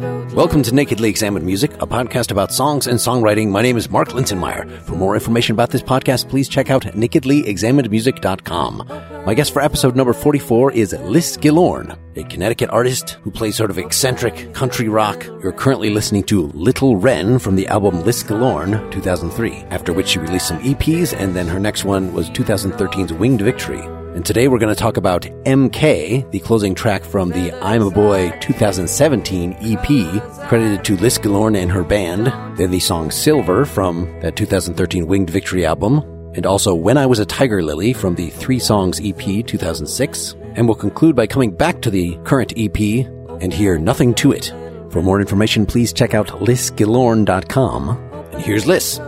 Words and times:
Welcome 0.00 0.62
to 0.62 0.74
Nakedly 0.74 1.10
Examined 1.10 1.44
Music, 1.44 1.74
a 1.74 1.86
podcast 1.86 2.30
about 2.30 2.52
songs 2.52 2.86
and 2.86 2.98
songwriting. 2.98 3.50
My 3.50 3.60
name 3.60 3.76
is 3.76 3.90
Mark 3.90 4.08
Linsenmayer. 4.10 4.80
For 4.84 4.94
more 4.94 5.12
information 5.12 5.52
about 5.52 5.68
this 5.68 5.82
podcast, 5.82 6.30
please 6.30 6.48
check 6.48 6.70
out 6.70 6.84
nakedlyexaminedmusic.com. 6.84 9.22
My 9.26 9.34
guest 9.34 9.52
for 9.52 9.60
episode 9.60 9.96
number 9.96 10.14
44 10.14 10.72
is 10.72 10.94
Liz 10.94 11.36
Gillorn, 11.36 11.98
a 12.16 12.24
Connecticut 12.24 12.70
artist 12.70 13.18
who 13.22 13.30
plays 13.30 13.56
sort 13.56 13.70
of 13.70 13.76
eccentric 13.76 14.54
country 14.54 14.88
rock. 14.88 15.22
You're 15.42 15.52
currently 15.52 15.90
listening 15.90 16.24
to 16.24 16.46
Little 16.54 16.96
Wren 16.96 17.38
from 17.38 17.56
the 17.56 17.68
album 17.68 18.02
Liz 18.02 18.22
Gillorn 18.22 18.90
2003, 18.92 19.52
after 19.68 19.92
which 19.92 20.08
she 20.08 20.18
released 20.18 20.48
some 20.48 20.62
EPs, 20.62 21.14
and 21.14 21.36
then 21.36 21.46
her 21.46 21.60
next 21.60 21.84
one 21.84 22.14
was 22.14 22.30
2013's 22.30 23.12
Winged 23.12 23.42
Victory. 23.42 23.82
And 24.14 24.26
today 24.26 24.48
we're 24.48 24.58
going 24.58 24.74
to 24.74 24.78
talk 24.78 24.96
about 24.96 25.22
MK, 25.22 26.28
the 26.32 26.40
closing 26.40 26.74
track 26.74 27.04
from 27.04 27.30
the 27.30 27.52
I'm 27.62 27.80
a 27.80 27.92
Boy 27.92 28.36
2017 28.40 29.56
EP, 29.60 30.48
credited 30.48 30.84
to 30.84 30.96
Liz 30.96 31.16
Gillorn 31.16 31.54
and 31.54 31.70
her 31.70 31.84
band. 31.84 32.26
Then 32.58 32.72
the 32.72 32.80
song 32.80 33.12
Silver 33.12 33.64
from 33.64 34.20
that 34.20 34.34
2013 34.34 35.06
Winged 35.06 35.30
Victory 35.30 35.64
album. 35.64 35.98
And 36.34 36.44
also 36.44 36.74
When 36.74 36.98
I 36.98 37.06
Was 37.06 37.20
a 37.20 37.24
Tiger 37.24 37.62
Lily 37.62 37.92
from 37.92 38.16
the 38.16 38.30
Three 38.30 38.58
Songs 38.58 39.00
EP 39.00 39.46
2006. 39.46 40.34
And 40.54 40.66
we'll 40.66 40.74
conclude 40.74 41.14
by 41.14 41.28
coming 41.28 41.52
back 41.52 41.80
to 41.82 41.90
the 41.90 42.18
current 42.24 42.52
EP 42.56 43.06
and 43.40 43.54
hear 43.54 43.78
Nothing 43.78 44.12
to 44.14 44.32
It. 44.32 44.52
For 44.90 45.02
more 45.02 45.20
information, 45.20 45.66
please 45.66 45.92
check 45.92 46.14
out 46.14 46.26
lizgillorn.com. 46.26 47.88
And 48.32 48.42
here's 48.42 48.66
Liz. 48.66 49.00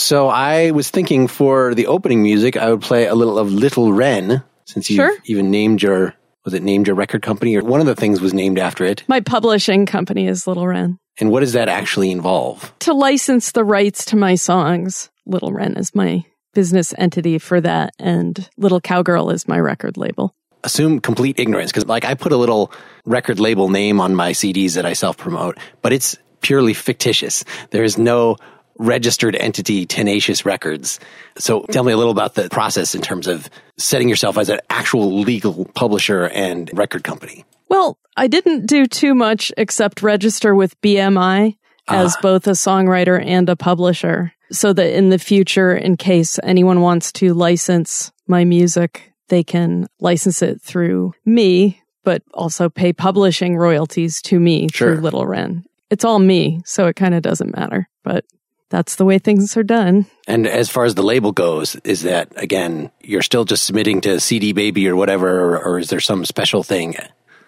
So 0.00 0.28
I 0.28 0.70
was 0.70 0.88
thinking 0.88 1.28
for 1.28 1.74
the 1.74 1.86
opening 1.86 2.22
music, 2.22 2.56
I 2.56 2.70
would 2.70 2.80
play 2.80 3.06
a 3.06 3.14
little 3.14 3.38
of 3.38 3.52
Little 3.52 3.92
Wren, 3.92 4.42
since 4.64 4.88
you 4.88 4.96
Sure. 4.96 5.12
even 5.26 5.50
named 5.50 5.82
your 5.82 6.14
was 6.42 6.54
it 6.54 6.62
named 6.62 6.86
your 6.86 6.96
record 6.96 7.20
company 7.20 7.54
or 7.56 7.62
one 7.62 7.80
of 7.80 7.86
the 7.86 7.94
things 7.94 8.18
was 8.18 8.32
named 8.32 8.58
after 8.58 8.82
it. 8.82 9.04
My 9.08 9.20
publishing 9.20 9.84
company 9.84 10.26
is 10.26 10.46
Little 10.46 10.66
Wren. 10.66 10.98
And 11.20 11.30
what 11.30 11.40
does 11.40 11.52
that 11.52 11.68
actually 11.68 12.10
involve? 12.10 12.72
To 12.80 12.94
license 12.94 13.52
the 13.52 13.62
rights 13.62 14.06
to 14.06 14.16
my 14.16 14.36
songs, 14.36 15.10
Little 15.26 15.52
Wren 15.52 15.76
is 15.76 15.94
my 15.94 16.24
business 16.54 16.94
entity 16.96 17.38
for 17.38 17.60
that, 17.60 17.92
and 17.98 18.48
Little 18.56 18.80
Cowgirl 18.80 19.28
is 19.30 19.46
my 19.46 19.58
record 19.60 19.98
label. 19.98 20.34
Assume 20.64 20.98
complete 21.00 21.38
ignorance 21.38 21.70
because 21.72 21.86
like 21.86 22.06
I 22.06 22.14
put 22.14 22.32
a 22.32 22.38
little 22.38 22.72
record 23.04 23.38
label 23.38 23.68
name 23.68 24.00
on 24.00 24.14
my 24.14 24.32
CDs 24.32 24.76
that 24.76 24.86
I 24.86 24.94
self 24.94 25.18
promote, 25.18 25.58
but 25.82 25.92
it's 25.92 26.16
purely 26.40 26.72
fictitious. 26.72 27.44
There 27.70 27.84
is 27.84 27.98
no 27.98 28.36
registered 28.80 29.36
entity 29.36 29.84
Tenacious 29.84 30.46
Records. 30.46 30.98
So 31.36 31.60
tell 31.70 31.84
me 31.84 31.92
a 31.92 31.96
little 31.96 32.12
about 32.12 32.34
the 32.34 32.48
process 32.48 32.94
in 32.94 33.02
terms 33.02 33.26
of 33.26 33.48
setting 33.76 34.08
yourself 34.08 34.38
as 34.38 34.48
an 34.48 34.60
actual 34.70 35.20
legal 35.20 35.66
publisher 35.74 36.24
and 36.24 36.70
record 36.72 37.04
company. 37.04 37.44
Well, 37.68 37.98
I 38.16 38.26
didn't 38.26 38.66
do 38.66 38.86
too 38.86 39.14
much 39.14 39.52
except 39.56 40.02
register 40.02 40.54
with 40.54 40.80
BMI 40.80 41.56
as 41.88 42.16
ah. 42.16 42.20
both 42.22 42.46
a 42.46 42.52
songwriter 42.52 43.22
and 43.22 43.48
a 43.48 43.56
publisher, 43.56 44.32
so 44.50 44.72
that 44.72 44.96
in 44.96 45.10
the 45.10 45.18
future, 45.18 45.76
in 45.76 45.96
case 45.96 46.38
anyone 46.42 46.80
wants 46.80 47.12
to 47.12 47.34
license 47.34 48.10
my 48.26 48.44
music, 48.44 49.12
they 49.28 49.44
can 49.44 49.86
license 50.00 50.40
it 50.42 50.60
through 50.62 51.12
me, 51.24 51.80
but 52.02 52.22
also 52.32 52.68
pay 52.68 52.92
publishing 52.92 53.56
royalties 53.56 54.22
to 54.22 54.40
me 54.40 54.68
Sure. 54.72 54.94
through 54.94 55.02
Little 55.02 55.26
Wren. 55.26 55.64
It's 55.90 56.04
all 56.04 56.18
me, 56.18 56.62
so 56.64 56.86
it 56.86 56.96
kind 56.96 57.14
of 57.14 57.22
doesn't 57.22 57.54
matter, 57.54 57.88
but 58.04 58.24
that's 58.70 58.96
the 58.96 59.04
way 59.04 59.18
things 59.18 59.56
are 59.56 59.62
done. 59.62 60.06
And 60.26 60.46
as 60.46 60.70
far 60.70 60.84
as 60.84 60.94
the 60.94 61.02
label 61.02 61.32
goes, 61.32 61.76
is 61.84 62.02
that 62.02 62.32
again, 62.36 62.90
you're 63.02 63.22
still 63.22 63.44
just 63.44 63.64
submitting 63.64 64.00
to 64.02 64.20
CD 64.20 64.52
Baby 64.52 64.88
or 64.88 64.96
whatever, 64.96 65.28
or, 65.28 65.62
or 65.62 65.78
is 65.78 65.90
there 65.90 66.00
some 66.00 66.24
special 66.24 66.62
thing? 66.62 66.94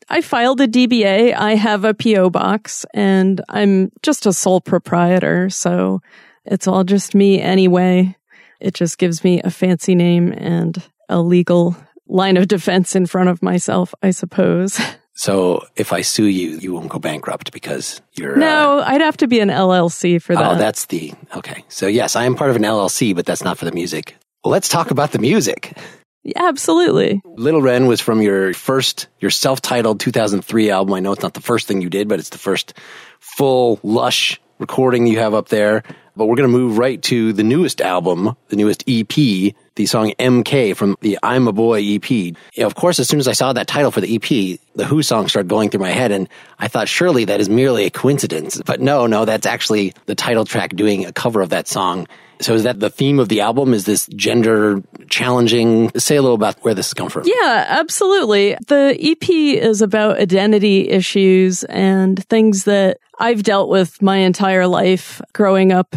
I 0.09 0.21
filed 0.21 0.61
a 0.61 0.69
DBA. 0.69 1.35
I 1.35 1.55
have 1.55 1.85
a 1.85 1.95
PO 1.95 2.31
box 2.31 2.85
and 2.93 3.41
I'm 3.49 3.93
just 4.03 4.27
a 4.27 4.33
sole 4.33 4.61
proprietor. 4.61 5.49
So 5.49 6.03
it's 6.45 6.67
all 6.67 6.85
just 6.85 7.15
me 7.15 7.41
anyway. 7.41 8.17
It 8.61 8.75
just 8.75 8.99
gives 8.99 9.25
me 9.25 9.41
a 9.43 9.51
fancy 9.51 9.95
name 9.95 10.33
and 10.33 10.83
a 11.09 11.21
legal 11.21 11.77
line 12.09 12.37
of 12.37 12.49
defense 12.49 12.95
in 12.97 13.07
front 13.07 13.29
of 13.29 13.43
myself, 13.43 13.95
I 14.03 14.11
suppose. 14.11 14.81
So 15.23 15.65
if 15.77 15.93
I 15.93 16.01
sue 16.01 16.27
you, 16.27 16.59
you 16.59 16.73
won't 16.75 16.89
go 16.89 16.99
bankrupt 16.99 17.53
because 17.53 18.01
you're. 18.19 18.35
uh, 18.35 18.39
No, 18.39 18.83
I'd 18.85 19.01
have 19.01 19.17
to 19.19 19.29
be 19.29 19.39
an 19.39 19.51
LLC 19.51 20.21
for 20.21 20.35
that. 20.35 20.53
oh, 20.53 20.59
that's 20.59 20.87
the 20.87 21.13
okay. 21.37 21.65
So 21.69 21.87
yes, 21.87 22.17
I 22.17 22.25
am 22.25 22.35
part 22.35 22.51
of 22.51 22.57
an 22.57 22.63
LLC, 22.63 23.15
but 23.15 23.25
that's 23.25 23.45
not 23.45 23.57
for 23.57 23.65
the 23.65 23.71
music. 23.71 24.17
Well, 24.43 24.51
let's 24.51 24.69
talk 24.69 24.91
about 24.91 25.13
the 25.13 25.21
music. 25.21 25.79
yeah, 26.25 26.43
absolutely. 26.49 27.23
Little 27.37 27.63
Wren 27.63 27.87
was 27.87 28.01
from 28.01 28.21
your 28.21 28.53
first, 28.53 29.07
your 29.21 29.31
self-titled 29.31 30.01
2003 30.01 30.71
album. 30.71 30.93
I 30.95 30.99
know 30.99 31.13
it's 31.13 31.23
not 31.23 31.35
the 31.35 31.41
first 31.41 31.69
thing 31.69 31.81
you 31.83 31.89
did, 31.89 32.09
but 32.09 32.19
it's 32.19 32.31
the 32.31 32.39
first 32.39 32.75
full, 33.21 33.79
lush 33.85 34.41
recording 34.59 35.07
you 35.07 35.21
have 35.21 35.35
up 35.35 35.51
there. 35.51 35.85
But 36.15 36.27
we're 36.27 36.37
going 36.37 36.51
to 36.51 36.59
move 36.59 36.77
right 36.77 37.01
to 37.05 37.33
the 37.33 37.43
newest 37.43 37.81
album, 37.81 38.37
the 38.49 38.57
newest 38.57 38.85
EP, 38.87 39.09
the 39.09 39.87
song 39.87 40.13
MK 40.19 40.77
from 40.77 40.97
the 41.01 41.19
I'm 41.23 41.49
a 41.49 41.53
Boy 41.53 41.83
EP. 41.83 42.35
Of 42.59 42.75
course, 42.75 42.99
as 42.99 43.09
soon 43.09 43.19
as 43.19 43.29
I 43.29 43.33
saw 43.33 43.53
that 43.55 43.67
title 43.67 43.91
for 43.91 44.03
the 44.03 44.15
EP, 44.15 44.61
the 44.75 44.85
Who 44.85 45.03
song 45.03 45.29
started 45.29 45.49
going 45.49 45.71
through 45.71 45.81
my 45.81 45.91
head, 45.91 46.13
and 46.13 46.29
I 46.59 46.69
thought 46.69 46.89
surely 46.89 47.25
that 47.25 47.41
is 47.41 47.49
merely 47.49 47.87
a 47.87 47.91
coincidence. 47.91 48.61
But 48.65 48.81
no, 48.81 49.07
no, 49.07 49.25
that's 49.25 49.47
actually 49.47 49.95
the 50.05 50.15
title 50.15 50.45
track 50.45 50.77
doing 50.77 51.07
a 51.07 51.13
cover 51.13 51.41
of 51.41 51.49
that 51.49 51.67
song. 51.67 52.07
So 52.43 52.55
is 52.55 52.65
that 52.65 52.81
the 52.81 52.91
theme 52.91 53.19
of 53.19 53.29
the 53.29 53.41
album? 53.41 53.73
Is 53.73 53.85
this 53.85 54.07
gender 54.09 54.83
challenging? 55.09 55.91
Say 55.99 56.17
a 56.17 56.23
little 56.23 56.35
about 56.35 56.59
where 56.65 56.75
this 56.75 56.89
has 56.89 56.95
come 56.95 57.09
from. 57.09 57.23
Yeah, 57.25 57.67
absolutely. 57.69 58.57
The 58.67 58.97
EP 59.01 59.29
is 59.31 59.83
about 59.83 60.19
identity 60.19 60.89
issues 60.89 61.65
and 61.65 62.23
things 62.27 62.65
that 62.65 62.99
I've 63.19 63.43
dealt 63.43 63.69
with 63.69 64.03
my 64.03 64.19
entire 64.19 64.67
life 64.67 65.21
growing 65.33 65.73
up 65.73 65.95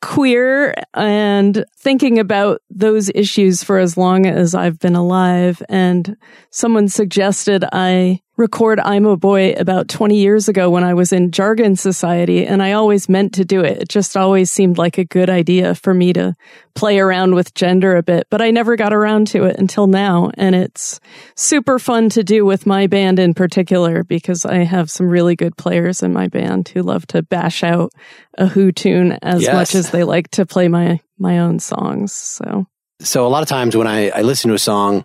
queer 0.00 0.74
and 0.94 1.64
thinking 1.76 2.18
about 2.18 2.62
those 2.70 3.10
issues 3.14 3.64
for 3.64 3.78
as 3.78 3.96
long 3.96 4.26
as 4.26 4.54
I've 4.54 4.78
been 4.78 4.94
alive. 4.94 5.62
And 5.68 6.16
someone 6.50 6.88
suggested 6.88 7.64
I 7.72 8.20
record 8.38 8.78
I'm 8.80 9.04
a 9.04 9.16
Boy 9.16 9.52
about 9.52 9.88
20 9.88 10.16
years 10.16 10.48
ago 10.48 10.70
when 10.70 10.84
I 10.84 10.94
was 10.94 11.12
in 11.12 11.32
Jargon 11.32 11.74
Society, 11.74 12.46
and 12.46 12.62
I 12.62 12.72
always 12.72 13.08
meant 13.08 13.34
to 13.34 13.44
do 13.44 13.62
it. 13.62 13.82
It 13.82 13.88
just 13.88 14.16
always 14.16 14.50
seemed 14.50 14.78
like 14.78 14.96
a 14.96 15.04
good 15.04 15.28
idea 15.28 15.74
for 15.74 15.92
me 15.92 16.12
to 16.12 16.34
play 16.74 17.00
around 17.00 17.34
with 17.34 17.52
gender 17.54 17.96
a 17.96 18.02
bit, 18.02 18.28
but 18.30 18.40
I 18.40 18.52
never 18.52 18.76
got 18.76 18.94
around 18.94 19.26
to 19.28 19.44
it 19.44 19.58
until 19.58 19.88
now. 19.88 20.30
And 20.34 20.54
it's 20.54 21.00
super 21.34 21.80
fun 21.80 22.08
to 22.10 22.22
do 22.22 22.46
with 22.46 22.64
my 22.64 22.86
band 22.86 23.18
in 23.18 23.34
particular 23.34 24.04
because 24.04 24.46
I 24.46 24.58
have 24.58 24.88
some 24.88 25.08
really 25.08 25.34
good 25.34 25.56
players 25.56 26.02
in 26.02 26.12
my 26.12 26.28
band 26.28 26.68
who 26.68 26.82
love 26.82 27.06
to 27.08 27.22
bash 27.22 27.64
out 27.64 27.92
a 28.38 28.46
Who 28.46 28.70
tune 28.70 29.18
as 29.20 29.42
Yes. 29.42 29.52
much 29.52 29.74
as 29.74 29.90
they 29.90 30.04
like 30.04 30.30
to 30.32 30.46
play 30.46 30.68
my, 30.68 31.00
my 31.18 31.40
own 31.40 31.58
songs. 31.58 32.12
So 32.14 32.66
So 33.00 33.26
a 33.26 33.28
lot 33.28 33.42
of 33.42 33.48
times 33.48 33.76
when 33.76 33.88
I, 33.88 34.10
I 34.10 34.22
listen 34.22 34.48
to 34.50 34.54
a 34.54 34.60
song, 34.60 35.04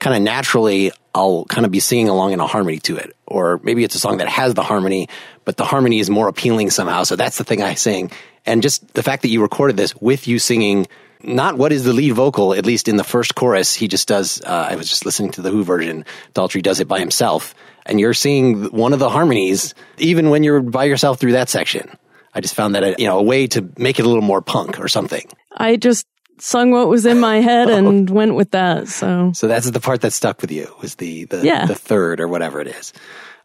kind 0.00 0.16
of 0.16 0.22
naturally, 0.22 0.90
I'll 1.14 1.44
kind 1.44 1.64
of 1.64 1.70
be 1.70 1.80
singing 1.80 2.08
along 2.08 2.32
in 2.32 2.40
a 2.40 2.46
harmony 2.46 2.78
to 2.80 2.96
it. 2.96 3.14
Or 3.26 3.60
maybe 3.62 3.84
it's 3.84 3.94
a 3.94 3.98
song 3.98 4.18
that 4.18 4.28
has 4.28 4.54
the 4.54 4.62
harmony, 4.62 5.08
but 5.44 5.56
the 5.56 5.64
harmony 5.64 6.00
is 6.00 6.10
more 6.10 6.26
appealing 6.26 6.70
somehow. 6.70 7.04
So 7.04 7.16
that's 7.16 7.38
the 7.38 7.44
thing 7.44 7.62
I 7.62 7.74
sing. 7.74 8.10
And 8.46 8.62
just 8.62 8.94
the 8.94 9.02
fact 9.02 9.22
that 9.22 9.28
you 9.28 9.42
recorded 9.42 9.76
this 9.76 9.94
with 9.96 10.26
you 10.26 10.38
singing, 10.38 10.86
not 11.22 11.58
what 11.58 11.70
is 11.72 11.84
the 11.84 11.92
lead 11.92 12.12
vocal, 12.12 12.54
at 12.54 12.64
least 12.64 12.88
in 12.88 12.96
the 12.96 13.04
first 13.04 13.34
chorus, 13.34 13.74
he 13.74 13.88
just 13.88 14.08
does, 14.08 14.40
uh, 14.42 14.68
I 14.70 14.76
was 14.76 14.88
just 14.88 15.04
listening 15.04 15.32
to 15.32 15.42
the 15.42 15.50
Who 15.50 15.62
version. 15.62 16.06
Daltrey 16.34 16.62
does 16.62 16.80
it 16.80 16.88
by 16.88 16.98
himself. 16.98 17.54
And 17.84 18.00
you're 18.00 18.14
singing 18.14 18.64
one 18.66 18.92
of 18.92 18.98
the 18.98 19.10
harmonies, 19.10 19.74
even 19.98 20.30
when 20.30 20.42
you're 20.44 20.60
by 20.60 20.84
yourself 20.84 21.20
through 21.20 21.32
that 21.32 21.48
section. 21.48 21.90
I 22.32 22.40
just 22.40 22.54
found 22.54 22.74
that, 22.74 22.84
a, 22.84 22.94
you 22.96 23.06
know, 23.06 23.18
a 23.18 23.22
way 23.22 23.48
to 23.48 23.68
make 23.76 23.98
it 23.98 24.06
a 24.06 24.08
little 24.08 24.22
more 24.22 24.40
punk 24.40 24.80
or 24.80 24.88
something. 24.88 25.28
I 25.52 25.76
just 25.76 26.06
sung 26.40 26.70
what 26.70 26.88
was 26.88 27.06
in 27.06 27.20
my 27.20 27.40
head 27.40 27.68
oh. 27.70 27.76
and 27.76 28.10
went 28.10 28.34
with 28.34 28.50
that. 28.52 28.88
So 28.88 29.32
So 29.34 29.46
that's 29.46 29.70
the 29.70 29.80
part 29.80 30.00
that 30.02 30.12
stuck 30.12 30.40
with 30.40 30.50
you 30.50 30.72
was 30.80 30.96
the 30.96 31.24
the, 31.24 31.44
Yeah. 31.44 31.66
the 31.66 31.74
third 31.74 32.20
or 32.20 32.28
whatever 32.28 32.60
it 32.60 32.68
is. 32.68 32.92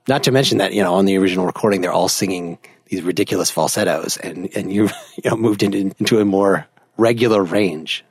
Not 0.07 0.23
to 0.23 0.31
mention 0.31 0.57
that 0.59 0.73
you 0.73 0.83
know 0.83 0.93
on 0.95 1.05
the 1.05 1.17
original 1.17 1.45
recording 1.45 1.81
they're 1.81 1.91
all 1.93 2.09
singing 2.09 2.57
these 2.87 3.01
ridiculous 3.01 3.49
falsettos, 3.49 4.17
and 4.17 4.49
and 4.55 4.71
you 4.71 4.83
you 5.23 5.29
know 5.29 5.35
moved 5.35 5.63
into 5.63 5.91
into 5.99 6.19
a 6.19 6.25
more 6.25 6.67
regular 6.97 7.43
range. 7.43 8.03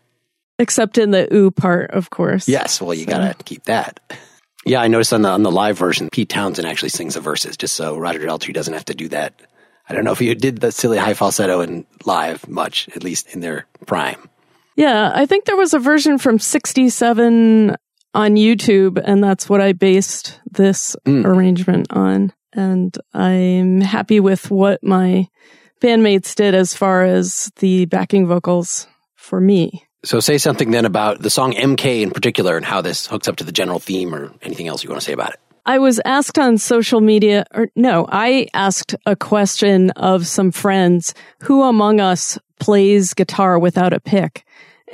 except 0.58 0.98
in 0.98 1.10
the 1.10 1.32
ooh 1.34 1.50
part, 1.50 1.90
of 1.92 2.10
course. 2.10 2.48
Yes, 2.48 2.80
well 2.80 2.94
you 2.94 3.06
gotta 3.06 3.34
keep 3.44 3.64
that. 3.64 4.00
Yeah, 4.66 4.80
I 4.80 4.88
noticed 4.88 5.12
on 5.12 5.22
the 5.22 5.28
on 5.28 5.42
the 5.42 5.52
live 5.52 5.78
version, 5.78 6.08
Pete 6.10 6.28
Townshend 6.28 6.66
actually 6.66 6.88
sings 6.88 7.14
the 7.14 7.20
verses, 7.20 7.56
just 7.56 7.74
so 7.76 7.96
Roger 7.98 8.20
Daltrey 8.20 8.52
doesn't 8.54 8.72
have 8.74 8.86
to 8.86 8.94
do 8.94 9.08
that. 9.08 9.40
I 9.88 9.92
don't 9.94 10.04
know 10.04 10.12
if 10.12 10.20
you 10.22 10.34
did 10.34 10.60
the 10.60 10.72
silly 10.72 10.96
high 10.98 11.12
falsetto 11.14 11.60
in 11.60 11.86
live 12.06 12.48
much, 12.48 12.88
at 12.96 13.04
least 13.04 13.28
in 13.34 13.40
their 13.40 13.66
prime. 13.86 14.16
Yeah, 14.76 15.12
I 15.14 15.26
think 15.26 15.44
there 15.44 15.56
was 15.56 15.74
a 15.74 15.78
version 15.78 16.18
from 16.18 16.38
67 16.38 17.76
on 18.14 18.34
YouTube, 18.36 19.00
and 19.04 19.22
that's 19.22 19.48
what 19.48 19.60
I 19.60 19.72
based 19.72 20.40
this 20.50 20.96
Mm. 21.06 21.24
arrangement 21.24 21.86
on. 21.90 22.32
And 22.52 22.96
I'm 23.12 23.80
happy 23.80 24.20
with 24.20 24.50
what 24.50 24.82
my 24.84 25.28
bandmates 25.80 26.34
did 26.34 26.54
as 26.54 26.74
far 26.74 27.04
as 27.04 27.50
the 27.56 27.86
backing 27.86 28.26
vocals 28.26 28.86
for 29.16 29.40
me. 29.40 29.84
So 30.04 30.20
say 30.20 30.38
something 30.38 30.70
then 30.70 30.84
about 30.84 31.22
the 31.22 31.30
song 31.30 31.54
MK 31.54 32.02
in 32.02 32.10
particular 32.10 32.56
and 32.56 32.64
how 32.64 32.80
this 32.80 33.06
hooks 33.06 33.26
up 33.26 33.36
to 33.36 33.44
the 33.44 33.52
general 33.52 33.78
theme 33.78 34.14
or 34.14 34.32
anything 34.42 34.68
else 34.68 34.84
you 34.84 34.90
want 34.90 35.00
to 35.00 35.04
say 35.04 35.12
about 35.14 35.30
it. 35.30 35.40
I 35.66 35.78
was 35.78 35.98
asked 36.04 36.38
on 36.38 36.58
social 36.58 37.00
media, 37.00 37.46
or 37.54 37.68
no, 37.74 38.06
I 38.10 38.48
asked 38.52 38.94
a 39.06 39.16
question 39.16 39.90
of 39.92 40.26
some 40.26 40.50
friends 40.52 41.14
who 41.40 41.62
among 41.62 42.00
us 42.00 42.38
plays 42.60 43.14
guitar 43.14 43.58
without 43.58 43.92
a 43.92 44.00
pick? 44.00 44.44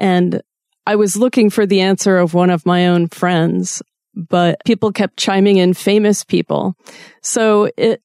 And 0.00 0.42
I 0.86 0.96
was 0.96 1.16
looking 1.16 1.50
for 1.50 1.66
the 1.66 1.82
answer 1.82 2.18
of 2.18 2.34
one 2.34 2.50
of 2.50 2.66
my 2.66 2.88
own 2.88 3.06
friends, 3.06 3.82
but 4.14 4.64
people 4.64 4.90
kept 4.90 5.18
chiming 5.18 5.58
in 5.58 5.74
famous 5.74 6.24
people. 6.24 6.74
So 7.22 7.70
it 7.76 8.02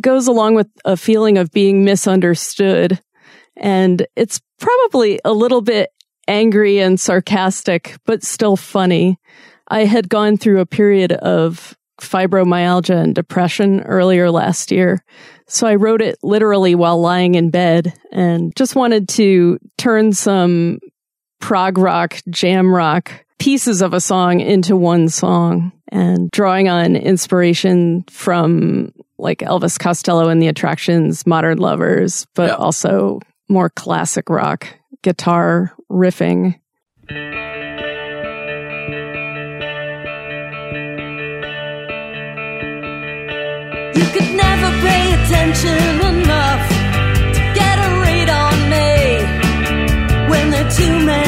goes 0.00 0.28
along 0.28 0.54
with 0.54 0.68
a 0.84 0.96
feeling 0.96 1.38
of 1.38 1.50
being 1.50 1.84
misunderstood. 1.84 3.00
And 3.56 4.06
it's 4.14 4.40
probably 4.60 5.18
a 5.24 5.32
little 5.32 5.62
bit 5.62 5.90
angry 6.28 6.78
and 6.78 7.00
sarcastic, 7.00 7.96
but 8.04 8.22
still 8.22 8.56
funny. 8.56 9.18
I 9.68 9.84
had 9.84 10.08
gone 10.08 10.36
through 10.36 10.60
a 10.60 10.66
period 10.66 11.12
of 11.12 11.76
fibromyalgia 12.00 13.02
and 13.02 13.14
depression 13.14 13.80
earlier 13.80 14.30
last 14.30 14.70
year. 14.70 15.02
So 15.48 15.66
I 15.66 15.74
wrote 15.74 16.02
it 16.02 16.18
literally 16.22 16.74
while 16.74 17.00
lying 17.00 17.34
in 17.34 17.50
bed 17.50 17.92
and 18.12 18.54
just 18.54 18.76
wanted 18.76 19.08
to 19.10 19.58
turn 19.78 20.12
some 20.12 20.78
prog 21.40 21.78
rock, 21.78 22.20
jam 22.30 22.74
rock 22.74 23.24
pieces 23.38 23.82
of 23.82 23.94
a 23.94 24.00
song 24.00 24.40
into 24.40 24.76
one 24.76 25.08
song 25.08 25.72
and 25.88 26.30
drawing 26.30 26.68
on 26.68 26.96
inspiration 26.96 28.04
from 28.10 28.92
like 29.18 29.38
Elvis 29.38 29.78
Costello 29.78 30.28
and 30.28 30.40
the 30.42 30.48
Attractions, 30.48 31.26
Modern 31.26 31.58
Lovers, 31.58 32.26
but 32.34 32.50
also 32.50 33.20
more 33.48 33.70
classic 33.70 34.28
rock 34.28 34.66
guitar 35.02 35.72
riffing. 35.90 36.58
You 43.98 44.04
could 44.12 44.30
never 44.36 44.70
pay 44.86 45.14
attention 45.14 46.00
enough 46.06 46.68
to 47.34 47.40
get 47.54 47.78
a 47.78 48.00
read 48.02 48.28
on 48.28 48.70
me 48.70 48.90
when 50.30 50.50
there 50.50 50.66
are 50.66 50.70
too 50.70 51.06
many 51.06 51.27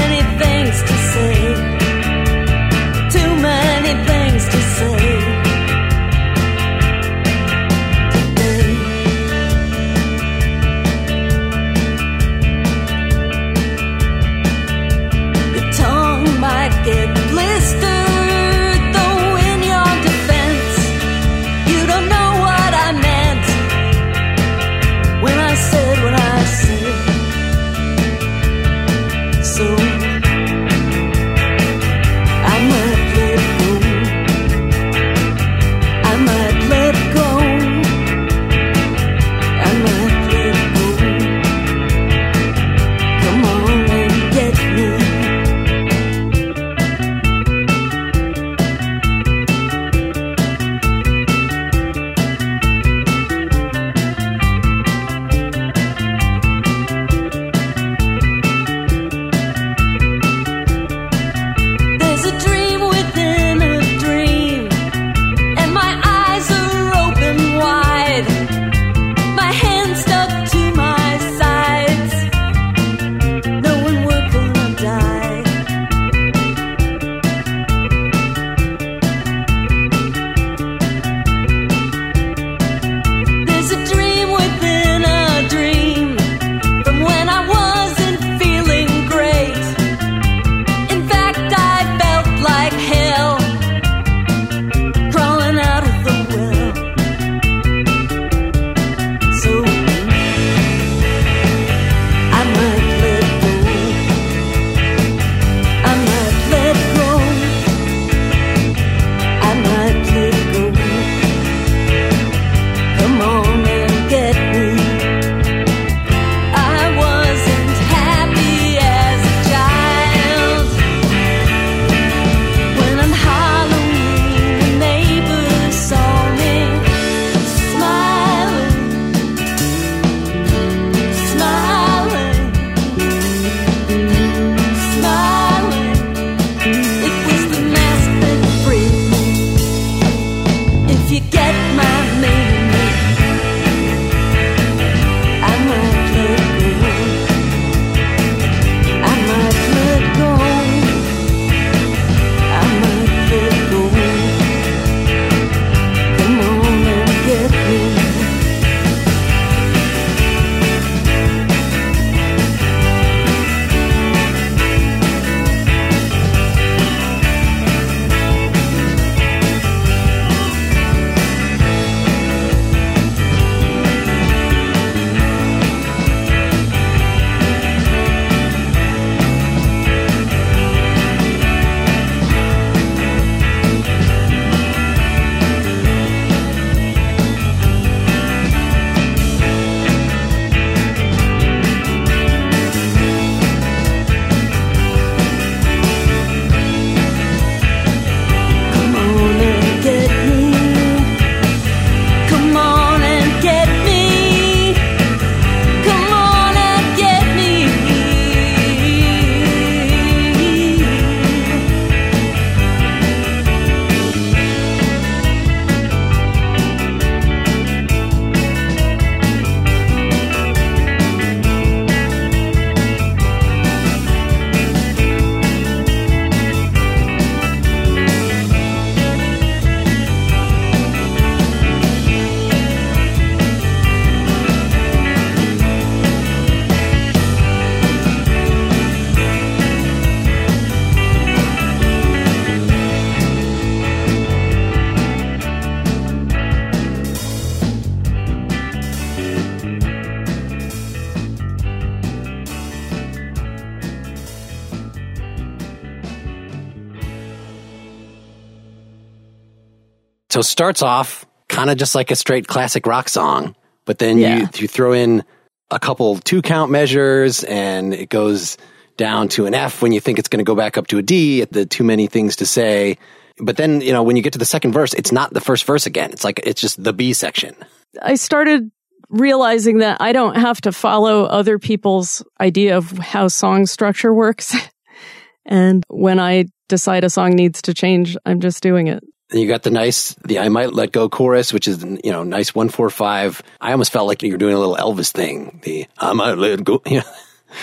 So 260.41 260.49
it 260.49 260.53
starts 260.53 260.81
off 260.81 261.27
kind 261.51 261.69
of 261.69 261.77
just 261.77 261.95
like 261.95 262.11
a 262.11 262.17
straight 262.17 262.47
classic 262.47 262.87
rock 262.87 263.11
song, 263.11 263.55
but 263.85 263.99
then 263.99 264.17
Yeah. 264.17 264.39
you 264.39 264.49
you 264.55 264.69
throw 264.69 264.95
in 264.95 265.23
a 265.71 265.79
couple 265.79 266.17
two 266.17 266.41
count 266.41 266.71
measures 266.71 267.45
and 267.45 267.93
it 267.93 268.09
goes 268.09 268.57
down 268.97 269.29
to 269.29 269.45
an 269.45 269.53
F 269.53 269.83
when 269.83 269.93
you 269.93 270.01
think 270.01 270.19
it's 270.19 270.29
going 270.29 270.39
to 270.39 270.45
go 270.45 270.55
back 270.55 270.79
up 270.79 270.87
to 270.87 270.97
a 270.97 271.03
D 271.03 271.43
at 271.43 271.53
the 271.53 271.67
too 271.67 271.85
many 271.85 272.07
things 272.07 272.37
to 272.37 272.47
say. 272.47 272.97
But 273.39 273.59
then, 273.59 273.83
you 273.83 273.93
know, 273.93 274.03
when 274.03 274.17
you 274.17 274.23
get 274.23 274.33
to 274.33 274.39
the 274.39 274.47
second 274.47 274.73
verse, 274.73 274.95
it's 274.95 275.13
not 275.13 275.35
the 275.35 275.43
first 275.43 275.65
verse 275.67 275.85
again. 275.85 276.11
It's 276.11 276.25
like 276.25 276.41
it's 276.43 276.61
just 276.63 276.83
the 276.83 276.95
B 276.95 277.13
section. 277.13 277.55
I 278.01 278.15
started 278.15 278.71
realizing 279.11 279.79
that 279.81 279.99
I 280.01 280.13
don't 280.13 280.37
have 280.37 280.63
to 280.63 280.73
follow 280.73 281.25
other 281.25 281.59
people's 281.59 282.25
idea 282.41 282.79
of 282.79 282.91
how 282.97 283.29
song 283.29 283.67
structure 283.67 284.15
works. 284.15 284.57
and 285.45 285.85
when 285.89 286.19
I 286.19 286.47
decide 286.71 287.05
a 287.05 287.11
song 287.11 287.33
needs 287.33 287.61
to 287.63 287.75
change, 287.75 288.17
I'm 288.25 288.41
just 288.41 288.63
doing 288.63 288.87
it. 288.87 289.05
And 289.31 289.41
you 289.41 289.47
got 289.47 289.63
the 289.63 289.71
nice, 289.71 290.15
the 290.27 290.41
I 290.41 290.49
might 290.49 290.73
let 290.73 290.93
go 290.93 291.09
chorus, 291.09 291.53
which 291.53 291.69
is, 291.69 291.83
you 291.83 292.11
know, 292.11 292.25
nice 292.25 292.55
one, 292.55 292.69
four, 292.69 292.91
five. 292.91 293.43
I 293.61 293.73
almost 293.73 293.93
felt 293.93 294.09
like 294.09 294.23
you 294.23 294.33
were 294.33 294.39
doing 294.39 294.55
a 294.55 294.59
little 294.59 294.77
Elvis 294.77 295.13
thing. 295.13 295.61
The 295.63 295.87
I 295.99 296.13
might 296.13 296.39
let 296.39 296.65
go. 296.65 296.83
You 296.87 296.99
know, 296.99 297.13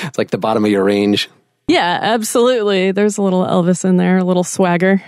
it's 0.04 0.18
like 0.18 0.32
the 0.32 0.38
bottom 0.38 0.64
of 0.66 0.72
your 0.72 0.84
range. 0.84 1.30
Yeah, 1.68 2.00
absolutely. 2.02 2.92
There's 2.92 3.18
a 3.18 3.22
little 3.22 3.46
Elvis 3.46 3.84
in 3.84 3.98
there, 3.98 4.18
a 4.18 4.24
little 4.24 4.44
swagger. 4.44 5.02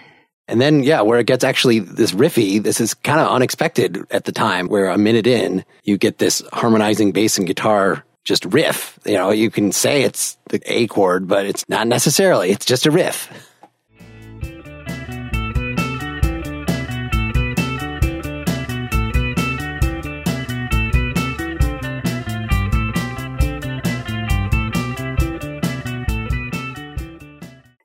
And 0.50 0.60
then, 0.60 0.84
yeah, 0.84 1.02
where 1.02 1.20
it 1.20 1.28
gets 1.28 1.44
actually 1.44 1.80
this 1.80 2.12
riffy, 2.12 2.62
this 2.62 2.82
is 2.82 2.94
kind 2.96 3.20
of 3.20 3.30
unexpected 3.30 4.06
at 4.10 4.26
the 4.26 4.32
time, 4.32 4.68
where 4.68 4.88
a 4.88 4.98
minute 4.98 5.28
in, 5.28 5.64
you 5.84 5.98
get 5.98 6.18
this 6.18 6.42
harmonizing 6.52 7.12
bass 7.12 7.38
and 7.38 7.46
guitar 7.46 8.04
just 8.26 8.46
riff. 8.46 9.00
You 9.06 9.14
know, 9.14 9.32
you 9.32 9.52
can 9.52 9.72
say 9.72 10.02
it's 10.02 10.38
the 10.50 10.60
A 10.66 10.88
chord, 10.88 11.28
but 11.28 11.46
it's 11.46 11.68
not 11.70 11.88
necessarily. 11.88 12.50
It's 12.50 12.66
just 12.66 12.86
a 12.86 12.92
riff. 12.92 13.30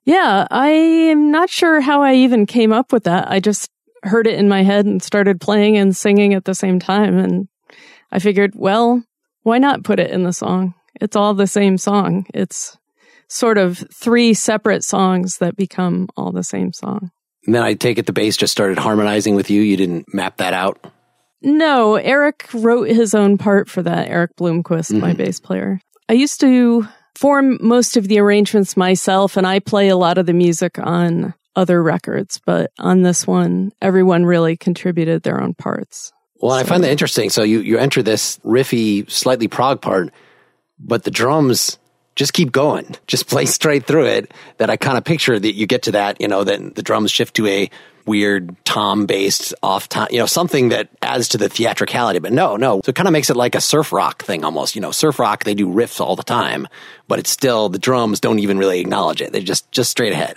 Yeah, 0.04 0.46
I 0.50 0.68
am 0.68 1.30
not 1.30 1.50
sure 1.50 1.80
how 1.80 2.02
I 2.02 2.14
even 2.14 2.46
came 2.46 2.72
up 2.72 2.92
with 2.92 3.04
that. 3.04 3.30
I 3.30 3.40
just 3.40 3.70
heard 4.02 4.26
it 4.26 4.38
in 4.38 4.48
my 4.48 4.62
head 4.62 4.84
and 4.84 5.02
started 5.02 5.40
playing 5.40 5.78
and 5.78 5.96
singing 5.96 6.34
at 6.34 6.44
the 6.44 6.54
same 6.54 6.78
time. 6.78 7.18
And 7.18 7.48
I 8.12 8.18
figured, 8.18 8.52
well, 8.54 9.02
why 9.42 9.58
not 9.58 9.84
put 9.84 10.00
it 10.00 10.10
in 10.10 10.24
the 10.24 10.32
song? 10.32 10.74
It's 11.00 11.16
all 11.16 11.34
the 11.34 11.46
same 11.46 11.78
song. 11.78 12.26
It's 12.34 12.76
sort 13.28 13.58
of 13.58 13.82
three 13.92 14.34
separate 14.34 14.84
songs 14.84 15.38
that 15.38 15.56
become 15.56 16.08
all 16.16 16.32
the 16.32 16.44
same 16.44 16.72
song. 16.72 17.10
And 17.46 17.54
then 17.54 17.62
I 17.62 17.74
take 17.74 17.98
it 17.98 18.06
the 18.06 18.12
bass 18.12 18.36
just 18.36 18.52
started 18.52 18.78
harmonizing 18.78 19.34
with 19.34 19.50
you. 19.50 19.62
You 19.62 19.76
didn't 19.76 20.12
map 20.12 20.36
that 20.38 20.52
out. 20.52 20.86
No, 21.42 21.96
Eric 21.96 22.48
wrote 22.54 22.88
his 22.88 23.14
own 23.14 23.36
part 23.36 23.68
for 23.68 23.82
that. 23.82 24.08
Eric 24.08 24.36
Bloomquist, 24.36 24.98
my 24.98 25.10
mm-hmm. 25.10 25.18
bass 25.18 25.40
player. 25.40 25.80
I 26.08 26.14
used 26.14 26.40
to 26.40 26.88
form 27.14 27.58
most 27.60 27.96
of 27.96 28.08
the 28.08 28.18
arrangements 28.18 28.76
myself, 28.76 29.36
and 29.36 29.46
I 29.46 29.58
play 29.58 29.88
a 29.88 29.96
lot 29.96 30.18
of 30.18 30.26
the 30.26 30.32
music 30.32 30.78
on 30.78 31.34
other 31.56 31.82
records. 31.82 32.40
But 32.44 32.72
on 32.78 33.02
this 33.02 33.26
one, 33.26 33.72
everyone 33.80 34.24
really 34.24 34.56
contributed 34.56 35.22
their 35.22 35.40
own 35.40 35.54
parts. 35.54 36.12
Well, 36.36 36.52
I 36.52 36.64
find 36.64 36.82
that 36.84 36.90
interesting. 36.90 37.30
So 37.30 37.42
you, 37.42 37.60
you 37.60 37.78
enter 37.78 38.02
this 38.02 38.38
riffy, 38.38 39.08
slightly 39.10 39.48
prog 39.48 39.80
part, 39.80 40.12
but 40.78 41.04
the 41.04 41.10
drums 41.10 41.78
just 42.16 42.32
keep 42.32 42.52
going, 42.52 42.96
just 43.06 43.28
play 43.28 43.46
straight 43.46 43.86
through 43.86 44.06
it. 44.06 44.32
That 44.58 44.70
I 44.70 44.76
kind 44.76 44.98
of 44.98 45.04
picture 45.04 45.38
that 45.38 45.54
you 45.54 45.66
get 45.66 45.82
to 45.84 45.92
that, 45.92 46.20
you 46.20 46.28
know, 46.28 46.44
then 46.44 46.72
the 46.74 46.82
drums 46.82 47.10
shift 47.10 47.36
to 47.36 47.46
a 47.46 47.70
weird 48.06 48.54
tom 48.64 49.06
based 49.06 49.54
off 49.62 49.88
time, 49.88 50.08
you 50.10 50.18
know, 50.18 50.26
something 50.26 50.68
that 50.68 50.88
adds 51.00 51.28
to 51.30 51.38
the 51.38 51.48
theatricality. 51.48 52.18
But 52.18 52.32
no, 52.32 52.56
no. 52.56 52.80
So 52.84 52.90
it 52.90 52.94
kind 52.94 53.08
of 53.08 53.12
makes 53.12 53.30
it 53.30 53.36
like 53.36 53.54
a 53.54 53.60
surf 53.60 53.92
rock 53.92 54.22
thing 54.22 54.44
almost. 54.44 54.74
You 54.74 54.82
know, 54.82 54.90
surf 54.90 55.18
rock, 55.18 55.44
they 55.44 55.54
do 55.54 55.66
riffs 55.68 56.00
all 56.00 56.16
the 56.16 56.22
time, 56.22 56.68
but 57.08 57.18
it's 57.18 57.30
still, 57.30 57.68
the 57.68 57.78
drums 57.78 58.20
don't 58.20 58.38
even 58.40 58.58
really 58.58 58.80
acknowledge 58.80 59.22
it. 59.22 59.32
They're 59.32 59.40
just, 59.40 59.70
just 59.72 59.90
straight 59.90 60.12
ahead. 60.12 60.36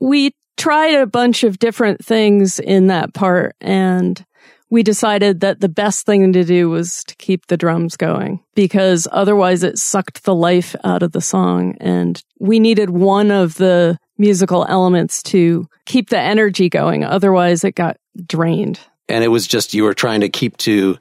We 0.00 0.32
tried 0.56 0.94
a 0.94 1.06
bunch 1.06 1.44
of 1.44 1.58
different 1.58 2.04
things 2.04 2.58
in 2.58 2.86
that 2.88 3.14
part, 3.14 3.56
and 3.60 4.24
we 4.70 4.82
decided 4.82 5.40
that 5.40 5.60
the 5.60 5.68
best 5.68 6.06
thing 6.06 6.32
to 6.32 6.44
do 6.44 6.68
was 6.68 7.04
to 7.04 7.16
keep 7.16 7.46
the 7.46 7.56
drums 7.56 7.96
going 7.96 8.40
because 8.54 9.06
otherwise 9.12 9.62
it 9.62 9.78
sucked 9.78 10.24
the 10.24 10.34
life 10.34 10.74
out 10.84 11.02
of 11.02 11.12
the 11.12 11.20
song. 11.20 11.76
And 11.80 12.22
we 12.40 12.58
needed 12.58 12.90
one 12.90 13.30
of 13.30 13.54
the 13.54 13.98
musical 14.18 14.66
elements 14.68 15.22
to 15.24 15.68
keep 15.84 16.10
the 16.10 16.18
energy 16.18 16.68
going. 16.68 17.04
Otherwise 17.04 17.62
it 17.64 17.74
got 17.74 17.96
drained. 18.26 18.80
and 19.08 19.22
it 19.22 19.28
was 19.28 19.46
just 19.46 19.74
you 19.74 19.84
were 19.84 19.94
trying 19.94 20.20
to 20.22 20.28
keep 20.28 20.56
to 20.56 20.98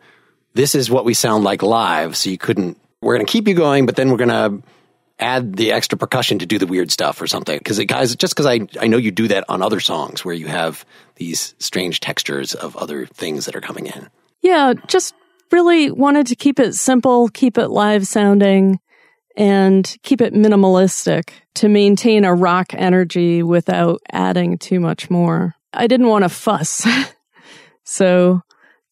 this 0.53 0.75
is 0.75 0.89
what 0.91 1.05
we 1.05 1.13
sound 1.13 1.43
like 1.43 1.63
live 1.63 2.15
so 2.15 2.29
you 2.29 2.37
couldn't 2.37 2.77
we're 3.01 3.15
going 3.15 3.25
to 3.25 3.31
keep 3.31 3.47
you 3.47 3.55
going 3.55 3.85
but 3.85 3.95
then 3.95 4.09
we're 4.11 4.17
going 4.17 4.29
to 4.29 4.61
add 5.19 5.55
the 5.55 5.71
extra 5.71 5.97
percussion 5.97 6.39
to 6.39 6.45
do 6.45 6.59
the 6.59 6.67
weird 6.67 6.91
stuff 6.91 7.21
or 7.21 7.27
something 7.27 7.57
because 7.57 7.79
guys 7.85 8.15
just 8.15 8.35
because 8.35 8.45
I, 8.45 8.67
I 8.79 8.87
know 8.87 8.97
you 8.97 9.11
do 9.11 9.29
that 9.29 9.45
on 9.47 9.61
other 9.61 9.79
songs 9.79 10.25
where 10.25 10.35
you 10.35 10.47
have 10.47 10.85
these 11.15 11.55
strange 11.59 12.01
textures 12.01 12.53
of 12.53 12.75
other 12.75 13.05
things 13.05 13.45
that 13.45 13.55
are 13.55 13.61
coming 13.61 13.87
in 13.87 14.09
Yeah, 14.41 14.73
just 14.87 15.15
really 15.51 15.91
wanted 15.91 16.27
to 16.27 16.35
keep 16.35 16.59
it 16.59 16.75
simple, 16.75 17.29
keep 17.29 17.57
it 17.57 17.69
live 17.69 18.07
sounding, 18.07 18.79
and 19.37 19.95
keep 20.03 20.21
it 20.21 20.33
minimalistic 20.33 21.29
to 21.55 21.69
maintain 21.69 22.25
a 22.25 22.33
rock 22.33 22.73
energy 22.73 23.43
without 23.43 24.01
adding 24.11 24.57
too 24.57 24.79
much 24.79 25.09
more. 25.09 25.55
I 25.73 25.87
didn't 25.87 26.07
want 26.07 26.23
to 26.23 26.29
fuss. 26.29 26.87
so 27.83 28.41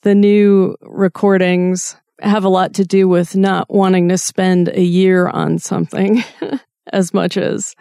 the 0.02 0.16
new 0.16 0.76
recordings 0.82 1.96
have 2.22 2.44
a 2.44 2.50
lot 2.50 2.76
to 2.76 2.86
do 2.86 3.08
with 3.08 3.36
not 3.36 3.74
wanting 3.74 4.10
to 4.10 4.18
spend 4.18 4.70
a 4.70 4.82
year 4.82 5.28
on 5.28 5.60
something 5.60 6.24
as 6.92 7.14
much 7.14 7.38
as 7.38 7.76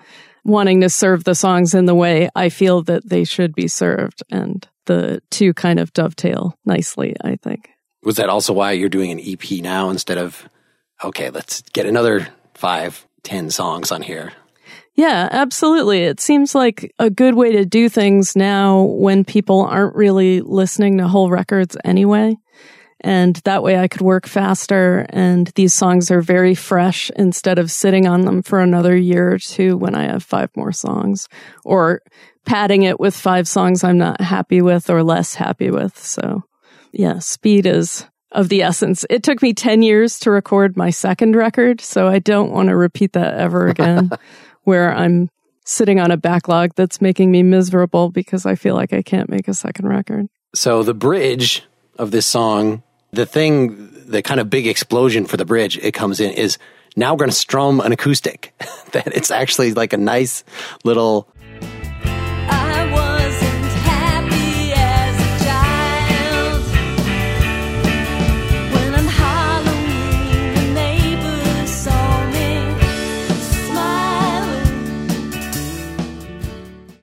wanting 0.45 0.81
to 0.81 0.89
serve 0.89 1.25
the 1.25 1.35
songs 1.35 1.75
in 1.75 1.85
the 1.87 1.95
way 1.95 2.29
I 2.35 2.49
feel 2.49 2.83
that 2.83 3.09
they 3.09 3.25
should 3.25 3.55
be 3.55 3.69
served. 3.69 4.23
And 4.31 4.67
the 4.87 5.23
two 5.31 5.55
kind 5.55 5.79
of 5.79 5.93
dovetail 5.93 6.59
nicely, 6.65 7.15
I 7.23 7.37
think. 7.37 7.69
was 8.03 8.17
that 8.17 8.29
also 8.29 8.53
why 8.53 8.73
you're 8.73 8.89
doing 8.89 9.13
an 9.13 9.21
ep 9.21 9.45
now 9.63 9.91
instead 9.91 10.19
of 10.19 10.49
okay 11.05 11.31
let's 11.31 11.63
get 11.73 11.87
another 11.87 12.27
five 12.55 13.07
ten 13.23 13.51
songs 13.51 13.93
on 13.93 14.03
here 14.03 14.33
Yeah, 14.95 15.29
absolutely. 15.31 16.03
It 16.03 16.21
seems 16.21 16.55
like 16.55 16.93
a 16.99 17.09
good 17.09 17.35
way 17.35 17.53
to 17.53 17.65
do 17.65 17.89
things 17.89 18.37
now 18.37 18.83
when 18.83 19.25
people 19.25 19.63
aren't 19.63 19.97
really 19.97 20.43
listening 20.43 20.99
to 20.99 21.09
whole 21.09 21.31
records 21.31 21.77
anyway. 21.85 22.37
And 23.03 23.37
that 23.45 23.63
way 23.63 23.79
I 23.79 23.89
could 23.89 24.01
work 24.01 24.27
faster 24.27 25.07
and 25.11 25.49
these 25.49 25.75
songs 25.75 26.11
are 26.11 26.21
very 26.21 26.55
fresh 26.55 27.11
instead 27.17 27.59
of 27.59 27.71
sitting 27.71 28.07
on 28.07 28.23
them 28.23 28.43
for 28.43 28.61
another 28.61 28.97
year 28.97 29.33
or 29.33 29.39
two 29.39 29.77
when 29.77 29.95
I 29.95 30.05
have 30.05 30.23
five 30.23 30.51
more 30.57 30.73
songs 30.73 31.29
or 31.65 32.03
padding 32.45 32.83
it 32.83 33.01
with 33.01 33.17
five 33.17 33.49
songs 33.49 33.83
I'm 33.83 33.99
not 33.99 34.21
happy 34.21 34.63
with 34.63 34.89
or 34.89 35.03
less 35.03 35.35
happy 35.35 35.71
with. 35.71 35.99
So 35.99 36.45
yeah, 36.93 37.19
speed 37.19 37.67
is 37.67 38.07
of 38.31 38.49
the 38.49 38.63
essence. 38.63 39.05
It 39.11 39.23
took 39.23 39.43
me 39.43 39.53
10 39.53 39.83
years 39.83 40.19
to 40.21 40.31
record 40.31 40.77
my 40.77 40.91
second 40.91 41.37
record, 41.37 41.81
so 41.81 42.09
I 42.09 42.19
don't 42.19 42.51
want 42.51 42.69
to 42.69 42.77
repeat 42.77 43.13
that 43.13 43.35
ever 43.35 43.69
again 43.69 44.11
where 44.65 44.95
I'm 44.95 45.29
sitting 45.65 46.01
on 46.01 46.11
a 46.11 46.17
backlog 46.17 46.73
that's 46.75 47.01
making 47.01 47.31
me 47.31 47.43
miserable 47.43 48.11
because 48.11 48.47
I 48.47 48.55
feel 48.55 48.75
like 48.75 48.93
I 48.93 49.03
can't 49.03 49.29
make 49.29 49.49
a 49.49 49.55
second 49.55 49.87
record. 49.87 50.27
So 50.55 50.83
the 50.83 50.95
bridge 50.95 51.65
of 51.99 52.11
this 52.11 52.27
song, 52.27 52.83
the 53.13 53.27
thing, 53.27 53.91
the 54.07 54.23
kind 54.23 54.41
of 54.41 54.51
big 54.51 54.67
explosion 54.67 55.27
for 55.27 55.37
the 55.37 55.45
bridge 55.45 55.79
it 55.79 55.93
comes 55.93 56.21
in 56.21 56.33
is 56.33 56.59
now 56.97 57.13
we're 57.13 57.19
going 57.19 57.31
to 57.31 57.37
strum 57.37 57.81
an 57.81 57.93
acoustic. 57.93 58.53
that 58.93 59.09
it's 59.09 59.31
actually 59.31 59.73
like 59.73 59.93
a 59.93 59.99
nice 59.99 60.45
little. 60.85 61.29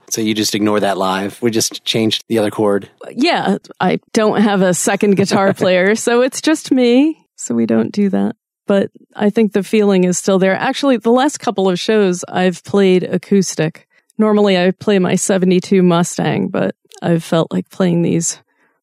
So 0.09 0.21
you 0.21 0.33
just 0.33 0.55
ignore 0.55 0.79
that 0.79 0.97
live. 0.97 1.41
We 1.41 1.51
just 1.51 1.83
changed 1.85 2.23
the 2.27 2.39
other 2.39 2.51
chord. 2.51 2.89
Yeah, 3.11 3.57
I 3.79 3.99
don't 4.13 4.41
have 4.41 4.61
a 4.61 4.73
second 4.73 5.15
guitar 5.15 5.53
player, 5.55 5.95
so 5.95 6.21
it's 6.21 6.41
just 6.41 6.71
me. 6.71 7.27
So 7.35 7.55
we 7.55 7.65
don't 7.65 7.91
do 7.91 8.09
that. 8.09 8.35
But 8.67 8.91
I 9.15 9.29
think 9.29 9.53
the 9.53 9.63
feeling 9.63 10.03
is 10.03 10.17
still 10.17 10.37
there. 10.37 10.55
Actually, 10.55 10.97
the 10.97 11.11
last 11.11 11.39
couple 11.39 11.69
of 11.69 11.79
shows 11.79 12.23
I've 12.27 12.63
played 12.63 13.03
acoustic. 13.03 13.87
Normally 14.17 14.57
I 14.57 14.71
play 14.71 14.99
my 14.99 15.15
72 15.15 15.81
Mustang, 15.81 16.49
but 16.49 16.75
I've 17.01 17.23
felt 17.23 17.51
like 17.51 17.69
playing 17.69 18.01
these 18.01 18.39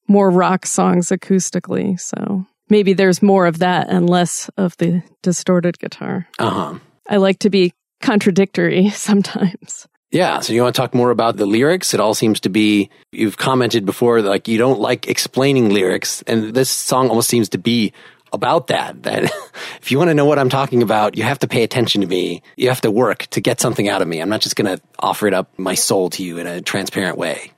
more 0.08 0.30
rock 0.30 0.66
songs 0.66 1.10
acoustically. 1.10 2.00
So 2.00 2.46
maybe 2.68 2.94
there's 2.94 3.22
more 3.22 3.46
of 3.46 3.58
that 3.58 3.88
and 3.88 4.08
less 4.08 4.48
of 4.56 4.76
the 4.78 5.02
distorted 5.22 5.78
guitar. 5.78 6.28
Uh 6.38 6.50
huh. 6.50 6.78
I 7.08 7.18
like 7.18 7.38
to 7.40 7.50
be 7.50 7.72
contradictory 8.00 8.88
sometimes. 8.94 9.86
Yeah. 10.10 10.40
So 10.40 10.52
you 10.52 10.62
want 10.62 10.74
to 10.74 10.80
talk 10.80 10.94
more 10.94 11.10
about 11.10 11.36
the 11.36 11.46
lyrics? 11.46 11.92
It 11.92 12.00
all 12.00 12.14
seems 12.14 12.40
to 12.40 12.48
be, 12.48 12.90
you've 13.12 13.36
commented 13.36 13.84
before, 13.84 14.22
like 14.22 14.48
you 14.48 14.58
don't 14.58 14.80
like 14.80 15.08
explaining 15.08 15.70
lyrics. 15.70 16.22
And 16.22 16.54
this 16.54 16.70
song 16.70 17.08
almost 17.08 17.28
seems 17.28 17.48
to 17.50 17.58
be 17.58 17.92
about 18.32 18.68
that. 18.68 19.02
That 19.02 19.24
if 19.80 19.90
you 19.90 19.98
want 19.98 20.08
to 20.08 20.14
know 20.14 20.24
what 20.24 20.38
I'm 20.38 20.48
talking 20.48 20.82
about, 20.82 21.16
you 21.16 21.24
have 21.24 21.40
to 21.40 21.48
pay 21.48 21.64
attention 21.64 22.02
to 22.02 22.06
me. 22.06 22.42
You 22.56 22.68
have 22.68 22.80
to 22.82 22.90
work 22.90 23.26
to 23.28 23.40
get 23.40 23.60
something 23.60 23.88
out 23.88 24.02
of 24.02 24.08
me. 24.08 24.20
I'm 24.20 24.28
not 24.28 24.40
just 24.40 24.56
going 24.56 24.76
to 24.76 24.82
offer 24.98 25.26
it 25.26 25.34
up 25.34 25.58
my 25.58 25.74
soul 25.74 26.10
to 26.10 26.22
you 26.22 26.38
in 26.38 26.46
a 26.46 26.60
transparent 26.60 27.18
way. 27.18 27.52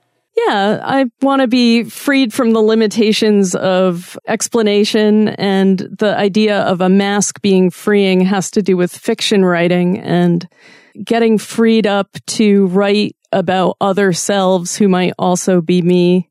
Yeah, 0.47 0.79
I 0.83 1.05
want 1.21 1.41
to 1.41 1.47
be 1.47 1.83
freed 1.83 2.33
from 2.33 2.51
the 2.51 2.61
limitations 2.61 3.55
of 3.55 4.17
explanation 4.25 5.29
and 5.29 5.79
the 5.79 6.15
idea 6.17 6.61
of 6.61 6.79
a 6.79 6.87
mask 6.87 7.41
being 7.41 7.69
freeing 7.69 8.21
has 8.21 8.49
to 8.51 8.61
do 8.61 8.77
with 8.77 8.95
fiction 8.95 9.43
writing 9.43 9.99
and 9.99 10.47
getting 11.03 11.37
freed 11.37 11.87
up 11.87 12.17
to 12.27 12.67
write 12.67 13.15
about 13.31 13.77
other 13.79 14.13
selves 14.13 14.75
who 14.75 14.87
might 14.87 15.13
also 15.19 15.61
be 15.61 15.81
me 15.81 16.29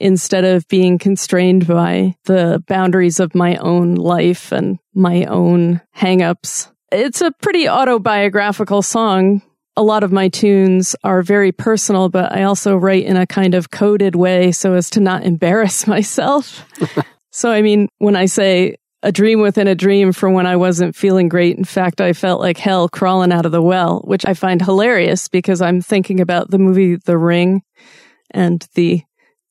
instead 0.00 0.44
of 0.44 0.66
being 0.68 0.98
constrained 0.98 1.66
by 1.66 2.14
the 2.24 2.62
boundaries 2.66 3.20
of 3.20 3.34
my 3.34 3.56
own 3.56 3.94
life 3.94 4.50
and 4.50 4.78
my 4.94 5.24
own 5.26 5.80
hangups. 5.96 6.70
It's 6.90 7.20
a 7.20 7.30
pretty 7.42 7.68
autobiographical 7.68 8.82
song. 8.82 9.42
A 9.76 9.82
lot 9.82 10.02
of 10.02 10.10
my 10.10 10.28
tunes 10.28 10.96
are 11.04 11.22
very 11.22 11.52
personal, 11.52 12.08
but 12.08 12.32
I 12.32 12.42
also 12.42 12.76
write 12.76 13.04
in 13.04 13.16
a 13.16 13.26
kind 13.26 13.54
of 13.54 13.70
coded 13.70 14.16
way 14.16 14.52
so 14.52 14.74
as 14.74 14.90
to 14.90 15.00
not 15.00 15.24
embarrass 15.24 15.86
myself. 15.86 16.66
so, 17.30 17.52
I 17.52 17.62
mean, 17.62 17.88
when 17.98 18.16
I 18.16 18.26
say 18.26 18.76
a 19.02 19.12
dream 19.12 19.40
within 19.40 19.66
a 19.66 19.74
dream 19.74 20.12
from 20.12 20.34
when 20.34 20.46
I 20.46 20.56
wasn't 20.56 20.94
feeling 20.94 21.28
great. 21.28 21.56
In 21.56 21.64
fact, 21.64 22.00
I 22.00 22.12
felt 22.12 22.40
like 22.40 22.58
hell 22.58 22.88
crawling 22.88 23.32
out 23.32 23.46
of 23.46 23.52
the 23.52 23.62
well, 23.62 24.00
which 24.04 24.26
I 24.26 24.34
find 24.34 24.60
hilarious 24.60 25.28
because 25.28 25.62
I'm 25.62 25.80
thinking 25.80 26.20
about 26.20 26.50
the 26.50 26.58
movie 26.58 26.96
The 26.96 27.18
Ring 27.18 27.62
and 28.30 28.66
the 28.74 29.02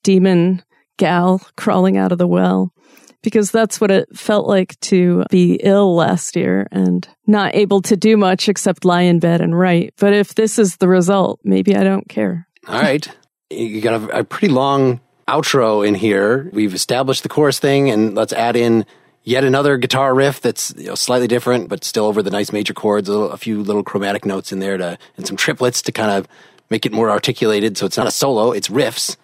demon 0.03 0.63
gal 0.97 1.41
crawling 1.57 1.97
out 1.97 2.11
of 2.11 2.17
the 2.17 2.27
well 2.27 2.73
because 3.21 3.51
that's 3.51 3.81
what 3.81 3.91
it 3.91 4.15
felt 4.15 4.47
like 4.47 4.79
to 4.79 5.25
be 5.29 5.59
ill 5.63 5.95
last 5.95 6.35
year 6.35 6.67
and 6.71 7.07
not 7.27 7.55
able 7.55 7.81
to 7.81 7.97
do 7.97 8.15
much 8.15 8.47
except 8.47 8.85
lie 8.85 9.01
in 9.01 9.19
bed 9.19 9.41
and 9.41 9.57
write. 9.57 9.93
But 9.97 10.13
if 10.13 10.35
this 10.35 10.57
is 10.57 10.77
the 10.77 10.87
result, 10.87 11.39
maybe 11.43 11.75
I 11.75 11.83
don't 11.83 12.07
care. 12.07 12.47
All 12.67 12.79
right. 12.79 13.07
You 13.49 13.81
got 13.81 14.01
a, 14.01 14.19
a 14.19 14.23
pretty 14.23 14.53
long 14.53 15.01
outro 15.27 15.85
in 15.85 15.95
here. 15.95 16.49
We've 16.53 16.73
established 16.73 17.23
the 17.23 17.29
chorus 17.29 17.59
thing 17.59 17.89
and 17.89 18.15
let's 18.15 18.33
add 18.33 18.55
in 18.55 18.85
yet 19.29 19.43
another 19.43 19.77
guitar 19.77 20.15
riff 20.15 20.41
that's 20.41 20.73
you 20.75 20.87
know, 20.87 20.95
slightly 20.95 21.27
different, 21.27 21.69
but 21.69 21.83
still 21.83 22.05
over 22.05 22.23
the 22.23 22.31
nice 22.31 22.51
major 22.51 22.73
chords, 22.73 23.07
a, 23.07 23.11
little, 23.11 23.29
a 23.29 23.37
few 23.37 23.61
little 23.61 23.83
chromatic 23.83 24.25
notes 24.25 24.51
in 24.51 24.57
there 24.57 24.75
to, 24.75 24.97
and 25.17 25.27
some 25.27 25.37
triplets 25.37 25.83
to 25.83 25.91
kind 25.91 26.09
of 26.09 26.27
make 26.71 26.83
it 26.83 26.91
more 26.91 27.11
articulated. 27.11 27.77
So 27.77 27.85
it's 27.85 27.95
not 27.95 28.07
a 28.07 28.11
solo, 28.11 28.51
it's 28.51 28.69
riffs. 28.69 29.17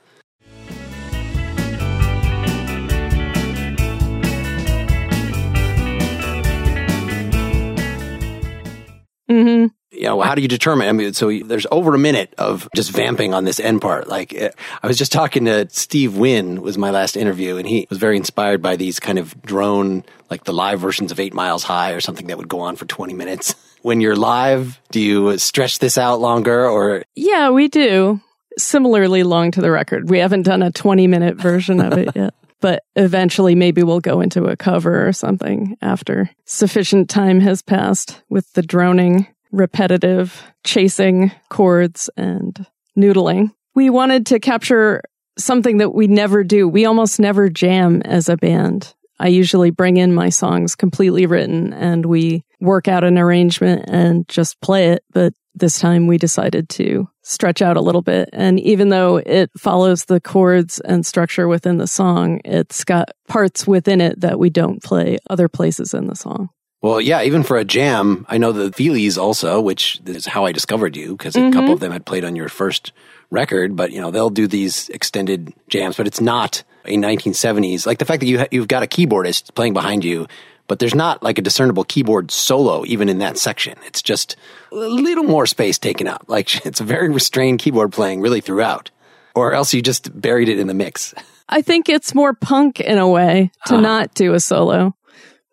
Mm-hmm. 9.28 9.66
You 9.96 10.04
know, 10.04 10.22
how 10.22 10.36
do 10.36 10.42
you 10.42 10.48
determine? 10.48 10.88
I 10.88 10.92
mean, 10.92 11.14
so 11.14 11.32
there's 11.40 11.66
over 11.72 11.96
a 11.96 11.98
minute 11.98 12.34
of 12.38 12.68
just 12.76 12.92
vamping 12.92 13.34
on 13.34 13.46
this 13.46 13.60
end 13.60 13.82
part. 13.82 14.08
Like, 14.08 14.34
eh, 14.34 14.50
I 14.84 14.88
was 14.88 14.98
just 14.98 15.12
talking 15.12 15.46
to 15.46 15.68
Steve 15.70 16.18
Wynn 16.18 16.62
was 16.62 16.78
my 16.78 16.92
last 16.92 17.16
interview, 17.16 17.58
and 17.58 17.68
he 17.68 17.88
was 17.90 18.00
very 18.00 18.18
inspired 18.18 18.62
by 18.62 18.76
these 18.76 19.00
kind 19.00 19.18
of 19.18 19.42
drone, 19.42 20.04
like 20.30 20.44
the 20.44 20.54
live 20.54 20.80
versions 20.80 21.12
of 21.12 21.20
Eight 21.20 21.34
Miles 21.34 21.64
High 21.64 21.92
or 21.92 22.02
something 22.02 22.28
that 22.28 22.38
would 22.38 22.50
go 22.50 22.62
on 22.62 22.76
for 22.76 22.86
20 22.86 23.14
minutes. 23.14 23.56
When 23.86 24.02
you're 24.02 24.16
live, 24.16 24.82
do 24.90 25.00
you 25.00 25.38
stretch 25.38 25.78
this 25.78 25.96
out 25.96 26.20
longer 26.20 26.68
or? 26.68 27.04
Yeah, 27.16 27.52
we 27.52 27.68
do. 27.68 28.20
Similarly 28.58 29.22
long 29.22 29.52
to 29.52 29.62
the 29.62 29.70
record. 29.70 30.10
We 30.10 30.18
haven't 30.18 30.42
done 30.42 30.64
a 30.64 30.72
20 30.72 31.06
minute 31.06 31.36
version 31.36 31.80
of 31.80 31.94
it 31.94 32.10
yet. 32.16 32.34
But 32.62 32.82
eventually, 32.96 33.54
maybe 33.54 33.84
we'll 33.84 34.00
go 34.00 34.22
into 34.22 34.46
a 34.46 34.58
cover 34.58 35.08
or 35.08 35.14
something 35.14 35.78
after 35.84 36.32
sufficient 36.46 37.12
time 37.12 37.40
has 37.42 37.62
passed 37.62 38.24
with 38.28 38.52
the 38.54 38.64
droning, 38.64 39.28
repetitive 39.56 40.44
chasing 40.64 41.32
chords 41.50 42.10
and 42.18 42.66
noodling. 42.98 43.52
We 43.74 43.90
wanted 43.90 44.26
to 44.28 44.40
capture 44.40 45.02
something 45.38 45.78
that 45.78 45.92
we 45.94 46.08
never 46.08 46.44
do. 46.44 46.68
We 46.68 46.86
almost 46.86 47.20
never 47.20 47.50
jam 47.50 48.02
as 48.04 48.30
a 48.30 48.38
band. 48.38 48.94
I 49.20 49.28
usually 49.28 49.72
bring 49.72 49.98
in 49.98 50.14
my 50.14 50.30
songs 50.30 50.76
completely 50.76 51.26
written 51.26 51.74
and 51.74 52.06
we 52.06 52.44
work 52.60 52.88
out 52.88 53.04
an 53.04 53.18
arrangement 53.18 53.86
and 53.90 54.28
just 54.28 54.60
play 54.62 54.90
it. 54.90 55.04
But 55.12 55.34
this 55.54 55.80
time 55.80 56.08
we 56.08 56.18
decided 56.18 56.68
to 56.70 57.08
stretch 57.24 57.62
out 57.62 57.78
a 57.78 57.82
little 57.82 58.02
bit. 58.02 58.30
And 58.34 58.60
even 58.60 58.90
though 58.90 59.18
it 59.18 59.50
follows 59.58 60.06
the 60.06 60.20
chords 60.20 60.80
and 60.82 61.06
structure 61.06 61.48
within 61.48 61.78
the 61.78 61.88
song, 61.88 62.42
it's 62.44 62.84
got 62.84 63.10
parts 63.28 63.66
within 63.66 64.02
it 64.02 64.20
that 64.20 64.38
we 64.38 64.50
don't 64.50 64.84
play 64.84 65.18
other 65.30 65.48
places 65.48 65.94
in 65.94 66.08
the 66.08 66.16
song. 66.16 66.50
Well, 66.86 67.02
yeah, 67.02 67.24
even 67.24 67.42
for 67.42 67.58
a 67.58 67.66
jam, 67.66 68.28
I 68.30 68.38
know 68.38 68.52
the 68.52 68.70
Feelies 68.70 69.18
also, 69.18 69.60
which 69.60 70.00
is 70.06 70.28
how 70.28 70.46
I 70.46 70.52
discovered 70.52 70.96
you 70.96 71.18
because 71.18 71.36
a 71.36 71.40
Mm-hmm. 71.40 71.52
couple 71.52 71.74
of 71.74 71.80
them 71.80 71.92
had 71.92 72.06
played 72.06 72.24
on 72.24 72.36
your 72.36 72.48
first 72.48 72.92
record, 73.32 73.76
but 73.76 73.92
you 73.92 74.00
know, 74.00 74.12
they'll 74.12 74.30
do 74.30 74.46
these 74.46 74.90
extended 74.90 75.52
jams, 75.68 75.98
but 75.98 76.06
it's 76.06 76.22
not 76.22 76.64
a 76.86 76.96
1970s, 76.96 77.88
like 77.88 77.98
the 77.98 78.06
fact 78.06 78.20
that 78.20 78.28
you 78.28 78.38
ha- 78.38 78.48
you've 78.52 78.68
got 78.68 78.84
a 78.84 78.86
keyboardist 78.86 79.56
playing 79.56 79.74
behind 79.74 80.04
you, 80.06 80.28
but 80.68 80.78
there's 80.78 80.94
not 80.94 81.24
like 81.24 81.40
a 81.40 81.42
discernible 81.42 81.86
keyboard 81.86 82.30
solo 82.30 82.86
even 82.86 83.10
in 83.10 83.18
that 83.18 83.40
section. 83.40 83.76
It's 83.88 84.04
just 84.04 84.36
a 84.72 84.76
little 84.76 85.24
more 85.24 85.48
space 85.48 85.80
taken 85.80 86.08
up. 86.08 86.26
Like 86.28 86.66
it's 86.68 86.82
a 86.82 86.84
very 86.84 87.10
restrained 87.10 87.58
keyboard 87.58 87.94
playing 87.94 88.22
really 88.22 88.42
throughout. 88.42 88.92
Or 89.34 89.54
else 89.54 89.74
you 89.74 89.82
just 89.82 90.22
buried 90.22 90.50
it 90.50 90.60
in 90.60 90.68
the 90.68 90.76
mix. 90.76 91.16
I 91.50 91.64
think 91.64 91.90
it's 91.90 92.14
more 92.16 92.34
punk 92.34 92.80
in 92.80 93.00
a 93.00 93.08
way 93.10 93.52
to 93.66 93.82
not 93.82 94.14
do 94.14 94.34
a 94.34 94.40
solo 94.40 94.95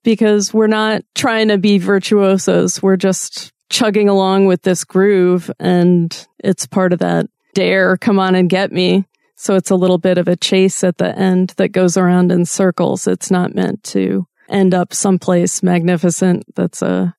because 0.03 0.53
we're 0.53 0.67
not 0.67 1.03
trying 1.15 1.49
to 1.49 1.59
be 1.59 1.79
virtuosos. 1.79 2.83
We're 2.83 2.97
just 2.97 3.53
chugging 3.71 4.09
along 4.09 4.47
with 4.47 4.63
this 4.63 4.85
groove 4.85 5.51
and 5.59 6.27
it's 6.43 6.67
part 6.67 6.93
of 6.93 6.99
that 7.01 7.27
dare, 7.55 7.97
come 7.97 8.19
on 8.19 8.35
and 8.35 8.51
get 8.51 8.73
me. 8.73 9.07
So 9.37 9.57
it's 9.57 9.71
a 9.71 9.77
little 9.77 9.99
bit 9.99 10.19
of 10.19 10.29
a 10.29 10.37
chase 10.37 10.85
at 10.85 10.99
the 10.99 11.19
end 11.19 11.55
that 11.57 11.71
goes 11.71 11.97
around 11.97 12.31
in 12.31 12.45
circles. 12.45 13.07
It's 13.07 13.31
not 13.31 13.55
meant 13.55 13.83
to 13.85 14.27
end 14.49 14.75
up 14.75 14.93
someplace 14.93 15.63
magnificent 15.63 16.45
that's 16.55 16.83
a 16.83 17.15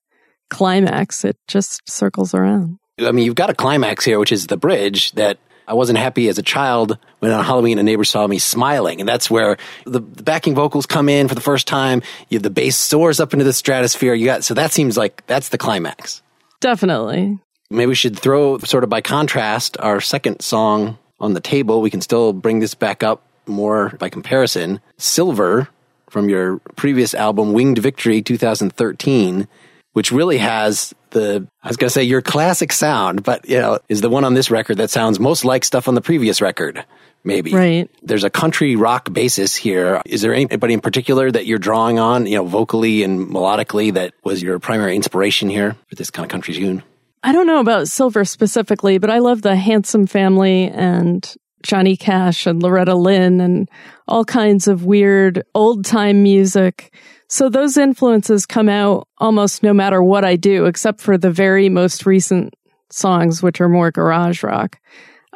climax. 0.48 1.24
It 1.24 1.36
just 1.48 1.88
circles 1.88 2.34
around. 2.34 2.78
I 2.98 3.10
mean, 3.10 3.24
you've 3.24 3.34
got 3.34 3.50
a 3.50 3.54
climax 3.54 4.04
here, 4.04 4.18
which 4.18 4.32
is 4.32 4.46
the 4.46 4.56
bridge 4.56 5.12
that 5.12 5.38
I 5.66 5.74
wasn't 5.74 5.98
happy 5.98 6.28
as 6.28 6.38
a 6.38 6.42
child 6.42 6.98
when 7.20 7.30
on 7.32 7.44
Halloween 7.44 7.78
a 7.78 7.82
neighbor 7.82 8.04
saw 8.04 8.26
me 8.26 8.38
smiling. 8.38 9.00
And 9.00 9.08
that's 9.08 9.30
where 9.30 9.56
the, 9.84 10.00
the 10.00 10.22
backing 10.22 10.54
vocals 10.54 10.86
come 10.86 11.08
in 11.08 11.28
for 11.28 11.34
the 11.34 11.40
first 11.40 11.66
time. 11.66 12.02
You, 12.28 12.38
the 12.38 12.50
bass 12.50 12.76
soars 12.76 13.20
up 13.20 13.32
into 13.32 13.44
the 13.44 13.52
stratosphere. 13.52 14.14
You 14.14 14.26
got, 14.26 14.44
so 14.44 14.54
that 14.54 14.72
seems 14.72 14.96
like 14.96 15.26
that's 15.26 15.48
the 15.48 15.58
climax. 15.58 16.22
Definitely. 16.60 17.38
Maybe 17.70 17.86
we 17.86 17.94
should 17.94 18.18
throw 18.18 18.58
sort 18.58 18.84
of 18.84 18.90
by 18.90 19.00
contrast 19.00 19.76
our 19.80 20.00
second 20.00 20.40
song 20.40 20.98
on 21.18 21.34
the 21.34 21.40
table. 21.40 21.80
We 21.80 21.90
can 21.90 22.00
still 22.00 22.32
bring 22.32 22.60
this 22.60 22.74
back 22.74 23.02
up 23.02 23.22
more 23.46 23.90
by 23.98 24.08
comparison. 24.08 24.80
Silver 24.98 25.68
from 26.10 26.28
your 26.28 26.58
previous 26.76 27.14
album, 27.14 27.52
Winged 27.52 27.78
Victory 27.78 28.22
2013, 28.22 29.48
which 29.94 30.12
really 30.12 30.38
has 30.38 30.92
the, 31.10 31.46
I 31.62 31.68
was 31.68 31.76
going 31.76 31.88
to 31.88 31.92
say 31.94 32.02
your 32.02 32.20
classic 32.20 32.72
sound, 32.72 33.22
but 33.22 33.48
you 33.48 33.58
know, 33.58 33.78
is 33.88 34.00
the 34.00 34.10
one 34.10 34.24
on 34.24 34.34
this 34.34 34.50
record 34.50 34.76
that 34.76 34.90
sounds 34.90 35.18
most 35.18 35.44
like 35.44 35.64
stuff 35.64 35.88
on 35.88 35.94
the 35.94 36.02
previous 36.02 36.42
record. 36.42 36.84
Maybe. 37.26 37.54
Right. 37.54 37.90
There's 38.02 38.24
a 38.24 38.28
country 38.28 38.76
rock 38.76 39.10
basis 39.10 39.56
here. 39.56 40.02
Is 40.04 40.20
there 40.20 40.34
anybody 40.34 40.74
in 40.74 40.80
particular 40.80 41.30
that 41.30 41.46
you're 41.46 41.58
drawing 41.58 41.98
on, 41.98 42.26
you 42.26 42.36
know, 42.36 42.44
vocally 42.44 43.02
and 43.02 43.28
melodically 43.28 43.94
that 43.94 44.12
was 44.24 44.42
your 44.42 44.58
primary 44.58 44.94
inspiration 44.94 45.48
here 45.48 45.74
for 45.88 45.94
this 45.94 46.10
kind 46.10 46.26
of 46.26 46.30
country 46.30 46.52
tune? 46.52 46.82
I 47.22 47.32
don't 47.32 47.46
know 47.46 47.60
about 47.60 47.88
Silver 47.88 48.26
specifically, 48.26 48.98
but 48.98 49.08
I 49.08 49.20
love 49.20 49.40
the 49.40 49.56
Handsome 49.56 50.06
Family 50.06 50.64
and 50.64 51.34
Johnny 51.62 51.96
Cash 51.96 52.46
and 52.46 52.62
Loretta 52.62 52.94
Lynn 52.94 53.40
and 53.40 53.70
all 54.06 54.26
kinds 54.26 54.68
of 54.68 54.84
weird 54.84 55.42
old 55.54 55.86
time 55.86 56.22
music. 56.22 56.94
So 57.34 57.48
those 57.48 57.76
influences 57.76 58.46
come 58.46 58.68
out 58.68 59.08
almost 59.18 59.64
no 59.64 59.74
matter 59.74 60.00
what 60.00 60.24
I 60.24 60.36
do, 60.36 60.66
except 60.66 61.00
for 61.00 61.18
the 61.18 61.32
very 61.32 61.68
most 61.68 62.06
recent 62.06 62.54
songs, 62.90 63.42
which 63.42 63.60
are 63.60 63.68
more 63.68 63.90
garage 63.90 64.44
rock. 64.44 64.78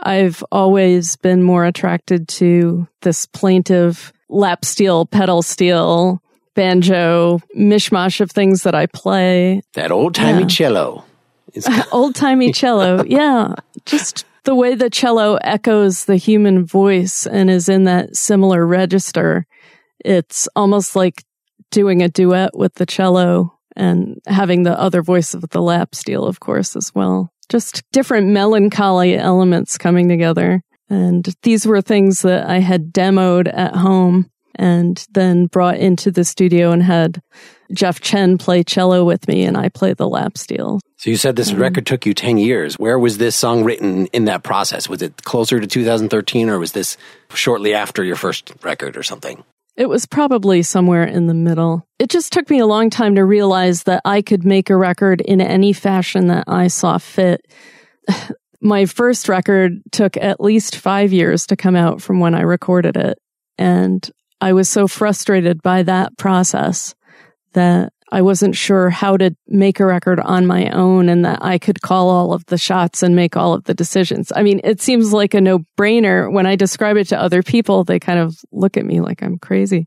I've 0.05 0.45
always 0.53 1.17
been 1.17 1.43
more 1.43 1.65
attracted 1.65 2.29
to 2.39 2.87
this 3.03 3.27
plaintive 3.27 4.13
lap 4.29 4.65
steel, 4.65 5.07
pedal 5.07 5.43
steel, 5.43 6.23
banjo, 6.55 7.41
mishmash 7.59 8.21
of 8.21 8.31
things 8.31 8.63
that 8.63 8.77
I 8.77 8.87
play. 8.87 9.63
That 9.75 9.91
old 9.91 10.15
timey 10.15 10.43
Yeah. 10.43 10.47
cello. 10.47 11.05
Old 11.91 12.15
timey 12.15 12.53
cello. 12.53 13.03
Yeah. 13.09 13.55
Just 13.87 14.25
the 14.45 14.55
way 14.55 14.77
the 14.77 14.89
cello 14.89 15.35
echoes 15.43 16.05
the 16.05 16.15
human 16.17 16.65
voice 16.65 17.27
and 17.27 17.51
is 17.51 17.69
in 17.69 17.83
that 17.85 18.15
similar 18.15 18.65
register. 18.65 19.49
It's 20.05 20.49
almost 20.55 20.95
like 20.95 21.25
doing 21.71 22.03
a 22.03 22.09
duet 22.09 22.57
with 22.57 22.75
the 22.75 22.87
cello 22.87 23.59
and 23.77 24.21
having 24.27 24.65
the 24.65 24.79
other 24.79 25.03
voice 25.03 25.35
of 25.35 25.49
the 25.51 25.63
lap 25.63 25.95
steel, 25.95 26.27
of 26.27 26.41
course, 26.41 26.77
as 26.77 26.95
well. 26.95 27.33
just 27.49 27.83
different 27.93 28.27
melancholy 28.27 29.17
elements 29.17 29.79
coming 29.79 30.07
together. 30.07 30.63
And 30.91 31.35
these 31.43 31.67
were 31.67 31.81
things 31.81 32.21
that 32.21 32.47
I 32.47 32.59
had 32.59 32.93
demoed 32.93 33.51
at 33.51 33.75
home 33.75 34.31
and 34.55 35.07
then 35.13 35.47
brought 35.47 35.77
into 35.77 36.11
the 36.11 36.25
studio 36.25 36.73
and 36.73 36.83
had 36.83 37.23
Jeff 37.73 38.01
Chen 38.01 38.39
play 38.39 38.63
cello 38.63 39.05
with 39.05 39.29
me 39.29 39.45
and 39.45 39.57
I 39.57 39.69
play 39.69 39.95
the 39.95 40.09
lap 40.09 40.37
steel. 40.37 40.81
So 40.97 41.11
you 41.11 41.17
said 41.17 41.37
this 41.37 41.53
mm-hmm. 41.53 41.61
record 41.61 41.87
took 41.87 42.07
you 42.07 42.13
10 42.13 42.39
years. 42.39 42.75
Where 42.75 42.99
was 42.99 43.19
this 43.19 43.37
song 43.37 43.65
written 43.65 44.07
in 44.07 44.25
that 44.25 44.43
process? 44.43 44.89
Was 44.89 45.01
it 45.01 45.25
closer 45.25 45.61
to 45.61 45.67
2013 45.67 46.51
or 46.51 46.59
was 46.59 46.73
this 46.73 46.97
shortly 47.33 47.73
after 47.75 48.03
your 48.03 48.17
first 48.17 48.53
record 48.63 48.97
or 48.97 49.03
something? 49.03 49.45
It 49.79 49.89
was 49.89 50.07
probably 50.07 50.65
somewhere 50.65 51.05
in 51.05 51.29
the 51.29 51.35
middle. 51.35 51.87
It 52.01 52.11
just 52.11 52.33
took 52.33 52.51
me 52.51 52.59
a 52.59 52.67
long 52.67 52.91
time 52.91 53.15
to 53.15 53.25
realize 53.25 53.85
that 53.85 54.03
I 54.05 54.23
could 54.23 54.45
make 54.45 54.71
a 54.71 54.77
record 54.77 55.21
in 55.21 55.41
any 55.41 55.73
fashion 55.73 56.27
that 56.27 56.45
I 56.49 56.67
saw 56.67 56.99
fit. 56.99 57.47
My 58.61 58.87
first 58.87 59.29
record 59.29 59.81
took 59.93 60.17
at 60.17 60.41
least 60.41 60.75
five 60.75 61.13
years 61.13 61.47
to 61.47 61.57
come 61.57 61.77
out 61.77 62.03
from 62.03 62.19
when 62.19 62.35
I 62.35 62.41
recorded 62.41 62.97
it. 62.97 63.19
And 63.57 64.11
I 64.41 64.53
was 64.53 64.69
so 64.69 64.89
frustrated 64.89 65.63
by 65.63 65.85
that 65.85 66.19
process 66.19 66.97
that 67.53 67.93
I 68.11 68.23
wasn't 68.23 68.57
sure 68.57 68.91
how 68.91 69.17
to 69.17 69.37
make 69.47 69.81
a 69.81 69.87
record 69.87 70.21
on 70.21 70.47
my 70.47 70.71
own 70.71 71.09
and 71.09 71.25
that 71.25 71.45
I 71.45 71.59
could 71.59 71.83
call 71.83 72.09
all 72.09 72.33
of 72.33 72.45
the 72.47 72.59
shots 72.59 73.03
and 73.03 73.15
make 73.15 73.37
all 73.37 73.53
of 73.53 73.65
the 73.65 73.75
decisions. 73.75 74.33
I 74.35 74.43
mean, 74.43 74.61
it 74.65 74.81
seems 74.81 75.13
like 75.13 75.35
a 75.35 75.41
no 75.41 75.61
brainer. 75.79 76.33
When 76.33 76.47
I 76.47 76.57
describe 76.57 76.97
it 76.97 77.09
to 77.09 77.21
other 77.21 77.43
people, 77.43 77.85
they 77.85 77.99
kind 77.99 78.19
of 78.19 78.37
look 78.51 78.77
at 78.77 78.87
me 78.87 79.01
like 79.01 79.23
I'm 79.23 79.39
crazy. 79.39 79.87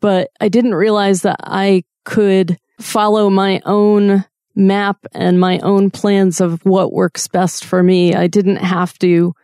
But 0.00 0.30
I 0.40 0.48
didn't 0.48 0.74
realize 0.74 1.22
that 1.22 1.40
I 1.40 1.84
could 2.04 2.56
follow 2.80 3.28
my 3.28 3.60
own 3.66 4.24
map 4.56 4.98
and 5.12 5.38
my 5.38 5.58
own 5.60 5.90
plans 5.90 6.40
of 6.40 6.64
what 6.64 6.92
works 6.92 7.28
best 7.28 7.64
for 7.64 7.82
me. 7.82 8.14
I 8.14 8.26
didn't 8.26 8.56
have 8.56 8.98
to 9.00 9.34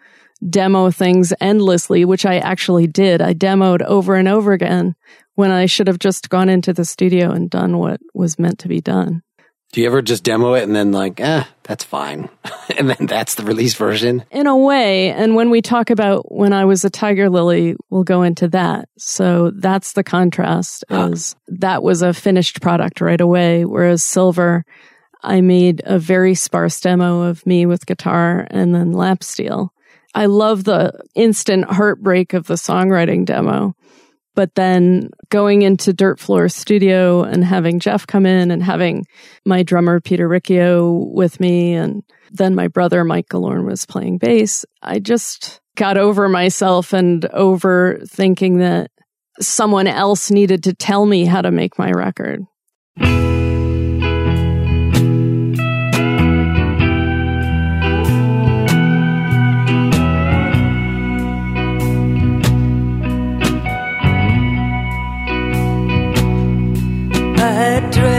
demo 0.49 0.91
things 0.91 1.33
endlessly, 1.41 2.05
which 2.05 2.27
I 2.27 2.39
actually 2.39 2.87
did. 2.87 3.21
I 3.23 3.35
demoed 3.35 3.83
over 3.83 4.15
and 4.15 4.29
over 4.29 4.53
again 4.53 4.95
when 5.35 5.51
I 5.51 5.67
should 5.67 5.87
have 5.87 5.99
just 5.99 6.29
gone 6.29 6.49
into 6.49 6.73
the 6.73 6.85
studio 6.85 7.31
and 7.31 7.51
done 7.51 7.79
what 7.79 8.01
was 8.15 8.39
meant 8.39 8.59
to 8.61 8.69
be 8.69 8.81
done. 8.81 9.23
Do 9.73 9.81
you 9.81 9.89
ever 9.89 10.01
just 10.01 10.23
demo 10.23 10.55
it 10.55 10.63
and 10.63 10.75
then 10.75 10.93
like, 10.93 11.21
eh, 11.21 11.45
that's 11.65 11.85
fine. 11.85 12.31
and 12.79 12.89
then 12.89 13.07
that's 13.07 13.35
the 13.35 13.45
release 13.45 13.75
version? 13.75 14.25
In 14.31 14.47
a 14.47 14.57
way. 14.57 15.11
And 15.11 15.35
when 15.35 15.51
we 15.51 15.61
talk 15.61 15.91
about 15.91 16.33
when 16.33 16.53
I 16.53 16.65
was 16.65 16.85
a 16.85 16.91
Tiger 16.91 17.29
Lily, 17.29 17.77
we'll 17.91 18.05
go 18.05 18.23
into 18.23 18.49
that. 18.49 18.89
So 18.97 19.51
that's 19.55 19.93
the 19.93 20.05
contrast 20.05 20.85
huh. 20.89 21.11
is 21.13 21.37
that 21.49 21.83
was 21.83 22.03
a 22.03 22.15
finished 22.15 22.63
product 22.63 23.01
right 23.01 23.21
away. 23.21 23.65
Whereas 23.65 24.03
Silver, 24.03 24.65
I 25.23 25.41
made 25.41 25.83
a 25.85 25.99
very 25.99 26.35
sparse 26.35 26.81
demo 26.81 27.23
of 27.23 27.45
me 27.45 27.67
with 27.67 27.87
guitar 27.87 28.47
and 28.51 28.75
then 28.75 28.93
lap 28.93 29.25
steel. 29.25 29.73
I 30.17 30.27
love 30.27 30.65
the 30.65 30.93
instant 31.15 31.67
heartbreak 31.67 32.33
of 32.33 32.49
the 32.49 32.55
songwriting 32.55 33.25
demo 33.25 33.75
but 34.37 34.55
then 34.55 35.09
going 35.31 35.63
into 35.63 35.93
Dirt 35.93 36.21
Floor 36.21 36.49
Studio 36.49 37.25
and 37.25 37.43
having 37.43 37.81
Jeff 37.81 38.07
come 38.07 38.27
in 38.27 38.53
and 38.53 38.63
having 38.63 39.07
my 39.45 39.65
drummer 39.65 39.99
Peter 39.99 40.29
Riccio 40.29 40.93
with 40.93 41.41
me 41.41 41.75
and 41.75 42.05
then 42.31 42.55
my 42.55 42.69
brother 42.69 43.03
Mike 43.03 43.29
Gillorn 43.31 43.65
was 43.67 43.87
playing 43.87 44.19
bass, 44.19 44.65
I 44.83 44.99
just 44.99 45.61
got 45.75 45.97
over 45.97 46.29
myself 46.29 46.93
and 46.93 47.25
over 47.27 47.99
thinking 48.07 48.59
that 48.59 48.91
someone 49.41 49.87
else 49.87 50.31
needed 50.31 50.63
to 50.65 50.75
tell 50.75 51.07
me 51.07 51.25
how 51.25 51.41
to 51.41 51.51
make 51.51 51.79
my 51.79 51.91
record. 51.91 52.45
dress. 67.81 68.16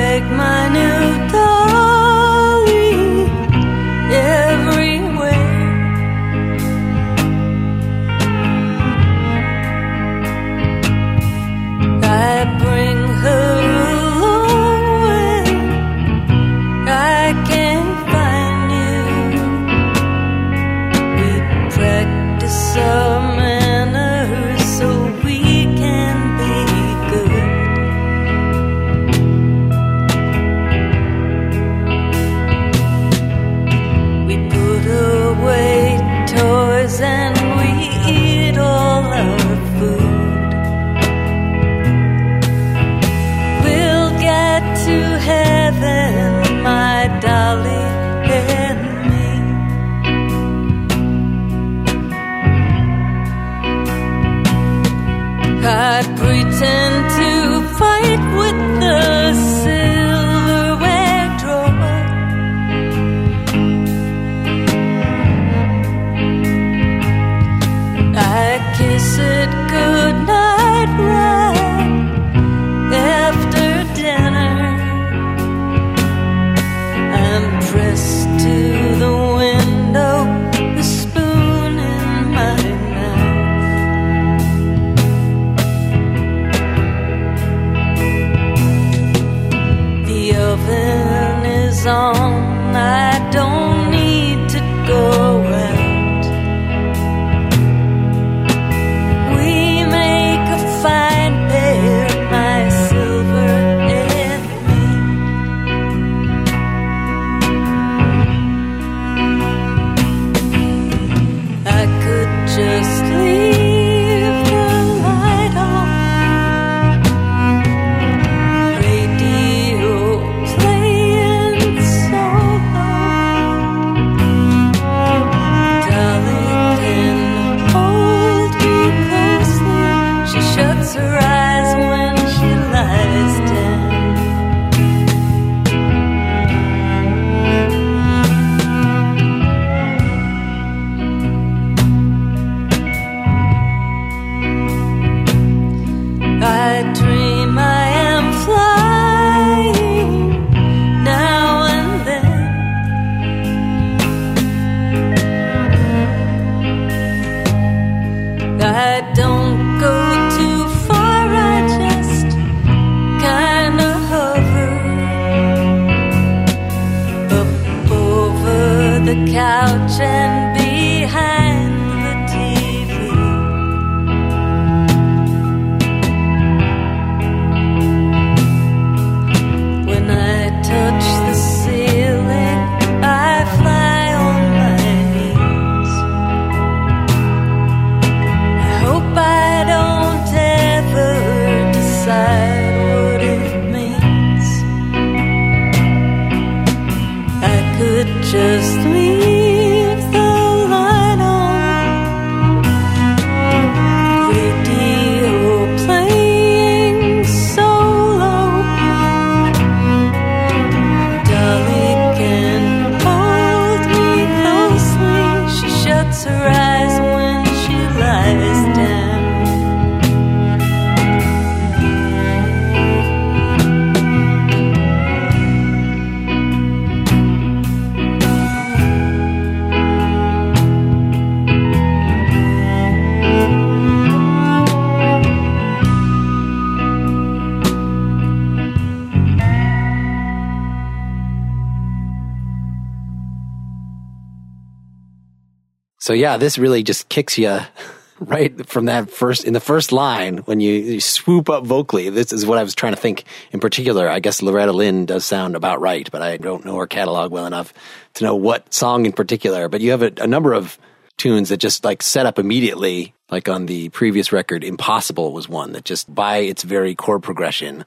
So 246.08 246.14
yeah, 246.14 246.38
this 246.38 246.58
really 246.58 246.84
just 246.84 247.10
kicks 247.10 247.38
you 247.38 247.60
right 248.22 248.66
from 248.66 248.86
that 248.86 249.12
first 249.12 249.44
in 249.44 249.52
the 249.52 249.60
first 249.60 249.92
line 249.92 250.38
when 250.38 250.62
you, 250.62 250.74
you 250.74 251.02
swoop 251.02 251.50
up 251.50 251.66
vocally. 251.66 252.10
This 252.10 252.32
is 252.32 252.46
what 252.46 252.58
I 252.58 252.64
was 252.64 252.74
trying 252.74 252.94
to 252.94 253.02
think 253.02 253.26
in 253.52 253.60
particular. 253.60 254.08
I 254.08 254.22
guess 254.22 254.42
Loretta 254.42 254.72
Lynn 254.72 255.06
does 255.06 255.26
sound 255.26 255.58
about 255.58 255.82
right, 255.82 256.10
but 256.10 256.22
I 256.22 256.38
don't 256.38 256.64
know 256.64 256.78
her 256.78 256.88
catalog 256.88 257.34
well 257.34 257.46
enough 257.46 257.74
to 258.14 258.24
know 258.24 258.38
what 258.38 258.74
song 258.74 259.06
in 259.06 259.12
particular. 259.12 259.68
But 259.68 259.82
you 259.82 259.92
have 259.92 260.02
a, 260.02 260.14
a 260.22 260.28
number 260.28 260.54
of 260.54 260.78
tunes 261.18 261.50
that 261.50 261.58
just 261.58 261.84
like 261.84 262.02
set 262.02 262.26
up 262.26 262.40
immediately, 262.40 263.14
like 263.30 263.50
on 263.50 263.66
the 263.66 263.90
previous 263.90 264.32
record, 264.32 264.64
Impossible 264.64 265.34
was 265.34 265.50
one 265.50 265.74
that 265.74 265.84
just 265.84 266.16
by 266.16 266.38
its 266.38 266.64
very 266.64 266.96
chord 266.96 267.22
progression 267.22 267.84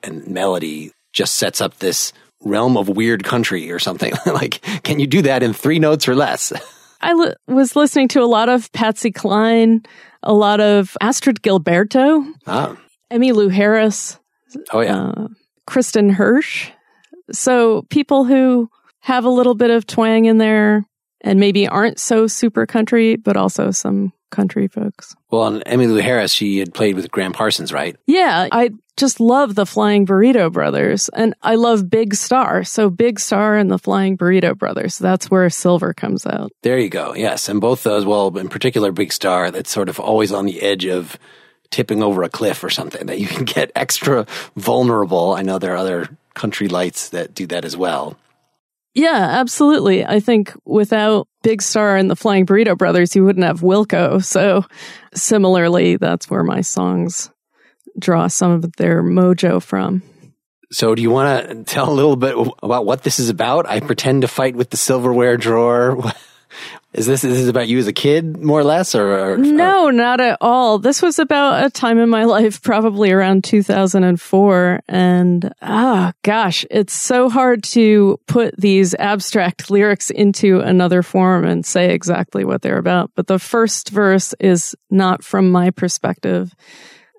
and 0.00 0.28
melody 0.28 0.92
just 1.12 1.34
sets 1.34 1.60
up 1.60 1.80
this 1.80 2.12
realm 2.40 2.76
of 2.76 2.88
weird 2.88 3.24
country 3.24 3.72
or 3.72 3.80
something. 3.80 4.12
like, 4.26 4.60
can 4.84 5.00
you 5.00 5.08
do 5.08 5.22
that 5.22 5.42
in 5.42 5.52
three 5.52 5.80
notes 5.80 6.06
or 6.06 6.14
less? 6.14 6.52
I 7.04 7.12
li- 7.12 7.34
was 7.46 7.76
listening 7.76 8.08
to 8.08 8.22
a 8.22 8.24
lot 8.24 8.48
of 8.48 8.72
Patsy 8.72 9.12
Cline, 9.12 9.82
a 10.22 10.32
lot 10.32 10.60
of 10.60 10.96
Astrud 11.02 11.40
Gilberto, 11.40 12.24
ah, 12.46 12.76
Emmylou 13.12 13.52
Harris, 13.52 14.18
oh 14.72 14.80
yeah. 14.80 15.08
uh, 15.08 15.28
Kristin 15.68 16.10
Hersh. 16.10 16.70
So 17.30 17.82
people 17.90 18.24
who 18.24 18.70
have 19.00 19.26
a 19.26 19.30
little 19.30 19.54
bit 19.54 19.70
of 19.70 19.86
twang 19.86 20.24
in 20.24 20.38
there 20.38 20.86
and 21.20 21.38
maybe 21.38 21.68
aren't 21.68 22.00
so 22.00 22.26
super 22.26 22.64
country, 22.64 23.16
but 23.16 23.36
also 23.36 23.70
some 23.70 24.13
country 24.34 24.68
folks. 24.68 25.14
Well, 25.30 25.42
on 25.42 25.60
Emmylou 25.60 26.02
Harris, 26.02 26.32
she 26.32 26.58
had 26.58 26.74
played 26.74 26.96
with 26.96 27.10
Gram 27.10 27.32
Parsons, 27.32 27.72
right? 27.72 27.96
Yeah, 28.06 28.48
I 28.50 28.70
just 28.96 29.20
love 29.20 29.54
the 29.54 29.66
Flying 29.66 30.06
Burrito 30.06 30.52
Brothers 30.52 31.08
and 31.10 31.34
I 31.42 31.56
love 31.56 31.90
Big 31.90 32.14
Star. 32.14 32.64
So 32.64 32.90
Big 32.90 33.18
Star 33.18 33.56
and 33.56 33.70
the 33.70 33.78
Flying 33.78 34.16
Burrito 34.16 34.56
Brothers, 34.56 34.98
that's 34.98 35.30
where 35.30 35.48
Silver 35.50 35.94
comes 35.94 36.26
out. 36.26 36.52
There 36.62 36.78
you 36.78 36.88
go. 36.88 37.14
Yes. 37.14 37.48
And 37.48 37.60
both 37.60 37.82
those, 37.82 38.04
well, 38.04 38.36
in 38.36 38.48
particular, 38.48 38.92
Big 38.92 39.12
Star, 39.12 39.50
that's 39.50 39.70
sort 39.70 39.88
of 39.88 39.98
always 39.98 40.32
on 40.32 40.46
the 40.46 40.62
edge 40.62 40.86
of 40.86 41.18
tipping 41.70 42.02
over 42.02 42.22
a 42.22 42.28
cliff 42.28 42.62
or 42.62 42.70
something 42.70 43.06
that 43.06 43.18
you 43.18 43.26
can 43.26 43.44
get 43.44 43.72
extra 43.76 44.26
vulnerable. 44.56 45.32
I 45.32 45.42
know 45.42 45.58
there 45.58 45.74
are 45.74 45.78
other 45.78 46.08
country 46.34 46.68
lights 46.68 47.08
that 47.10 47.34
do 47.34 47.46
that 47.48 47.64
as 47.64 47.76
well. 47.76 48.16
Yeah, 48.94 49.26
absolutely. 49.40 50.04
I 50.04 50.20
think 50.20 50.52
without 50.64 51.26
Big 51.42 51.62
Star 51.62 51.96
and 51.96 52.08
the 52.08 52.16
Flying 52.16 52.46
Burrito 52.46 52.78
Brothers, 52.78 53.16
you 53.16 53.24
wouldn't 53.24 53.44
have 53.44 53.60
Wilco. 53.60 54.24
So 54.24 54.64
similarly, 55.14 55.96
that's 55.96 56.30
where 56.30 56.44
my 56.44 56.60
songs 56.60 57.30
draw 57.98 58.28
some 58.28 58.52
of 58.52 58.76
their 58.76 59.02
mojo 59.02 59.62
from. 59.62 60.02
So, 60.70 60.94
do 60.94 61.02
you 61.02 61.10
want 61.10 61.48
to 61.48 61.64
tell 61.64 61.88
a 61.88 61.94
little 61.94 62.16
bit 62.16 62.34
about 62.62 62.86
what 62.86 63.02
this 63.02 63.20
is 63.20 63.28
about? 63.28 63.68
I 63.68 63.80
pretend 63.80 64.22
to 64.22 64.28
fight 64.28 64.56
with 64.56 64.70
the 64.70 64.76
silverware 64.76 65.36
drawer. 65.36 66.12
Is 66.94 67.06
this, 67.06 67.24
is 67.24 67.38
this 67.38 67.48
about 67.48 67.66
you 67.66 67.78
as 67.78 67.88
a 67.88 67.92
kid, 67.92 68.40
more 68.40 68.60
or 68.60 68.64
less, 68.64 68.94
or, 68.94 69.32
or 69.32 69.36
No, 69.36 69.90
not 69.90 70.20
at 70.20 70.38
all. 70.40 70.78
This 70.78 71.02
was 71.02 71.18
about 71.18 71.64
a 71.64 71.70
time 71.70 71.98
in 71.98 72.08
my 72.08 72.24
life, 72.36 72.62
probably 72.62 73.10
around 73.10 73.42
2004. 73.42 74.80
And 74.86 75.52
ah, 75.60 76.12
gosh, 76.22 76.64
it's 76.70 76.92
so 76.92 77.28
hard 77.28 77.64
to 77.64 78.20
put 78.28 78.56
these 78.56 78.94
abstract 78.94 79.70
lyrics 79.70 80.10
into 80.10 80.60
another 80.60 81.02
form 81.02 81.44
and 81.44 81.66
say 81.66 81.92
exactly 81.92 82.44
what 82.44 82.62
they're 82.62 82.78
about. 82.78 83.10
But 83.16 83.26
the 83.26 83.40
first 83.40 83.90
verse 83.90 84.32
is 84.38 84.76
not 84.88 85.24
from 85.24 85.50
my 85.50 85.70
perspective, 85.70 86.54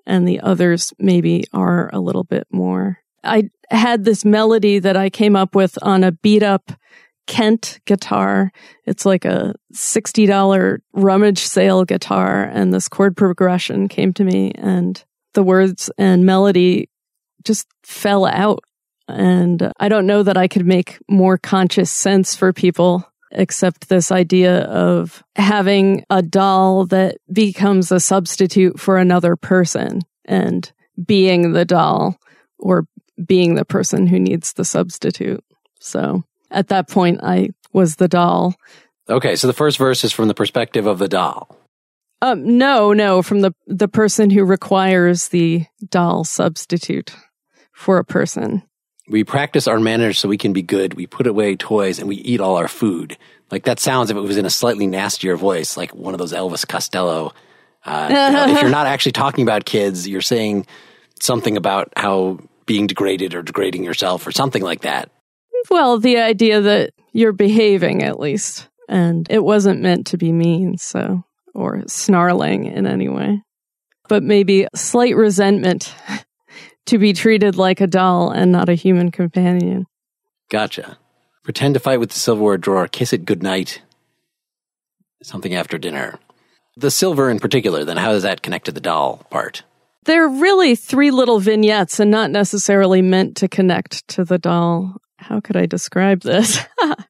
and 0.06 0.26
the 0.26 0.40
others 0.40 0.94
maybe 0.98 1.44
are 1.52 1.90
a 1.92 2.00
little 2.00 2.24
bit 2.24 2.46
more. 2.50 3.00
I 3.22 3.50
had 3.70 4.04
this 4.04 4.24
melody 4.24 4.78
that 4.78 4.96
I 4.96 5.10
came 5.10 5.36
up 5.36 5.54
with 5.54 5.76
on 5.82 6.02
a 6.02 6.12
beat 6.12 6.42
up 6.42 6.72
Kent 7.26 7.80
guitar. 7.84 8.52
It's 8.84 9.04
like 9.04 9.24
a 9.24 9.54
$60 9.74 10.78
rummage 10.92 11.40
sale 11.40 11.84
guitar 11.84 12.44
and 12.44 12.72
this 12.72 12.88
chord 12.88 13.16
progression 13.16 13.88
came 13.88 14.12
to 14.14 14.24
me 14.24 14.52
and 14.54 15.02
the 15.34 15.42
words 15.42 15.90
and 15.98 16.24
melody 16.24 16.88
just 17.44 17.66
fell 17.84 18.26
out. 18.26 18.64
And 19.08 19.72
I 19.78 19.88
don't 19.88 20.06
know 20.06 20.22
that 20.22 20.36
I 20.36 20.48
could 20.48 20.66
make 20.66 20.98
more 21.08 21.38
conscious 21.38 21.90
sense 21.90 22.34
for 22.34 22.52
people 22.52 23.04
except 23.32 23.88
this 23.88 24.10
idea 24.10 24.62
of 24.64 25.22
having 25.36 26.04
a 26.10 26.22
doll 26.22 26.86
that 26.86 27.18
becomes 27.32 27.92
a 27.92 28.00
substitute 28.00 28.80
for 28.80 28.98
another 28.98 29.36
person 29.36 30.00
and 30.24 30.72
being 31.04 31.52
the 31.52 31.64
doll 31.64 32.18
or 32.58 32.86
being 33.24 33.54
the 33.54 33.64
person 33.64 34.06
who 34.06 34.18
needs 34.18 34.54
the 34.54 34.64
substitute. 34.64 35.44
So 35.78 36.24
at 36.50 36.68
that 36.68 36.88
point, 36.88 37.20
I 37.22 37.50
was 37.72 37.96
the 37.96 38.08
doll. 38.08 38.54
Okay, 39.08 39.36
so 39.36 39.46
the 39.46 39.52
first 39.52 39.78
verse 39.78 40.04
is 40.04 40.12
from 40.12 40.28
the 40.28 40.34
perspective 40.34 40.86
of 40.86 40.98
the 40.98 41.08
doll. 41.08 41.56
Um, 42.22 42.56
no, 42.56 42.92
no, 42.92 43.22
from 43.22 43.40
the 43.40 43.52
the 43.66 43.88
person 43.88 44.30
who 44.30 44.44
requires 44.44 45.28
the 45.28 45.66
doll 45.90 46.24
substitute 46.24 47.14
for 47.72 47.98
a 47.98 48.04
person. 48.04 48.62
We 49.08 49.22
practice 49.22 49.68
our 49.68 49.78
manners 49.78 50.18
so 50.18 50.28
we 50.28 50.38
can 50.38 50.52
be 50.52 50.62
good. 50.62 50.94
We 50.94 51.06
put 51.06 51.26
away 51.26 51.54
toys 51.54 51.98
and 51.98 52.08
we 52.08 52.16
eat 52.16 52.40
all 52.40 52.56
our 52.56 52.68
food. 52.68 53.16
Like 53.50 53.64
that 53.64 53.78
sounds 53.78 54.10
if 54.10 54.16
it 54.16 54.20
was 54.20 54.38
in 54.38 54.46
a 54.46 54.50
slightly 54.50 54.86
nastier 54.86 55.36
voice, 55.36 55.76
like 55.76 55.94
one 55.94 56.14
of 56.14 56.18
those 56.18 56.32
Elvis 56.32 56.66
Costello. 56.66 57.32
Uh, 57.84 58.06
you 58.08 58.14
know, 58.14 58.46
if 58.48 58.62
you're 58.62 58.70
not 58.70 58.86
actually 58.86 59.12
talking 59.12 59.42
about 59.42 59.64
kids, 59.64 60.08
you're 60.08 60.20
saying 60.20 60.66
something 61.20 61.56
about 61.56 61.92
how 61.96 62.40
being 62.64 62.86
degraded 62.86 63.34
or 63.34 63.42
degrading 63.42 63.84
yourself 63.84 64.26
or 64.26 64.32
something 64.32 64.62
like 64.62 64.80
that. 64.80 65.10
Well, 65.70 65.98
the 65.98 66.18
idea 66.18 66.60
that 66.60 66.92
you're 67.12 67.32
behaving 67.32 68.02
at 68.02 68.20
least, 68.20 68.68
and 68.88 69.26
it 69.30 69.42
wasn't 69.42 69.80
meant 69.80 70.08
to 70.08 70.18
be 70.18 70.32
mean, 70.32 70.78
so 70.78 71.24
or 71.54 71.82
snarling 71.86 72.66
in 72.66 72.86
any 72.86 73.08
way, 73.08 73.42
but 74.08 74.22
maybe 74.22 74.66
slight 74.74 75.16
resentment 75.16 75.94
to 76.86 76.98
be 76.98 77.12
treated 77.12 77.56
like 77.56 77.80
a 77.80 77.86
doll 77.86 78.30
and 78.30 78.52
not 78.52 78.68
a 78.68 78.74
human 78.74 79.10
companion. 79.10 79.86
Gotcha. 80.50 80.98
Pretend 81.42 81.74
to 81.74 81.80
fight 81.80 82.00
with 82.00 82.10
the 82.10 82.18
silverware 82.18 82.58
drawer. 82.58 82.88
Kiss 82.88 83.12
it 83.12 83.24
goodnight. 83.24 83.80
Something 85.22 85.54
after 85.54 85.78
dinner. 85.78 86.18
The 86.76 86.90
silver 86.90 87.30
in 87.30 87.40
particular, 87.40 87.84
then 87.84 87.96
how 87.96 88.12
does 88.12 88.24
that 88.24 88.42
connect 88.42 88.66
to 88.66 88.72
the 88.72 88.80
doll 88.80 89.26
part? 89.30 89.62
They're 90.04 90.28
really 90.28 90.76
three 90.76 91.10
little 91.10 91.40
vignettes 91.40 91.98
and 91.98 92.10
not 92.10 92.30
necessarily 92.30 93.02
meant 93.02 93.36
to 93.38 93.48
connect 93.48 94.06
to 94.08 94.24
the 94.24 94.38
doll. 94.38 94.96
How 95.28 95.40
could 95.40 95.56
I 95.56 95.66
describe 95.66 96.20
this? 96.22 96.60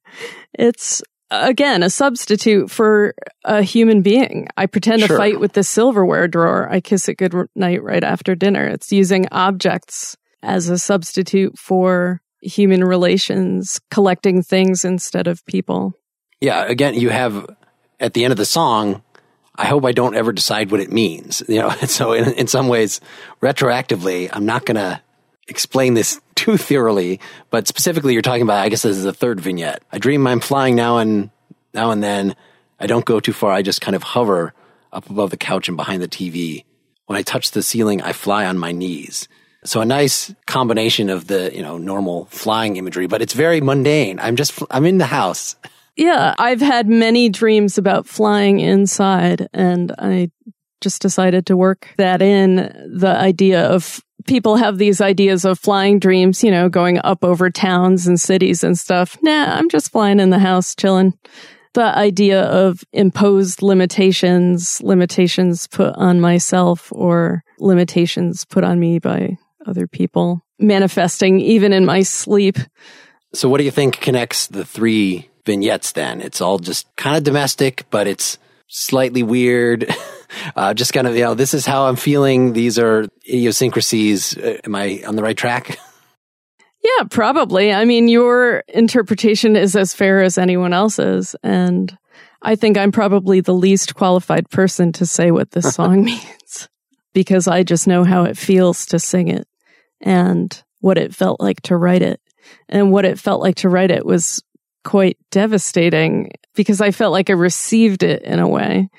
it's 0.53 1.03
again 1.29 1.83
a 1.83 1.89
substitute 1.89 2.71
for 2.71 3.13
a 3.45 3.61
human 3.61 4.01
being. 4.01 4.47
I 4.57 4.65
pretend 4.65 5.01
Sure. 5.01 5.09
to 5.09 5.17
fight 5.17 5.39
with 5.39 5.53
the 5.53 5.63
silverware 5.63 6.27
drawer. 6.27 6.67
I 6.69 6.79
kiss 6.81 7.07
it 7.09 7.15
good 7.17 7.33
night 7.55 7.83
right 7.83 8.03
after 8.03 8.33
dinner. 8.33 8.65
It's 8.65 8.91
using 8.91 9.27
objects 9.31 10.17
as 10.41 10.69
a 10.69 10.77
substitute 10.79 11.57
for 11.59 12.21
human 12.41 12.83
relations, 12.83 13.79
collecting 13.91 14.41
things 14.41 14.83
instead 14.85 15.27
of 15.27 15.45
people. 15.45 15.93
Yeah, 16.41 16.63
again, 16.65 16.93
you 16.95 17.09
have 17.09 17.45
at 17.99 18.13
the 18.13 18.23
end 18.23 18.31
of 18.31 18.37
the 18.37 18.45
song, 18.45 19.03
I 19.55 19.65
hope 19.65 19.85
I 19.85 19.91
don't 19.91 20.15
ever 20.15 20.31
decide 20.31 20.71
what 20.71 20.79
it 20.79 20.91
means. 20.91 21.43
You 21.49 21.59
know, 21.61 21.69
so 21.87 22.13
in, 22.13 22.31
in 22.33 22.47
some 22.47 22.67
ways, 22.67 23.01
retroactively, 23.41 24.29
I'm 24.31 24.45
not 24.45 24.65
going 24.65 24.75
to 24.77 25.01
explain 25.47 25.93
this 25.93 26.19
too 26.35 26.57
thoroughly, 26.57 27.19
but 27.49 27.67
specifically 27.67 28.13
you're 28.13 28.21
talking 28.21 28.43
about, 28.43 28.63
I 28.63 28.69
guess 28.69 28.83
this 28.83 28.97
is 28.97 29.03
the 29.03 29.13
third 29.13 29.39
vignette. 29.39 29.83
I 29.91 29.97
dream 29.97 30.25
I'm 30.27 30.39
flying 30.39 30.75
now 30.75 30.97
and 30.97 31.29
now 31.73 31.91
and 31.91 32.03
then. 32.03 32.35
I 32.79 32.87
don't 32.87 33.05
go 33.05 33.19
too 33.19 33.33
far. 33.33 33.51
I 33.51 33.63
just 33.63 33.81
kind 33.81 33.95
of 33.95 34.03
hover 34.03 34.53
up 34.93 35.09
above 35.09 35.31
the 35.31 35.37
couch 35.37 35.67
and 35.67 35.75
behind 35.75 36.01
the 36.01 36.07
TV. 36.07 36.63
When 37.07 37.17
I 37.17 37.23
touch 37.23 37.51
the 37.51 37.63
ceiling, 37.63 38.01
I 38.01 38.13
fly 38.13 38.45
on 38.45 38.57
my 38.57 38.71
knees. 38.71 39.27
So 39.63 39.81
a 39.81 39.85
nice 39.85 40.33
combination 40.45 41.09
of 41.09 41.27
the, 41.27 41.51
you 41.53 41.61
know, 41.61 41.77
normal 41.77 42.25
flying 42.25 42.77
imagery, 42.77 43.07
but 43.07 43.21
it's 43.21 43.33
very 43.33 43.61
mundane. 43.61 44.19
I'm 44.19 44.35
just, 44.35 44.61
I'm 44.69 44.85
in 44.85 44.97
the 44.97 45.05
house. 45.05 45.55
Yeah, 45.95 46.35
I've 46.37 46.61
had 46.61 46.87
many 46.87 47.29
dreams 47.29 47.79
about 47.79 48.05
flying 48.05 48.59
inside, 48.59 49.47
and 49.51 49.91
I 49.97 50.29
just 50.79 51.01
decided 51.01 51.47
to 51.47 51.57
work 51.57 51.93
that 51.97 52.21
in 52.21 52.55
the 52.95 53.15
idea 53.17 53.67
of 53.67 53.99
people 54.27 54.57
have 54.57 54.77
these 54.77 55.01
ideas 55.01 55.45
of 55.45 55.57
flying 55.57 55.99
dreams, 55.99 56.43
you 56.43 56.51
know, 56.51 56.69
going 56.69 56.99
up 57.03 57.23
over 57.23 57.49
towns 57.49 58.05
and 58.05 58.19
cities 58.19 58.63
and 58.63 58.77
stuff. 58.77 59.17
Nah, 59.21 59.57
I'm 59.57 59.69
just 59.69 59.91
flying 59.91 60.19
in 60.19 60.29
the 60.29 60.39
house, 60.39 60.75
chilling. 60.75 61.17
The 61.73 61.97
idea 61.97 62.43
of 62.43 62.83
imposed 62.93 63.61
limitations, 63.61 64.81
limitations 64.81 65.67
put 65.67 65.95
on 65.95 66.19
myself 66.19 66.91
or 66.91 67.43
limitations 67.59 68.45
put 68.45 68.63
on 68.63 68.79
me 68.79 68.99
by 68.99 69.37
other 69.65 69.87
people, 69.87 70.43
manifesting 70.59 71.39
even 71.39 71.73
in 71.73 71.85
my 71.85 72.01
sleep. 72.01 72.57
So 73.33 73.49
what 73.49 73.59
do 73.59 73.63
you 73.63 73.71
think 73.71 73.99
connects 73.99 74.47
the 74.47 74.65
three 74.65 75.29
vignettes 75.45 75.91
then? 75.91 76.21
It's 76.21 76.41
all 76.41 76.57
just 76.59 76.87
kind 76.95 77.15
of 77.15 77.23
domestic, 77.23 77.85
but 77.89 78.07
it's 78.07 78.37
slightly 78.67 79.23
weird. 79.23 79.89
Uh, 80.57 80.73
just 80.73 80.91
kind 80.91 81.07
of, 81.07 81.15
you 81.15 81.23
know, 81.23 81.33
this 81.33 81.53
is 81.53 81.65
how 81.65 81.87
I'm 81.87 81.95
feeling. 81.95 82.51
These 82.51 82.77
are 82.77 83.05
idiosyncrasies. 83.25 84.37
Uh, 84.37 84.57
am 84.65 84.75
I 84.75 85.01
on 85.07 85.15
the 85.15 85.23
right 85.23 85.37
track? 85.37 85.79
Yeah, 86.83 87.05
probably. 87.09 87.73
I 87.73 87.85
mean, 87.85 88.07
your 88.07 88.63
interpretation 88.67 89.55
is 89.55 89.75
as 89.75 89.93
fair 89.93 90.21
as 90.21 90.37
anyone 90.37 90.73
else's. 90.73 91.35
And 91.43 91.95
I 92.41 92.55
think 92.55 92.77
I'm 92.77 92.91
probably 92.91 93.41
the 93.41 93.53
least 93.53 93.95
qualified 93.95 94.49
person 94.49 94.91
to 94.93 95.05
say 95.05 95.31
what 95.31 95.51
this 95.51 95.75
song 95.75 96.05
means 96.05 96.69
because 97.13 97.47
I 97.47 97.63
just 97.63 97.87
know 97.87 98.03
how 98.03 98.23
it 98.23 98.37
feels 98.37 98.85
to 98.87 98.99
sing 98.99 99.27
it 99.27 99.47
and 100.01 100.63
what 100.79 100.97
it 100.97 101.13
felt 101.13 101.41
like 101.41 101.61
to 101.63 101.75
write 101.75 102.03
it. 102.03 102.21
And 102.69 102.91
what 102.91 103.05
it 103.05 103.19
felt 103.19 103.41
like 103.41 103.55
to 103.55 103.69
write 103.69 103.91
it 103.91 104.05
was 104.05 104.41
quite 104.85 105.17
devastating 105.31 106.31
because 106.57 106.81
I 106.81 106.91
felt 106.91 107.13
like 107.13 107.29
I 107.29 107.33
received 107.33 108.03
it 108.03 108.23
in 108.23 108.39
a 108.39 108.47
way. 108.47 108.89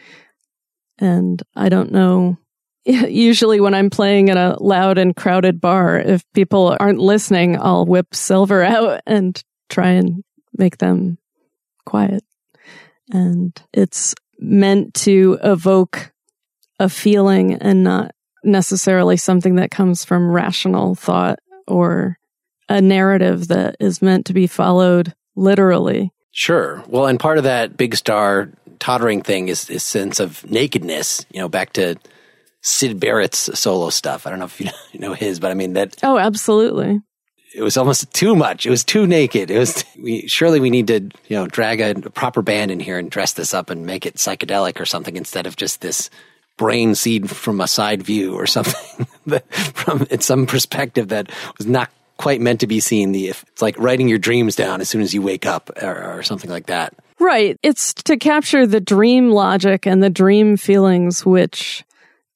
And 0.99 1.42
I 1.55 1.68
don't 1.68 1.92
know. 1.92 2.38
Usually, 2.87 3.61
when 3.61 3.75
I'm 3.75 3.90
playing 3.90 4.29
in 4.29 4.38
a 4.38 4.57
loud 4.62 4.97
and 4.97 5.14
crowded 5.14 5.61
bar, 5.61 5.99
if 5.99 6.25
people 6.33 6.75
aren't 6.81 7.01
listening, 7.01 7.61
I'll 7.61 7.85
whip 7.85 8.14
silver 8.14 8.62
out 8.64 9.03
and 9.07 9.42
try 9.68 9.90
and 9.90 10.25
make 10.57 10.79
them 10.79 11.18
quiet. 11.85 12.25
And 13.11 13.61
it's 13.73 14.14
meant 14.38 14.94
to 14.94 15.38
evoke 15.42 16.12
a 16.79 16.88
feeling 16.88 17.55
and 17.55 17.83
not 17.83 18.12
necessarily 18.44 19.16
something 19.16 19.57
that 19.57 19.71
comes 19.71 20.05
from 20.05 20.31
rational 20.31 20.94
thought 20.94 21.38
or 21.66 22.18
a 22.68 22.81
narrative 22.81 23.49
that 23.49 23.77
is 23.81 24.03
meant 24.03 24.27
to 24.27 24.33
be 24.33 24.47
followed 24.47 25.14
literally. 25.35 26.12
Sure. 26.33 26.85
Well, 26.87 27.07
and 27.07 27.19
part 27.19 27.38
of 27.38 27.45
that 27.45 27.77
big 27.77 27.97
star 27.97 28.51
tottering 28.79 29.23
thing 29.23 29.49
is 29.49 29.64
this 29.64 29.85
sense 29.85 30.21
of 30.21 30.49
nakedness, 30.51 31.27
you 31.33 31.41
know, 31.41 31.49
back 31.49 31.73
to 31.75 31.97
Syd 32.62 33.01
Barrett's 33.01 33.59
solo 33.59 33.91
stuff. 33.91 34.27
I 34.27 34.31
don't 34.31 34.38
know 34.38 34.45
if 34.45 34.61
you 34.61 34.71
know 34.99 35.14
his, 35.14 35.41
but 35.41 35.51
I 35.51 35.55
mean 35.55 35.75
that. 35.75 35.97
Oh, 36.03 36.19
absolutely. 36.19 37.01
It 37.55 37.62
was 37.62 37.77
almost 37.77 38.12
too 38.12 38.37
much. 38.37 38.67
It 38.67 38.71
was 38.71 38.85
too 38.85 39.07
naked. 39.07 39.51
It 39.51 39.59
was 39.59 39.85
we, 40.01 40.29
surely 40.29 40.61
we 40.61 40.71
need 40.71 40.87
to, 40.88 41.01
you 41.01 41.37
know, 41.37 41.47
drag 41.47 41.81
a, 41.81 41.91
a 41.91 42.11
proper 42.11 42.43
band 42.43 42.71
in 42.71 42.79
here 42.79 42.99
and 42.99 43.11
dress 43.11 43.33
this 43.33 43.55
up 43.55 43.71
and 43.71 43.87
make 43.87 44.05
it 44.05 44.17
psychedelic 44.17 44.81
or 44.81 44.87
something 44.87 45.17
instead 45.17 45.47
of 45.47 45.57
just 45.57 45.81
this 45.81 46.11
brain 46.59 46.95
seed 46.95 47.31
from 47.31 47.61
a 47.61 47.69
side 47.69 48.03
view 48.03 48.35
or 48.35 48.47
something 48.47 49.07
from 49.49 50.07
some 50.21 50.47
perspective 50.47 51.09
that 51.09 51.31
was 51.57 51.67
not 51.67 51.91
quite 52.18 52.40
meant 52.40 52.61
to 52.61 52.66
be 52.66 52.81
seen. 52.81 53.12
The 53.12 53.28
if 53.28 53.44
it's 53.44 53.62
like 53.62 53.78
writing 53.78 54.09
your 54.09 54.18
dreams 54.18 54.54
down 54.54 54.81
as 54.81 54.88
soon 54.88 55.00
as 55.00 55.14
you 55.14 55.22
wake 55.22 55.46
up 55.46 55.70
or, 55.83 56.18
or 56.18 56.22
something 56.22 56.50
like 56.50 56.66
that. 56.66 56.94
Right. 57.18 57.57
It's 57.62 57.94
to 57.94 58.16
capture 58.16 58.66
the 58.66 58.81
dream 58.81 59.31
logic 59.31 59.87
and 59.87 60.02
the 60.02 60.11
dream 60.11 60.57
feelings, 60.57 61.26
which 61.26 61.85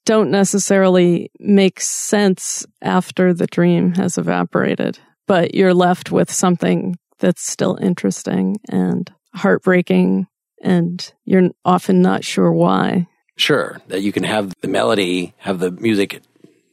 don't 0.05 0.31
necessarily 0.31 1.31
make 1.39 1.81
sense 1.81 2.67
after 2.81 3.33
the 3.33 3.47
dream 3.47 3.95
has 3.95 4.19
evaporated, 4.19 4.99
but 5.27 5.55
you're 5.55 5.75
left 5.75 6.11
with 6.11 6.33
something 6.33 6.97
that's 7.19 7.49
still 7.49 7.79
interesting 7.81 8.57
and 8.69 9.13
heartbreaking, 9.35 10.27
and 10.63 11.13
you're 11.25 11.51
often 11.65 12.03
not 12.03 12.25
sure 12.25 12.53
why. 12.53 13.07
Sure, 13.37 13.81
that 13.89 14.03
you 14.03 14.13
can 14.13 14.25
have 14.25 14.53
the 14.61 14.69
melody, 14.69 15.35
have 15.39 15.59
the 15.61 15.71
music 15.71 16.23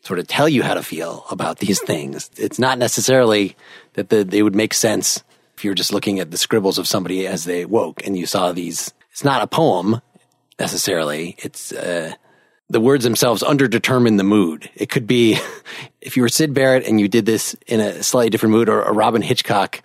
sort 0.01 0.19
of 0.19 0.27
tell 0.27 0.49
you 0.49 0.63
how 0.63 0.73
to 0.73 0.83
feel 0.83 1.25
about 1.29 1.59
these 1.59 1.79
things. 1.81 2.29
It's 2.37 2.59
not 2.59 2.77
necessarily 2.77 3.55
that 3.93 4.09
the, 4.09 4.23
they 4.23 4.43
would 4.43 4.55
make 4.55 4.73
sense 4.73 5.23
if 5.55 5.65
you're 5.65 5.73
just 5.73 5.91
looking 5.91 6.19
at 6.19 6.31
the 6.31 6.37
scribbles 6.37 6.77
of 6.77 6.87
somebody 6.87 7.27
as 7.27 7.43
they 7.43 7.65
woke 7.65 8.05
and 8.05 8.17
you 8.17 8.25
saw 8.25 8.51
these. 8.51 8.93
It's 9.11 9.23
not 9.23 9.41
a 9.41 9.47
poem 9.47 10.01
necessarily. 10.57 11.35
It's 11.39 11.71
uh, 11.71 12.13
the 12.69 12.79
words 12.79 13.03
themselves 13.03 13.43
underdetermine 13.43 14.17
the 14.17 14.23
mood. 14.23 14.69
It 14.75 14.89
could 14.89 15.07
be 15.07 15.37
if 16.01 16.15
you 16.15 16.23
were 16.23 16.29
Syd 16.29 16.53
Barrett 16.53 16.85
and 16.85 16.99
you 16.99 17.07
did 17.07 17.25
this 17.25 17.55
in 17.67 17.79
a 17.79 18.03
slightly 18.03 18.29
different 18.29 18.53
mood, 18.53 18.69
or 18.69 18.83
a 18.83 18.93
Robyn 18.93 19.21
Hitchcock 19.21 19.81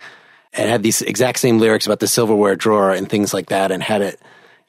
and 0.53 0.69
had 0.69 0.83
these 0.83 1.01
exact 1.01 1.39
same 1.39 1.59
lyrics 1.59 1.85
about 1.85 1.99
the 1.99 2.07
silverware 2.07 2.55
drawer 2.55 2.91
and 2.91 3.09
things 3.09 3.33
like 3.33 3.49
that, 3.49 3.71
and 3.71 3.83
had 3.83 4.01
it 4.01 4.19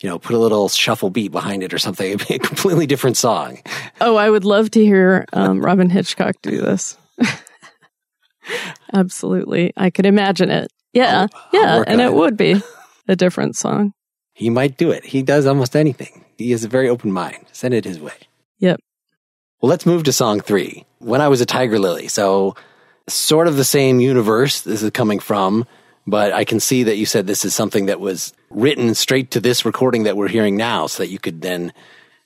you 0.01 0.09
know, 0.09 0.19
put 0.19 0.35
a 0.35 0.39
little 0.39 0.69
shuffle 0.69 1.11
beat 1.11 1.33
behind 1.33 1.63
it 1.63 1.73
or 1.73 1.79
something. 1.79 2.13
It'd 2.13 2.29
be 2.29 2.35
a 2.35 2.39
completely 2.39 2.87
different 2.87 3.17
song. 3.17 3.59
Oh, 4.01 4.17
I 4.17 4.29
would 4.29 4.45
love 4.45 4.71
to 4.73 4.85
hear 4.85 5.25
um, 5.33 5.61
Robyn 5.61 5.91
Hitchcock 5.91 6.37
do 6.43 6.61
this. 6.61 6.97
Absolutely. 8.93 9.73
I 9.77 9.91
could 9.91 10.07
imagine 10.07 10.51
it. 10.51 10.71
Yeah. 10.93 11.27
I'll, 11.33 11.49
yeah. 11.53 11.75
I'll 11.77 11.85
and 11.87 12.01
it, 12.01 12.07
it 12.07 12.15
would 12.15 12.37
be 12.37 12.61
a 13.09 13.17
different 13.17 13.57
song. 13.57 13.93
He 14.35 14.51
might 14.51 14.77
do 14.77 14.91
it. 14.91 15.05
He 15.05 15.23
does 15.23 15.47
almost 15.47 15.75
anything. 15.75 16.25
He 16.37 16.51
has 16.51 16.63
a 16.65 16.69
very 16.69 16.89
open 16.89 17.11
mind. 17.11 17.47
Send 17.53 17.73
it 17.73 17.85
his 17.85 17.99
way. 17.99 18.13
Yep. 18.59 18.81
Well, 19.61 19.71
let's 19.71 19.87
move 19.87 20.05
to 20.05 20.13
song 20.13 20.41
three. 20.41 20.85
When 20.99 21.21
I 21.21 21.29
was 21.29 21.41
a 21.41 21.47
Tiger 21.47 21.79
Lily. 21.79 22.09
So, 22.09 22.55
sort 23.09 23.49
of 23.49 23.57
the 23.57 23.65
same 23.65 24.01
universe 24.01 24.61
this 24.61 24.83
is 24.83 24.91
coming 24.91 25.21
from, 25.21 25.67
but 26.07 26.33
I 26.33 26.45
can 26.45 26.61
see 26.61 26.85
that 26.85 26.97
you 26.97 27.07
said 27.07 27.27
this 27.27 27.45
is 27.45 27.55
something 27.55 27.87
that 27.87 28.01
was 28.01 28.33
written 28.51 28.95
straight 28.95 29.31
to 29.33 29.41
this 29.41 29.65
recording 29.65 30.05
that 30.05 30.17
we're 30.17 30.29
hearing 30.29 30.57
now 30.57 30.87
so 30.87 31.03
that 31.03 31.11
you 31.11 31.19
could 31.19 31.43
then 31.43 31.73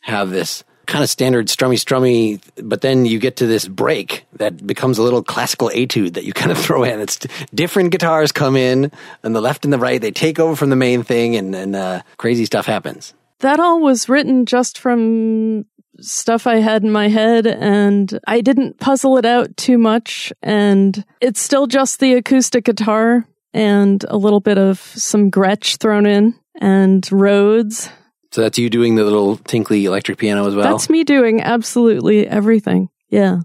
have 0.00 0.30
this 0.30 0.64
kind 0.86 1.04
of 1.04 1.08
standard 1.08 1.46
strummy 1.46 1.76
strummy, 1.76 2.40
but 2.62 2.80
then 2.80 3.06
you 3.06 3.18
get 3.18 3.36
to 3.36 3.46
this 3.46 3.66
break 3.66 4.26
that 4.34 4.66
becomes 4.66 4.98
a 4.98 5.02
little 5.02 5.22
classical 5.22 5.70
etude 5.70 6.14
that 6.14 6.24
you 6.24 6.32
kind 6.32 6.50
of 6.50 6.58
throw 6.64 6.82
in. 6.82 7.00
It's 7.00 7.18
different 7.54 7.92
guitars 7.92 8.32
come 8.32 8.56
in 8.56 8.90
and 9.22 9.34
the 9.34 9.40
left 9.40 9.64
and 9.64 9.72
the 9.72 9.78
right, 9.78 10.00
they 10.00 10.10
take 10.10 10.38
over 10.38 10.56
from 10.56 10.70
the 10.70 10.76
main 10.76 11.02
thing 11.02 11.36
and, 11.36 11.54
and 11.54 11.76
uh, 11.76 12.02
crazy 12.16 12.44
stuff 12.44 12.66
happens. 12.66 13.14
That 13.38 13.60
all 13.60 13.80
was 13.80 14.08
written 14.08 14.44
just 14.44 14.78
from 14.78 15.64
stuff 16.00 16.46
I 16.46 16.56
had 16.56 16.82
in 16.82 16.90
my 16.90 17.08
head 17.08 17.46
and 17.46 18.18
I 18.26 18.40
didn't 18.40 18.80
puzzle 18.80 19.16
it 19.16 19.24
out 19.24 19.56
too 19.56 19.78
much. 19.78 20.32
And 20.42 21.04
it's 21.20 21.40
still 21.40 21.66
just 21.66 22.00
the 22.00 22.14
acoustic 22.14 22.64
guitar 22.64 23.26
and 23.52 24.04
a 24.08 24.16
little 24.16 24.40
bit 24.40 24.58
of 24.58 24.78
some 24.78 25.30
Gretsch 25.30 25.78
thrown 25.78 26.06
in 26.06 26.34
and 26.60 27.06
Rhodes 27.10 27.90
so 28.32 28.42
that's 28.42 28.58
you 28.58 28.70
doing 28.70 28.94
the 28.94 29.04
little 29.04 29.36
tinkly 29.36 29.84
electric 29.84 30.18
piano 30.18 30.46
as 30.46 30.54
well? 30.54 30.70
That's 30.70 30.88
me 30.88 31.02
doing 31.02 31.40
absolutely 31.40 32.28
everything. 32.28 32.88
Yeah. 33.08 33.40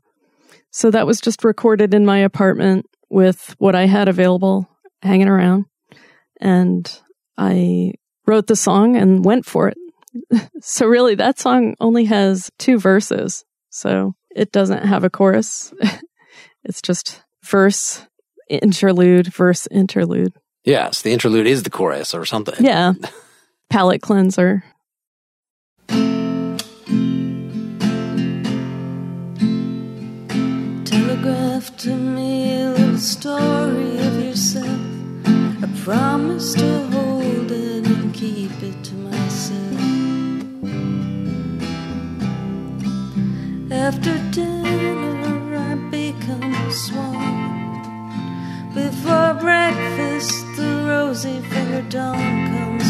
So 0.69 0.91
that 0.91 1.07
was 1.07 1.19
just 1.19 1.43
recorded 1.43 1.93
in 1.93 2.05
my 2.05 2.19
apartment 2.19 2.85
with 3.09 3.55
what 3.57 3.73
I 3.73 3.87
had 3.87 4.07
available 4.07 4.69
hanging 5.01 5.27
around. 5.27 5.65
And 6.39 7.01
I 7.37 7.93
wrote 8.27 8.45
the 8.45 8.55
song 8.55 8.95
and 8.95 9.25
went 9.25 9.45
for 9.45 9.69
it. 9.69 9.77
so 10.61 10.85
really 10.85 11.15
that 11.15 11.39
song 11.39 11.75
only 11.79 12.05
has 12.05 12.51
two 12.59 12.77
verses. 12.77 13.43
So 13.69 14.13
it 14.35 14.51
doesn't 14.51 14.85
have 14.85 15.03
a 15.03 15.09
chorus. 15.09 15.73
it's 16.63 16.81
just 16.81 17.23
verse, 17.43 18.05
interlude 18.49 19.27
verse 19.33 19.67
interlude. 19.67 20.33
Yes, 20.63 21.01
the 21.03 21.11
interlude 21.11 21.47
is 21.47 21.63
the 21.63 21.69
chorus 21.69 22.13
or 22.15 22.25
something. 22.25 22.55
Yeah. 22.59 22.93
Palate 23.69 24.01
cleanser. 24.01 24.63
Telegraph 30.85 31.77
to 31.77 31.95
me 31.95 32.61
a 32.61 32.69
little 32.71 32.97
story 32.97 33.97
of 33.99 34.23
yourself. 34.23 34.79
I 35.25 35.69
promise 35.83 36.53
to 36.55 36.87
hold 36.87 37.51
it 37.51 37.87
and 37.87 38.13
keep 38.13 38.51
it 38.61 38.83
to 38.85 38.95
myself. 38.95 39.81
After 43.71 44.17
dinner 44.31 45.04
Before 49.05 49.35
breakfast, 49.35 50.47
the 50.57 50.83
rosy 50.87 51.39
fingered 51.39 51.89
dawn 51.89 52.17
comes 52.17 52.84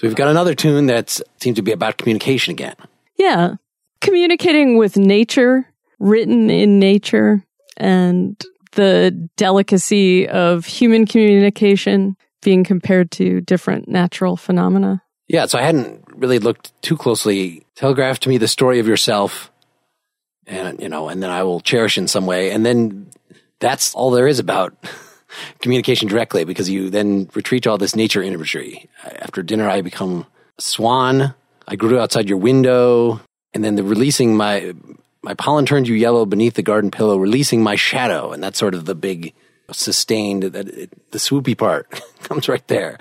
So 0.00 0.08
we've 0.08 0.16
got 0.16 0.28
another 0.28 0.54
tune 0.54 0.86
that 0.86 1.20
seems 1.40 1.56
to 1.56 1.62
be 1.62 1.72
about 1.72 1.98
communication 1.98 2.52
again. 2.52 2.74
Yeah. 3.18 3.56
Communicating 4.00 4.78
with 4.78 4.96
nature, 4.96 5.70
written 5.98 6.48
in 6.48 6.78
nature, 6.78 7.44
and 7.76 8.42
the 8.72 9.28
delicacy 9.36 10.26
of 10.26 10.64
human 10.64 11.04
communication 11.04 12.16
being 12.40 12.64
compared 12.64 13.10
to 13.10 13.42
different 13.42 13.88
natural 13.88 14.38
phenomena. 14.38 15.02
Yeah, 15.28 15.44
so 15.44 15.58
I 15.58 15.62
hadn't 15.64 16.02
really 16.14 16.38
looked 16.38 16.72
too 16.80 16.96
closely. 16.96 17.66
Telegraph 17.74 18.20
to 18.20 18.30
me 18.30 18.38
the 18.38 18.48
story 18.48 18.78
of 18.78 18.88
yourself, 18.88 19.52
and 20.46 20.80
you 20.80 20.88
know, 20.88 21.10
and 21.10 21.22
then 21.22 21.28
I 21.28 21.42
will 21.42 21.60
cherish 21.60 21.98
in 21.98 22.08
some 22.08 22.24
way, 22.24 22.52
and 22.52 22.64
then 22.64 23.10
that's 23.58 23.94
all 23.94 24.12
there 24.12 24.28
is 24.28 24.38
about 24.38 24.74
communication 25.60 26.08
directly 26.08 26.44
because 26.44 26.68
you 26.68 26.90
then 26.90 27.28
retreat 27.34 27.64
to 27.64 27.70
all 27.70 27.78
this 27.78 27.96
nature 27.96 28.22
imagery. 28.22 28.88
After 29.04 29.42
dinner, 29.42 29.68
I 29.68 29.80
become 29.80 30.26
swan. 30.58 31.34
I 31.66 31.76
grew 31.76 32.00
outside 32.00 32.28
your 32.28 32.38
window, 32.38 33.20
and 33.54 33.64
then 33.64 33.76
the 33.76 33.84
releasing 33.84 34.36
my 34.36 34.74
my 35.22 35.34
pollen 35.34 35.66
turned 35.66 35.86
you 35.86 35.94
yellow 35.94 36.24
beneath 36.24 36.54
the 36.54 36.62
garden 36.62 36.90
pillow, 36.90 37.16
releasing 37.16 37.62
my 37.62 37.76
shadow, 37.76 38.32
and 38.32 38.42
that's 38.42 38.58
sort 38.58 38.74
of 38.74 38.86
the 38.86 38.94
big 38.94 39.34
sustained 39.70 40.42
that 40.42 40.66
the 41.10 41.18
swoopy 41.18 41.56
part 41.56 42.02
comes 42.22 42.48
right 42.48 42.66
there. 42.68 42.98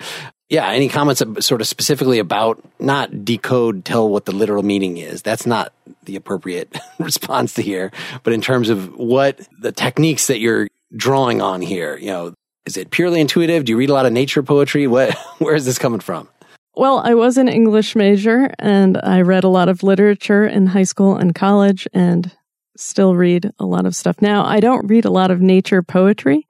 Yeah, 0.50 0.68
any 0.68 0.90
comments 0.90 1.22
sort 1.46 1.62
of 1.62 1.68
specifically 1.68 2.18
about 2.18 2.64
not 2.80 3.24
decode, 3.24 3.86
tell 3.86 4.10
what 4.10 4.26
the 4.26 4.32
literal 4.32 4.64
meaning 4.64 4.98
is? 4.98 5.22
That's 5.22 5.46
not 5.46 5.74
the 6.04 6.16
appropriate 6.16 6.76
response 7.00 7.54
to 7.54 7.62
hear. 7.62 7.92
But 8.24 8.34
in 8.34 8.42
terms 8.42 8.70
of 8.70 8.96
what 8.96 9.48
the 9.60 9.72
techniques 9.72 10.28
that 10.28 10.40
you're 10.40 10.68
drawing 10.96 11.42
on 11.42 11.62
here, 11.62 11.98
you 11.98 12.08
know, 12.08 12.34
is 12.66 12.78
it 12.78 12.92
purely 12.92 13.20
intuitive? 13.20 13.66
Do 13.66 13.72
you 13.72 13.78
read 13.78 13.90
a 13.90 13.94
lot 13.94 14.06
of 14.06 14.14
nature 14.14 14.44
poetry? 14.44 14.88
What, 14.88 15.18
where 15.40 15.56
is 15.56 15.66
this 15.66 15.78
coming 15.78 16.00
from? 16.00 16.28
Well, 16.76 17.00
I 17.04 17.14
was 17.14 17.38
an 17.38 17.48
English 17.48 17.96
major 17.96 18.54
and 18.60 18.98
I 19.04 19.22
read 19.22 19.44
a 19.44 19.50
lot 19.50 19.70
of 19.70 19.84
literature 19.84 20.46
in 20.46 20.68
high 20.68 20.84
school 20.84 21.16
and 21.16 21.36
college 21.36 21.88
and 21.94 22.32
still 22.78 23.16
read 23.16 23.52
a 23.60 23.66
lot 23.66 23.86
of 23.86 23.96
stuff 23.96 24.22
now. 24.22 24.46
I 24.46 24.60
don't 24.60 24.88
read 24.88 25.06
a 25.06 25.12
lot 25.12 25.32
of 25.32 25.42
nature 25.42 25.84
poetry. 25.84 26.48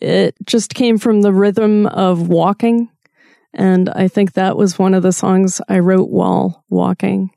It 0.00 0.34
just 0.44 0.74
came 0.74 0.96
from 0.96 1.20
the 1.20 1.32
rhythm 1.32 1.86
of 1.86 2.28
walking. 2.28 2.88
And 3.52 3.88
I 3.90 4.08
think 4.08 4.32
that 4.32 4.56
was 4.56 4.78
one 4.78 4.94
of 4.94 5.02
the 5.02 5.12
songs 5.12 5.60
I 5.68 5.80
wrote 5.80 6.08
while 6.08 6.64
walking. 6.70 7.30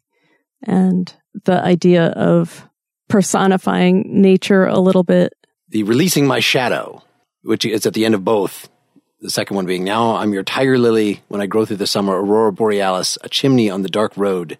And 0.63 1.13
the 1.45 1.61
idea 1.61 2.07
of 2.07 2.67
personifying 3.09 4.21
nature 4.21 4.65
a 4.65 4.79
little 4.79 5.03
bit. 5.03 5.33
The 5.71 5.83
releasing 5.83 6.27
my 6.27 6.39
shadow, 6.39 7.01
which 7.43 7.63
is 7.63 7.85
at 7.85 7.93
the 7.93 8.03
end 8.03 8.13
of 8.13 8.25
both 8.25 8.69
The 9.21 9.29
second 9.29 9.55
one 9.55 9.65
being, 9.65 9.85
now 9.85 10.17
I'm 10.17 10.33
your 10.33 10.43
tiger 10.43 10.77
lily 10.77 11.21
when 11.29 11.41
I 11.41 11.45
grow 11.45 11.63
through 11.63 11.77
the 11.77 11.87
summer, 11.87 12.21
aurora 12.21 12.51
borealis, 12.51 13.17
a 13.23 13.29
chimney 13.29 13.69
on 13.69 13.81
the 13.81 13.89
dark 13.89 14.11
road, 14.17 14.57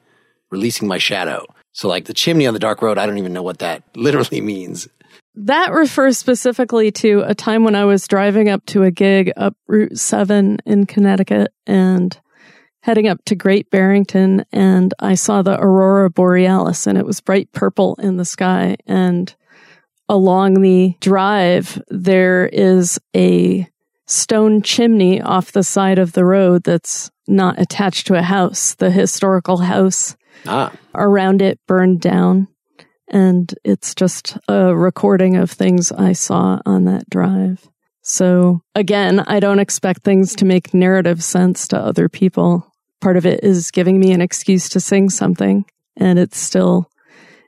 releasing 0.51 0.87
my 0.87 0.99
shadow. 0.99 1.45
So 1.73 1.89
like 1.89 2.05
the 2.05 2.13
chimney 2.13 2.47
on 2.47 2.53
the 2.53 2.59
dark 2.59 2.81
road, 2.81 2.97
I 2.97 3.05
don't 3.05 3.17
even 3.17 3.33
know 3.33 3.43
what 3.43 3.59
that 3.59 3.83
literally 3.95 4.39
means. 4.39 4.87
That 5.35 5.73
refers 5.73 6.17
specifically 6.17 6.91
to 6.91 7.23
a 7.25 7.35
time 7.35 7.65
when 7.65 7.75
I 7.75 7.85
was 7.85 8.07
driving 8.07 8.47
up 8.47 8.65
to 8.67 8.83
a 8.83 8.91
gig 8.91 9.33
up 9.35 9.55
Route 9.67 9.97
7 9.97 10.59
in 10.65 10.85
Connecticut 10.85 11.51
and 11.67 12.17
heading 12.83 13.07
up 13.07 13.23
to 13.25 13.35
Great 13.35 13.69
Barrington 13.69 14.45
and 14.53 14.93
I 14.99 15.15
saw 15.15 15.41
the 15.41 15.59
aurora 15.59 16.09
borealis 16.09 16.87
and 16.87 16.97
it 16.97 17.05
was 17.05 17.19
bright 17.19 17.51
purple 17.51 17.95
in 17.95 18.17
the 18.17 18.25
sky 18.25 18.77
and 18.85 19.35
along 20.11 20.61
the 20.61 20.93
drive 20.99 21.81
there 21.87 22.45
is 22.45 22.99
a 23.15 23.65
stone 24.07 24.61
chimney 24.61 25.21
off 25.21 25.53
the 25.53 25.63
side 25.63 25.97
of 25.97 26.11
the 26.11 26.25
road 26.25 26.63
that's 26.63 27.09
not 27.29 27.59
attached 27.59 28.07
to 28.07 28.15
a 28.15 28.21
house. 28.21 28.75
The 28.75 28.91
historical 28.91 29.57
house 29.57 30.17
Ah, 30.45 30.73
around 30.93 31.41
it 31.41 31.59
burned 31.65 32.01
down. 32.01 32.49
And 33.07 33.53
it's 33.63 33.95
just 33.95 34.37
a 34.49 34.75
recording 34.75 35.37
of 35.37 35.49
things 35.49 35.93
I 35.93 36.11
saw 36.11 36.59
on 36.65 36.85
that 36.85 37.09
drive. 37.09 37.69
So 38.01 38.61
again, 38.75 39.21
I 39.21 39.39
don't 39.39 39.59
expect 39.59 40.03
things 40.03 40.35
to 40.35 40.45
make 40.45 40.73
narrative 40.73 41.23
sense 41.23 41.69
to 41.69 41.77
other 41.77 42.09
people. 42.09 42.69
Part 42.99 43.15
of 43.15 43.25
it 43.25 43.43
is 43.43 43.71
giving 43.71 43.97
me 43.97 44.11
an 44.11 44.21
excuse 44.21 44.67
to 44.69 44.81
sing 44.81 45.09
something 45.09 45.63
and 45.95 46.19
it's 46.19 46.37
still 46.37 46.89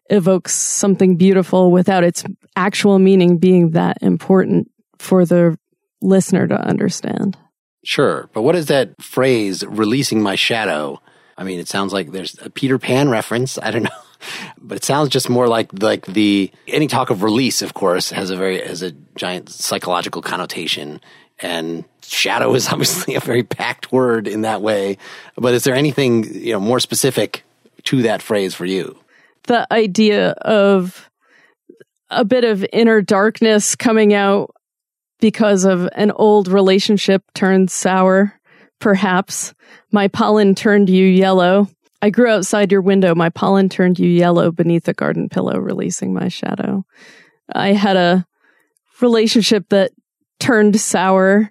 evokes 0.09 0.53
something 0.53 1.15
beautiful 1.15 1.71
without 1.71 2.03
its 2.03 2.23
actual 2.55 2.99
meaning 2.99 3.37
being 3.37 3.71
that 3.71 3.97
important 4.01 4.69
for 4.97 5.25
the 5.25 5.57
listener 6.01 6.47
to 6.47 6.55
understand. 6.55 7.37
sure. 7.83 8.29
But 8.33 8.41
what 8.43 8.55
is 8.55 8.67
that 8.67 9.01
phrase, 9.01 9.63
releasing 9.65 10.21
my 10.21 10.35
shadow? 10.35 11.01
I 11.37 11.43
mean, 11.43 11.59
it 11.59 11.67
sounds 11.67 11.93
like 11.93 12.11
there's 12.11 12.37
a 12.41 12.49
Peter 12.49 12.77
Pan 12.77 13.09
reference. 13.09 13.57
I 13.57 13.71
don't 13.71 13.83
know. 13.89 13.89
But 14.57 14.77
it 14.77 14.85
sounds 14.85 15.09
just 15.09 15.29
more 15.29 15.47
like 15.47 15.69
like 15.81 16.05
the 16.05 16.49
any 16.67 16.87
talk 16.87 17.09
of 17.09 17.23
release, 17.23 17.61
of 17.61 17.73
course, 17.73 18.09
has 18.11 18.29
a 18.29 18.37
very 18.37 18.65
has 18.65 18.81
a 18.81 18.91
giant 19.15 19.49
psychological 19.49 20.21
connotation, 20.21 21.01
and 21.41 21.83
shadow 22.05 22.53
is 22.55 22.67
obviously 22.71 23.15
a 23.15 23.19
very 23.19 23.43
packed 23.43 23.91
word 23.91 24.27
in 24.29 24.41
that 24.43 24.61
way. 24.61 24.97
But 25.35 25.53
is 25.53 25.65
there 25.65 25.75
anything 25.75 26.23
you 26.23 26.53
know 26.53 26.61
more 26.61 26.79
specific 26.79 27.43
to 27.85 28.03
that 28.03 28.21
phrase 28.21 28.55
for 28.55 28.65
you? 28.65 28.97
The 29.43 29.71
idea 29.71 30.31
of 30.31 31.09
a 32.09 32.25
bit 32.25 32.43
of 32.43 32.65
inner 32.71 33.01
darkness 33.01 33.75
coming 33.75 34.13
out 34.13 34.53
because 35.19 35.63
of 35.63 35.89
an 35.93 36.11
old 36.11 36.47
relationship 36.47 37.23
turned 37.33 37.71
sour, 37.71 38.39
perhaps. 38.79 39.53
My 39.91 40.07
pollen 40.07 40.53
turned 40.55 40.89
you 40.89 41.05
yellow. 41.05 41.67
I 42.01 42.09
grew 42.09 42.27
outside 42.27 42.71
your 42.71 42.81
window. 42.81 43.15
My 43.15 43.29
pollen 43.29 43.69
turned 43.69 43.99
you 43.99 44.09
yellow 44.09 44.51
beneath 44.51 44.87
a 44.87 44.93
garden 44.93 45.29
pillow, 45.29 45.57
releasing 45.57 46.13
my 46.13 46.27
shadow. 46.27 46.83
I 47.53 47.73
had 47.73 47.95
a 47.95 48.25
relationship 49.01 49.69
that 49.69 49.91
turned 50.39 50.79
sour 50.79 51.49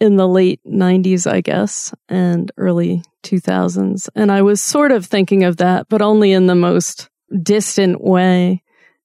in 0.00 0.16
the 0.16 0.26
late 0.26 0.60
90s, 0.66 1.30
I 1.30 1.42
guess, 1.42 1.92
and 2.08 2.50
early 2.56 3.02
2000s. 3.22 4.08
And 4.14 4.32
I 4.32 4.40
was 4.40 4.62
sort 4.62 4.92
of 4.92 5.04
thinking 5.04 5.44
of 5.44 5.58
that, 5.58 5.88
but 5.90 6.00
only 6.00 6.32
in 6.32 6.46
the 6.46 6.54
most 6.54 7.09
distant 7.42 8.02
way 8.02 8.62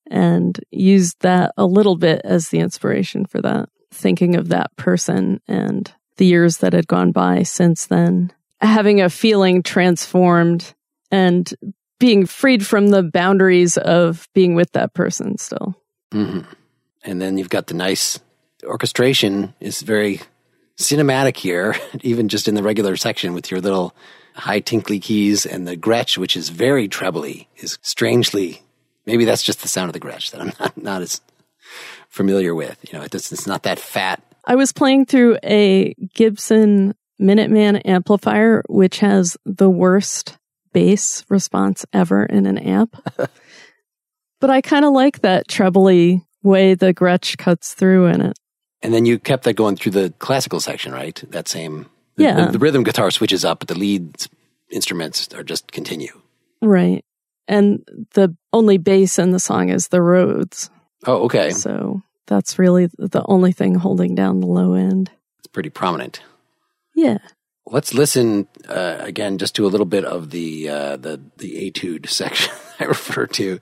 and 0.09 0.59
used 0.71 1.21
that 1.21 1.51
a 1.57 1.65
little 1.65 1.95
bit 1.95 2.21
as 2.23 2.49
the 2.49 2.59
inspiration 2.59 3.25
for 3.25 3.41
that. 3.41 3.69
Thinking 3.91 4.35
of 4.35 4.49
that 4.49 4.75
person 4.75 5.41
and 5.47 5.91
the 6.17 6.25
years 6.25 6.57
that 6.57 6.73
had 6.73 6.87
gone 6.87 7.11
by 7.11 7.43
since 7.43 7.87
then, 7.87 8.31
having 8.61 9.01
a 9.01 9.09
feeling 9.09 9.63
transformed 9.63 10.73
and 11.11 11.53
being 11.99 12.25
freed 12.25 12.65
from 12.65 12.89
the 12.89 13.03
boundaries 13.03 13.77
of 13.77 14.27
being 14.33 14.55
with 14.55 14.71
that 14.73 14.93
person 14.93 15.37
still. 15.37 15.75
hmm 16.11 16.41
And 17.03 17.21
then 17.21 17.37
you've 17.37 17.49
got 17.49 17.67
the 17.67 17.73
nice 17.73 18.19
orchestration 18.63 19.53
is 19.59 19.81
very 19.81 20.21
cinematic 20.77 21.37
here, 21.37 21.75
even 22.01 22.27
just 22.27 22.47
in 22.47 22.55
the 22.55 22.63
regular 22.63 22.95
section 22.95 23.33
with 23.33 23.51
your 23.51 23.61
little 23.61 23.95
high 24.35 24.59
tinkly 24.59 24.99
keys 24.99 25.45
and 25.45 25.67
the 25.67 25.77
Gretsch, 25.77 26.17
which 26.17 26.35
is 26.35 26.49
very 26.49 26.87
trebly, 26.87 27.47
is 27.57 27.77
strangely, 27.81 28.61
maybe 29.05 29.25
that's 29.25 29.43
just 29.43 29.61
the 29.61 29.67
sound 29.67 29.89
of 29.89 29.93
the 29.93 29.99
Gretsch 29.99 30.31
that 30.31 30.41
I'm 30.41 30.53
not, 30.59 30.77
not 30.77 31.01
as 31.01 31.21
familiar 32.09 32.53
with. 32.53 32.77
You 32.91 32.97
know, 32.97 33.05
it 33.05 33.11
does, 33.11 33.31
it's 33.31 33.47
not 33.47 33.63
that 33.63 33.79
fat. 33.79 34.21
I 34.45 34.55
was 34.55 34.71
playing 34.71 35.05
through 35.05 35.37
a 35.43 35.93
Gibson 36.13 36.93
Minuteman 37.19 37.81
amplifier, 37.85 38.63
which 38.67 38.99
has 38.99 39.37
the 39.45 39.69
worst 39.69 40.37
bass 40.73 41.23
response 41.29 41.85
ever 41.93 42.25
in 42.25 42.45
an 42.45 42.57
amp. 42.57 43.01
but 44.39 44.49
I 44.49 44.61
kind 44.61 44.85
of 44.85 44.91
like 44.93 45.21
that 45.21 45.47
trebly 45.47 46.21
way 46.43 46.75
the 46.75 46.93
Gretsch 46.93 47.37
cuts 47.37 47.73
through 47.73 48.07
in 48.07 48.21
it. 48.21 48.37
And 48.81 48.93
then 48.93 49.05
you 49.05 49.17
kept 49.17 49.45
that 49.45 49.55
going 49.55 49.77
through 49.77 49.93
the 49.93 50.13
classical 50.19 50.59
section, 50.59 50.91
right? 50.91 51.23
That 51.31 51.47
same, 51.47 51.89
the, 52.15 52.23
Yeah. 52.23 52.45
the, 52.45 52.53
the 52.53 52.59
rhythm 52.59 52.83
guitar 52.83 53.11
switches 53.11 53.43
up, 53.45 53.59
but 53.59 53.67
the 53.67 53.77
lead 53.77 54.25
instruments 54.69 55.33
are 55.33 55.43
just 55.43 55.71
continue. 55.71 56.21
Right. 56.61 57.03
And 57.47 57.87
the 58.13 58.35
only 58.53 58.77
bass 58.77 59.19
in 59.19 59.31
the 59.31 59.39
song 59.39 59.69
is 59.69 59.89
the 59.89 60.01
Rhodes. 60.01 60.69
Oh, 61.05 61.23
okay. 61.25 61.51
So 61.51 62.01
that's 62.25 62.57
really 62.57 62.87
the 62.97 63.23
only 63.27 63.51
thing 63.51 63.75
holding 63.75 64.15
down 64.15 64.39
the 64.39 64.47
low 64.47 64.73
end. 64.73 65.11
It's 65.39 65.47
pretty 65.47 65.69
prominent. 65.69 66.21
Yeah. 66.95 67.19
Let's 67.67 67.93
listen 67.93 68.47
uh, 68.67 68.97
again, 68.99 69.37
just 69.37 69.55
to 69.55 69.65
a 69.65 69.69
little 69.69 69.85
bit 69.85 70.05
of 70.05 70.29
the 70.31 70.69
uh, 70.69 70.97
the 70.97 71.19
the 71.37 71.67
etude 71.67 72.07
section 72.09 72.53
I 72.79 72.85
refer 72.85 73.27
to. 73.27 73.59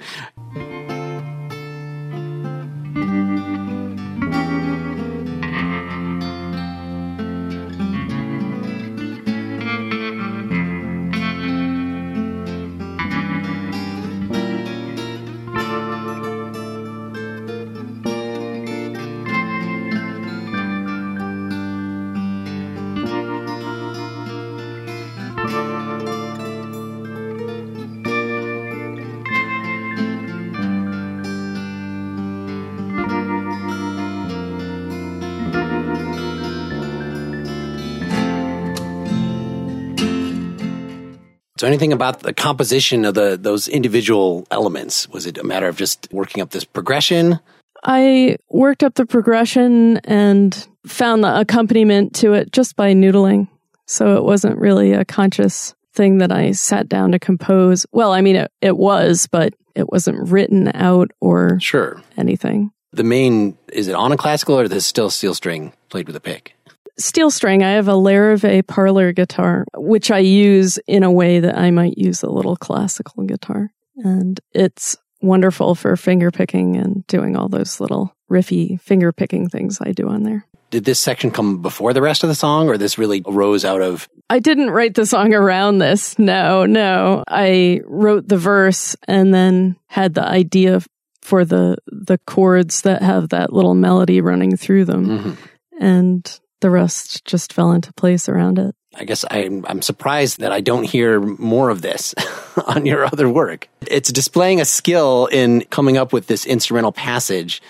So, 41.64 41.68
anything 41.68 41.94
about 41.94 42.20
the 42.24 42.34
composition 42.34 43.06
of 43.06 43.14
the 43.14 43.38
those 43.42 43.70
individual 43.70 44.46
elements? 44.52 45.08
Was 45.08 45.26
it 45.26 45.38
a 45.38 45.46
matter 45.46 45.70
of 45.70 45.78
just 45.78 46.10
working 46.12 46.44
up 46.44 46.50
this 46.50 46.66
progression? 46.66 47.40
I 47.86 48.36
worked 48.50 48.84
up 48.84 48.96
the 48.96 49.06
progression 49.06 50.00
and 50.00 50.68
found 50.86 51.24
the 51.24 51.40
accompaniment 51.40 52.16
to 52.16 52.34
it 52.34 52.52
just 52.52 52.76
by 52.76 52.92
noodling. 52.94 53.48
So 53.88 54.18
it 54.18 54.26
wasn't 54.26 54.60
really 54.60 54.92
a 54.92 55.06
conscious 55.06 55.74
thing 55.94 56.18
that 56.18 56.34
I 56.34 56.52
sat 56.52 56.90
down 56.90 57.14
to 57.14 57.20
compose. 57.20 57.86
Well, 57.94 58.12
I 58.12 58.20
mean, 58.20 58.36
it, 58.36 58.52
it 58.62 58.76
was, 58.76 59.30
but 59.32 59.54
it 59.74 59.90
wasn't 59.90 60.30
written 60.30 60.70
out 60.76 61.12
or 61.22 61.62
Sure. 61.62 62.02
anything. 62.18 62.72
The 62.92 63.06
main 63.06 63.58
is 63.72 63.88
it 63.88 63.96
on 63.96 64.12
a 64.12 64.18
classical 64.18 64.60
or 64.60 64.66
is 64.66 64.70
this 64.70 64.86
still 64.86 65.10
steel 65.10 65.34
string 65.34 65.72
played 65.88 66.08
with 66.08 66.18
a 66.18 66.20
pick? 66.20 66.53
Steel 66.98 67.32
string, 67.32 67.64
I 67.64 67.72
have 67.72 67.88
a 67.88 67.94
Larrivee 67.94 68.66
parlor 68.68 69.12
guitar, 69.14 69.66
which 69.76 70.12
I 70.12 70.20
use 70.20 70.78
in 70.88 71.04
a 71.04 71.12
way 71.12 71.40
that 71.40 71.58
I 71.58 71.72
might 71.72 71.98
use 71.98 72.22
a 72.24 72.30
little 72.30 72.56
classical 72.56 73.24
guitar. 73.24 73.72
And 73.98 74.40
it's 74.54 74.96
wonderful 75.22 75.74
for 75.76 75.96
finger 75.96 76.30
picking 76.32 76.76
and 76.78 77.06
doing 77.08 77.36
all 77.36 77.48
those 77.50 77.80
little 77.80 78.16
riffy 78.30 78.80
finger 78.82 79.12
picking 79.12 79.50
things 79.50 79.80
I 79.82 79.92
do 79.92 80.08
on 80.08 80.24
there. 80.24 80.46
Did 80.70 80.86
this 80.86 81.00
section 81.00 81.30
come 81.32 81.62
before 81.62 81.94
the 81.94 82.02
rest 82.02 82.24
of 82.24 82.30
the 82.30 82.36
song, 82.36 82.68
or 82.68 82.78
this 82.80 82.98
really 82.98 83.22
arose 83.28 83.64
out 83.64 83.82
of? 83.82 84.10
I 84.30 84.40
didn't 84.40 84.72
write 84.72 84.96
the 84.96 85.06
song 85.06 85.34
around 85.34 85.78
this. 85.78 86.18
No, 86.18 86.66
no. 86.66 87.24
I 87.28 87.82
wrote 87.86 88.28
the 88.28 88.38
verse 88.38 88.96
and 89.08 89.32
then 89.34 89.76
had 89.88 90.16
the 90.16 90.26
idea 90.28 90.82
for 91.22 91.46
the 91.46 91.78
the 91.88 92.18
chords 92.26 92.82
that 92.82 93.02
have 93.04 93.30
that 93.30 93.54
little 93.54 93.76
melody 93.76 94.20
running 94.20 94.58
through 94.58 94.86
them 94.86 95.06
Mhm. 95.08 95.38
and 95.80 96.40
the 96.64 96.72
rest 96.72 97.26
just 97.26 97.52
fell 97.52 97.74
into 97.74 97.92
place 97.94 98.28
around 98.28 98.58
it. 98.58 98.74
I 98.96 99.04
guess 99.04 99.26
I'm, 99.30 99.66
I'm 99.68 99.82
surprised 99.82 100.40
that 100.40 100.54
I 100.54 100.62
don't 100.62 100.86
hear 100.86 101.20
more 101.20 101.70
of 101.70 101.82
this 101.82 102.16
on 102.66 102.86
your 102.86 103.06
other 103.06 103.30
work. 103.30 103.68
It's 103.86 104.12
displaying 104.12 104.62
a 104.62 104.66
skill 104.66 105.28
in 105.28 105.66
coming 105.66 105.98
up 105.98 106.14
with 106.14 106.28
this 106.28 106.46
instrumental 106.46 106.94
passage 106.94 107.62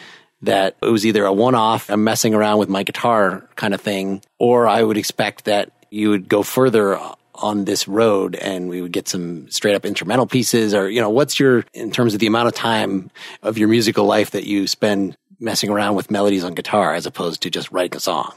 that 0.44 0.76
it 0.82 0.90
was 0.90 1.06
either 1.06 1.26
a 1.26 1.34
one 1.34 1.56
off, 1.56 1.90
a 1.90 1.98
messing 1.98 2.36
around 2.36 2.60
with 2.60 2.70
my 2.70 2.84
guitar 2.84 3.50
kind 3.56 3.74
of 3.74 3.82
thing, 3.82 4.22
or 4.38 4.68
I 4.68 4.84
would 4.84 4.98
expect 4.98 5.46
that 5.46 5.72
you 5.90 6.10
would 6.10 6.30
go 6.30 6.44
further 6.44 7.00
on 7.34 7.66
this 7.66 7.88
road 7.88 8.36
and 8.36 8.70
we 8.70 8.82
would 8.82 8.92
get 8.92 9.08
some 9.08 9.50
straight 9.50 9.74
up 9.74 9.86
instrumental 9.86 10.28
pieces 10.28 10.76
or, 10.76 10.88
you 10.88 11.02
know, 11.02 11.10
what's 11.10 11.40
your, 11.40 11.66
in 11.74 11.90
terms 11.90 12.14
of 12.14 12.20
the 12.20 12.28
amount 12.28 12.48
of 12.48 12.54
time 12.54 13.10
of 13.42 13.58
your 13.58 13.70
musical 13.70 14.06
life 14.06 14.32
that 14.32 14.46
you 14.46 14.68
spend 14.68 15.18
messing 15.40 15.72
around 15.72 15.96
with 15.96 16.12
melodies 16.12 16.44
on 16.44 16.54
guitar 16.54 16.94
as 16.94 17.08
opposed 17.08 17.42
to 17.42 17.50
just 17.50 17.72
writing 17.72 17.98
a 17.98 18.00
song? 18.00 18.34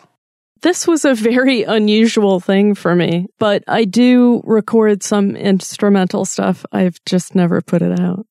This 0.62 0.86
was 0.86 1.04
a 1.04 1.14
very 1.14 1.62
unusual 1.64 2.40
thing 2.40 2.74
for 2.74 2.94
me, 2.94 3.26
but 3.38 3.62
I 3.68 3.84
do 3.84 4.42
record 4.44 5.02
some 5.02 5.36
instrumental 5.36 6.24
stuff. 6.24 6.64
I've 6.72 6.98
just 7.04 7.34
never 7.34 7.60
put 7.60 7.82
it 7.82 8.00
out. 8.00 8.26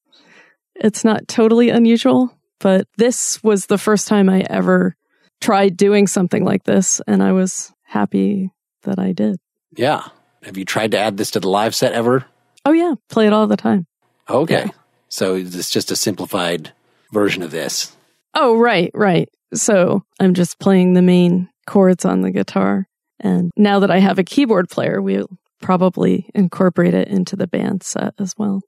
It's 0.75 1.05
not 1.05 1.27
totally 1.27 1.69
unusual, 1.69 2.35
but 2.59 2.87
this 2.97 3.41
was 3.43 3.67
the 3.67 3.77
first 3.77 4.07
time 4.07 4.29
I 4.29 4.41
ever 4.49 4.95
tried 5.39 5.77
doing 5.77 6.07
something 6.07 6.43
like 6.43 6.63
this, 6.63 6.99
and 7.07 7.21
I 7.21 7.31
was 7.31 7.71
happy 7.83 8.51
that 8.83 8.99
I 8.99 9.11
did. 9.11 9.37
Yeah. 9.75 10.07
Have 10.43 10.57
you 10.57 10.65
tried 10.65 10.91
to 10.91 10.99
add 10.99 11.17
this 11.17 11.31
to 11.31 11.39
the 11.39 11.49
live 11.49 11.75
set 11.75 11.93
ever? 11.93 12.25
Oh, 12.65 12.71
yeah, 12.71 12.95
play 13.09 13.27
it 13.27 13.33
all 13.33 13.47
the 13.47 13.57
time. 13.57 13.85
Okay. 14.29 14.63
Yeah. 14.65 14.71
So 15.09 15.35
it's 15.35 15.69
just 15.69 15.91
a 15.91 15.95
simplified 15.95 16.73
version 17.11 17.43
of 17.43 17.51
this. 17.51 17.95
Oh, 18.33 18.57
right, 18.57 18.91
right. 18.93 19.29
So 19.53 20.03
I'm 20.19 20.33
just 20.33 20.59
playing 20.59 20.93
the 20.93 21.01
main 21.01 21.49
chords 21.65 22.05
on 22.05 22.21
the 22.21 22.31
guitar. 22.31 22.87
And 23.19 23.51
now 23.55 23.79
that 23.79 23.91
I 23.91 23.99
have 23.99 24.19
a 24.19 24.23
keyboard 24.23 24.69
player, 24.69 25.01
we'll 25.01 25.29
probably 25.61 26.29
incorporate 26.35 26.93
it 26.93 27.07
into 27.07 27.35
the 27.35 27.47
band 27.47 27.83
set 27.83 28.13
as 28.19 28.35
well. 28.37 28.61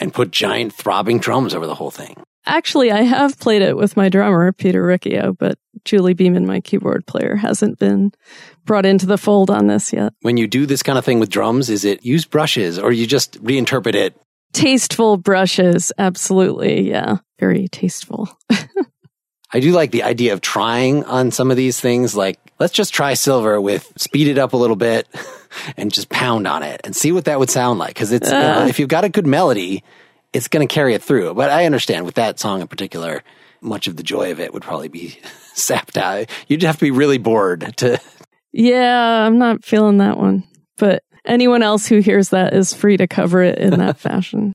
And 0.00 0.12
put 0.12 0.30
giant 0.30 0.72
throbbing 0.72 1.18
drums 1.18 1.54
over 1.54 1.66
the 1.66 1.74
whole 1.74 1.90
thing. 1.90 2.16
Actually, 2.46 2.90
I 2.90 3.02
have 3.02 3.38
played 3.38 3.62
it 3.62 3.76
with 3.76 3.96
my 3.96 4.08
drummer, 4.08 4.52
Peter 4.52 4.82
Riccio, 4.82 5.34
but 5.38 5.58
Julie 5.84 6.14
Beeman, 6.14 6.46
my 6.46 6.60
keyboard 6.60 7.06
player, 7.06 7.36
hasn't 7.36 7.78
been 7.78 8.12
brought 8.64 8.86
into 8.86 9.06
the 9.06 9.18
fold 9.18 9.50
on 9.50 9.66
this 9.66 9.92
yet. 9.92 10.14
When 10.22 10.36
you 10.36 10.46
do 10.46 10.64
this 10.64 10.82
kind 10.82 10.98
of 10.98 11.04
thing 11.04 11.20
with 11.20 11.28
drums, 11.28 11.68
is 11.68 11.84
it 11.84 12.04
use 12.04 12.24
brushes 12.24 12.78
or 12.78 12.92
you 12.92 13.06
just 13.06 13.42
reinterpret 13.42 13.94
it? 13.94 14.18
Tasteful 14.52 15.18
brushes, 15.18 15.92
absolutely. 15.98 16.88
Yeah, 16.88 17.18
very 17.38 17.68
tasteful. 17.68 18.30
I 19.52 19.60
do 19.60 19.72
like 19.72 19.90
the 19.90 20.02
idea 20.02 20.34
of 20.34 20.40
trying 20.40 21.04
on 21.04 21.30
some 21.30 21.50
of 21.50 21.56
these 21.56 21.80
things. 21.80 22.14
Like, 22.14 22.38
let's 22.58 22.72
just 22.72 22.92
try 22.92 23.14
silver 23.14 23.60
with 23.60 23.92
speed 23.96 24.28
it 24.28 24.38
up 24.38 24.52
a 24.52 24.56
little 24.56 24.76
bit 24.76 25.08
and 25.76 25.92
just 25.92 26.08
pound 26.08 26.46
on 26.46 26.62
it 26.62 26.80
and 26.84 26.94
see 26.94 27.12
what 27.12 27.24
that 27.24 27.38
would 27.38 27.50
sound 27.50 27.78
like. 27.78 27.96
Cause 27.96 28.12
it's, 28.12 28.30
uh, 28.30 28.34
you 28.34 28.42
know, 28.42 28.66
if 28.66 28.78
you've 28.78 28.88
got 28.88 29.04
a 29.04 29.08
good 29.08 29.26
melody, 29.26 29.82
it's 30.32 30.48
going 30.48 30.66
to 30.66 30.72
carry 30.72 30.94
it 30.94 31.02
through. 31.02 31.34
But 31.34 31.50
I 31.50 31.64
understand 31.64 32.04
with 32.04 32.16
that 32.16 32.38
song 32.38 32.60
in 32.60 32.68
particular, 32.68 33.22
much 33.60 33.88
of 33.88 33.96
the 33.96 34.02
joy 34.02 34.30
of 34.30 34.40
it 34.40 34.52
would 34.52 34.62
probably 34.62 34.88
be 34.88 35.18
sapped 35.54 35.96
out. 35.96 36.26
You'd 36.46 36.62
have 36.62 36.76
to 36.76 36.84
be 36.84 36.90
really 36.90 37.18
bored 37.18 37.74
to. 37.78 38.00
Yeah, 38.52 39.26
I'm 39.26 39.38
not 39.38 39.64
feeling 39.64 39.98
that 39.98 40.18
one. 40.18 40.44
But 40.76 41.02
anyone 41.24 41.62
else 41.62 41.86
who 41.86 41.98
hears 41.98 42.30
that 42.30 42.54
is 42.54 42.72
free 42.72 42.96
to 42.96 43.06
cover 43.06 43.42
it 43.42 43.58
in 43.58 43.78
that 43.78 43.98
fashion. 43.98 44.52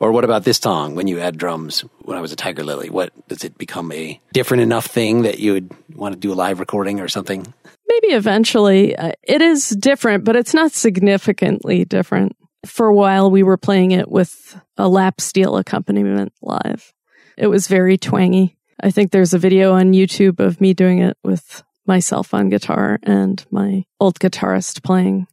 Or 0.00 0.12
what 0.12 0.24
about 0.24 0.44
this 0.44 0.58
song 0.58 0.94
when 0.94 1.08
you 1.08 1.18
add 1.18 1.36
drums 1.36 1.80
when 2.02 2.16
I 2.16 2.20
was 2.20 2.32
a 2.32 2.36
Tiger 2.36 2.62
Lily? 2.62 2.88
What 2.88 3.12
does 3.28 3.42
it 3.42 3.58
become 3.58 3.90
a 3.92 4.20
different 4.32 4.62
enough 4.62 4.86
thing 4.86 5.22
that 5.22 5.40
you 5.40 5.54
would 5.54 5.72
want 5.94 6.14
to 6.14 6.18
do 6.20 6.32
a 6.32 6.34
live 6.34 6.60
recording 6.60 7.00
or 7.00 7.08
something? 7.08 7.52
Maybe 7.88 8.08
eventually. 8.08 8.94
Uh, 8.94 9.12
it 9.22 9.42
is 9.42 9.70
different, 9.70 10.24
but 10.24 10.36
it's 10.36 10.54
not 10.54 10.72
significantly 10.72 11.84
different. 11.84 12.36
For 12.64 12.86
a 12.86 12.94
while, 12.94 13.30
we 13.30 13.42
were 13.42 13.56
playing 13.56 13.90
it 13.92 14.10
with 14.10 14.60
a 14.76 14.88
lap 14.88 15.20
steel 15.20 15.56
accompaniment 15.56 16.32
live. 16.42 16.92
It 17.36 17.48
was 17.48 17.66
very 17.66 17.98
twangy. 17.98 18.56
I 18.80 18.90
think 18.90 19.10
there's 19.10 19.34
a 19.34 19.38
video 19.38 19.72
on 19.72 19.92
YouTube 19.92 20.38
of 20.38 20.60
me 20.60 20.74
doing 20.74 20.98
it 21.00 21.16
with 21.24 21.64
myself 21.86 22.34
on 22.34 22.50
guitar 22.50 22.98
and 23.02 23.44
my 23.50 23.84
old 23.98 24.18
guitarist 24.20 24.84
playing 24.84 25.26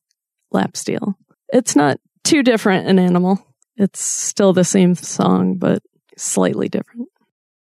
lap 0.52 0.76
steel. 0.78 1.16
It's 1.54 1.76
not 1.76 2.00
too 2.24 2.42
different 2.42 2.88
an 2.88 2.98
animal. 2.98 3.46
It's 3.78 4.02
still 4.02 4.54
the 4.54 4.64
same 4.64 4.96
song, 4.96 5.56
but 5.56 5.84
slightly 6.18 6.70
different. 6.70 7.10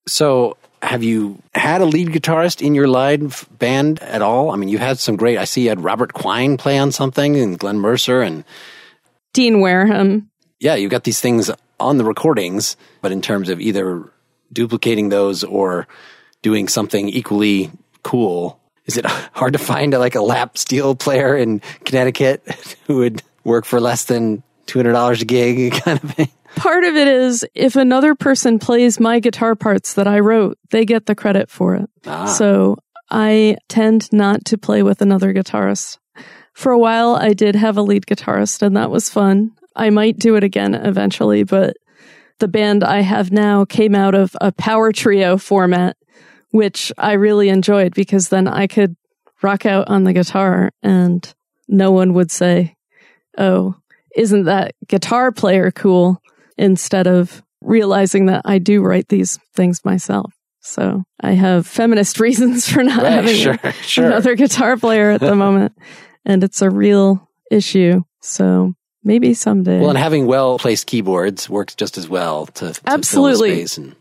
So, 0.09 0.57
have 0.83 1.05
you 1.05 1.43
had 1.55 1.83
a 1.83 1.85
lead 1.85 2.09
guitarist 2.09 2.63
in 2.63 2.75
your 2.75 2.89
live 2.89 3.47
band 3.59 4.01
at 4.03 4.23
all? 4.23 4.51
I 4.51 4.57
mean, 4.57 4.71
you 4.71 4.79
had 4.79 4.99
some 4.99 5.17
great. 5.17 5.37
I 5.37 5.45
see 5.45 5.63
you 5.63 5.69
had 5.69 5.85
Robert 5.85 6.15
Quine 6.15 6.57
play 6.57 6.79
on 6.79 6.91
something, 6.91 7.37
and 7.37 7.59
Glenn 7.59 7.79
Mercer, 7.79 8.23
and 8.23 8.45
Dean 9.33 9.61
Wareham. 9.61 10.31
Yeah, 10.59 10.75
you've 10.75 10.91
got 10.91 11.05
these 11.05 11.21
things 11.21 11.51
on 11.79 11.99
the 11.99 12.05
recordings, 12.05 12.77
but 13.03 13.13
in 13.13 13.21
terms 13.21 13.49
of 13.49 13.61
either 13.61 14.11
duplicating 14.53 15.09
those 15.09 15.45
or 15.45 15.87
doing 16.43 16.69
something 16.69 17.09
equally 17.09 17.71
cool, 18.03 18.61
is 18.87 18.97
it 18.97 19.07
hard 19.33 19.53
to 19.53 19.59
find 19.59 19.93
like 19.93 20.15
a 20.15 20.23
lap 20.23 20.57
steel 20.57 20.95
player 20.95 21.37
in 21.37 21.61
Connecticut 21.85 22.43
who 22.87 22.97
would 22.97 23.23
work 23.45 23.65
for 23.65 23.81
less 23.81 24.05
than 24.05 24.43
$200 24.71 25.23
a 25.23 25.25
gig 25.25 25.73
kind 25.85 26.03
of 26.03 26.11
thing? 26.13 26.29
Part 26.57 26.85
of 26.85 26.97
it 26.97 27.09
is 27.09 27.47
if 27.55 27.77
another 27.77 28.15
person 28.15 28.59
plays 28.59 28.99
my 28.99 29.21
guitar 29.21 29.55
parts 29.55 29.95
that 29.95 30.09
I 30.09 30.21
wrote, 30.21 30.59
they 30.71 30.85
get 30.85 31.07
the 31.07 31.15
credit 31.15 31.51
for 31.51 31.77
it. 31.77 31.89
Ah. 32.07 32.27
So 32.27 32.77
I 33.11 33.57
tend 33.69 34.13
not 34.13 34.45
to 34.47 34.59
play 34.59 34.83
with 34.83 35.01
another 35.01 35.33
guitarist. 35.33 35.99
For 36.53 36.73
a 36.73 36.79
while, 36.79 37.15
I 37.15 37.33
did 37.33 37.55
have 37.55 37.77
a 37.77 37.83
lead 37.83 38.07
guitarist, 38.07 38.63
and 38.63 38.77
that 38.77 38.91
was 38.91 39.09
fun. 39.09 39.53
I 39.75 39.91
might 39.91 40.19
do 40.19 40.37
it 40.37 40.45
again 40.45 40.75
eventually, 40.75 41.45
but 41.45 41.77
the 42.39 42.49
band 42.49 42.83
I 42.83 43.01
have 43.01 43.31
now 43.31 43.65
came 43.65 43.95
out 43.95 44.15
of 44.15 44.37
a 44.41 44.53
power 44.53 44.93
trio 44.93 45.37
format, 45.37 45.97
which 46.51 46.93
I 46.99 47.13
really 47.13 47.49
enjoyed 47.49 47.95
because 47.95 48.29
then 48.29 48.49
I 48.49 48.67
could 48.67 48.97
rock 49.43 49.65
out 49.65 49.89
on 49.89 50.05
the 50.05 50.13
guitar 50.13 50.71
and 50.83 51.33
no 51.69 51.93
one 51.93 52.13
would 52.15 52.31
say, 52.31 52.77
Oh, 53.39 53.77
isn't 54.17 54.45
that 54.45 54.75
guitar 54.89 55.33
player 55.33 55.71
cool? 55.71 56.21
Instead 56.59 57.07
of 57.07 57.43
realizing 57.63 58.27
that 58.27 58.43
I 58.45 58.59
do 58.59 58.83
write 58.83 59.09
these 59.09 59.39
things 59.55 59.85
myself. 59.85 60.35
So 60.61 61.05
I 61.21 61.33
have 61.33 61.67
feminist 61.67 62.21
reasons 62.21 62.69
for 62.69 62.83
not 62.83 63.03
right, 63.03 63.13
having 63.13 63.37
sure, 63.37 63.59
a, 63.63 63.73
sure. 63.83 64.07
another 64.07 64.35
guitar 64.35 64.77
player 64.77 65.11
at 65.11 65.21
the 65.21 65.35
moment. 65.35 65.73
and 66.25 66.45
it's 66.45 66.63
a 66.63 66.71
real 66.71 67.29
issue. 67.51 68.03
So 68.21 68.75
maybe 69.03 69.35
someday. 69.35 69.81
Well, 69.81 69.91
and 69.91 69.99
having 69.99 70.27
well 70.27 70.59
placed 70.59 70.87
keyboards 70.87 71.49
works 71.49 71.75
just 71.75 71.97
as 71.97 72.09
well 72.09 72.47
to, 72.47 72.73
to 72.73 72.81
absolutely. 72.87 73.65
And- 73.77 73.97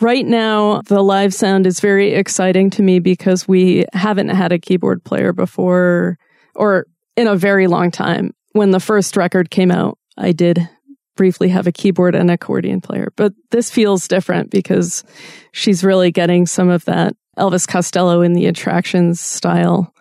right 0.00 0.24
now, 0.24 0.80
the 0.82 1.02
live 1.02 1.34
sound 1.34 1.66
is 1.66 1.80
very 1.80 2.14
exciting 2.14 2.70
to 2.70 2.82
me 2.82 2.98
because 2.98 3.46
we 3.46 3.84
haven't 3.92 4.30
had 4.30 4.52
a 4.52 4.58
keyboard 4.58 5.04
player 5.04 5.32
before 5.32 6.18
or 6.54 6.86
in 7.16 7.26
a 7.26 7.36
very 7.36 7.66
long 7.66 7.90
time 7.90 8.32
when 8.52 8.70
the 8.70 8.80
first 8.80 9.16
record 9.16 9.50
came 9.50 9.70
out, 9.70 9.98
I 10.16 10.32
did 10.32 10.68
briefly 11.16 11.48
have 11.50 11.66
a 11.66 11.72
keyboard 11.72 12.14
and 12.14 12.30
accordion 12.30 12.80
player, 12.80 13.12
but 13.16 13.32
this 13.50 13.70
feels 13.70 14.08
different 14.08 14.50
because 14.50 15.04
she's 15.52 15.84
really 15.84 16.10
getting 16.10 16.46
some 16.46 16.68
of 16.68 16.84
that 16.86 17.14
Elvis 17.38 17.66
Costello 17.66 18.22
in 18.22 18.32
the 18.32 18.46
attractions 18.46 19.20
style 19.20 19.92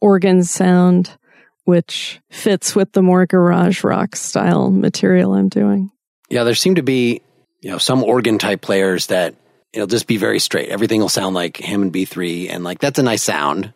organ 0.00 0.42
sound, 0.42 1.16
which 1.64 2.20
fits 2.30 2.74
with 2.74 2.92
the 2.92 3.02
more 3.02 3.26
garage 3.26 3.84
rock 3.84 4.16
style 4.16 4.70
material 4.70 5.34
I'm 5.34 5.48
doing. 5.48 5.90
Yeah, 6.28 6.44
there 6.44 6.54
seem 6.54 6.76
to 6.76 6.82
be, 6.82 7.22
you 7.60 7.70
know, 7.70 7.78
some 7.78 8.04
organ 8.04 8.38
type 8.38 8.60
players 8.60 9.06
that 9.08 9.34
it'll 9.72 9.86
just 9.86 10.06
be 10.06 10.16
very 10.16 10.38
straight. 10.38 10.68
Everything 10.68 11.00
will 11.00 11.08
sound 11.08 11.34
like 11.34 11.58
Hammond 11.58 11.92
B3 11.92 12.50
and 12.50 12.64
like 12.64 12.80
that's 12.80 12.98
a 12.98 13.02
nice 13.02 13.22
sound, 13.22 13.72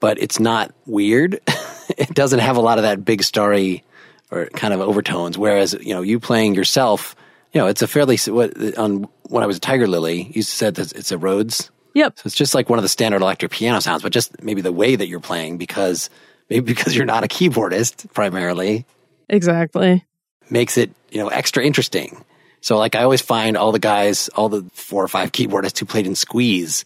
but 0.00 0.20
it's 0.20 0.40
not 0.40 0.74
weird. 0.86 1.40
it 1.96 2.14
doesn't 2.14 2.40
have 2.40 2.56
a 2.56 2.60
lot 2.60 2.78
of 2.78 2.82
that 2.82 3.04
big 3.04 3.22
story 3.22 3.84
or 4.30 4.46
kind 4.46 4.74
of 4.74 4.80
overtones. 4.80 5.38
Whereas, 5.38 5.74
you 5.74 5.94
know, 5.94 6.02
you 6.02 6.20
playing 6.20 6.54
yourself, 6.54 7.16
you 7.52 7.60
know, 7.60 7.66
it's 7.68 7.82
a 7.82 7.86
fairly, 7.86 8.16
what, 8.26 8.76
on 8.78 9.08
when 9.28 9.42
I 9.42 9.46
was 9.46 9.56
a 9.56 9.60
Tiger 9.60 9.86
Lily, 9.86 10.30
you 10.32 10.42
said 10.42 10.76
that 10.76 10.92
it's 10.92 11.12
a 11.12 11.18
Rhodes. 11.18 11.70
Yep. 11.94 12.18
So 12.18 12.26
it's 12.26 12.34
just 12.34 12.54
like 12.54 12.68
one 12.68 12.78
of 12.78 12.82
the 12.82 12.88
standard 12.88 13.22
electric 13.22 13.52
piano 13.52 13.80
sounds, 13.80 14.02
but 14.02 14.12
just 14.12 14.42
maybe 14.42 14.60
the 14.60 14.72
way 14.72 14.96
that 14.96 15.06
you're 15.08 15.20
playing 15.20 15.56
because 15.56 16.10
maybe 16.50 16.66
because 16.66 16.94
you're 16.94 17.06
not 17.06 17.24
a 17.24 17.28
keyboardist 17.28 18.12
primarily. 18.12 18.84
Exactly. 19.28 20.04
Makes 20.50 20.76
it, 20.76 20.90
you 21.10 21.18
know, 21.18 21.28
extra 21.28 21.64
interesting. 21.64 22.22
So 22.60 22.76
like 22.76 22.94
I 22.94 23.02
always 23.02 23.22
find 23.22 23.56
all 23.56 23.72
the 23.72 23.78
guys, 23.78 24.28
all 24.30 24.48
the 24.48 24.68
four 24.74 25.02
or 25.02 25.08
five 25.08 25.32
keyboardists 25.32 25.78
who 25.78 25.86
played 25.86 26.06
in 26.06 26.14
Squeeze, 26.14 26.84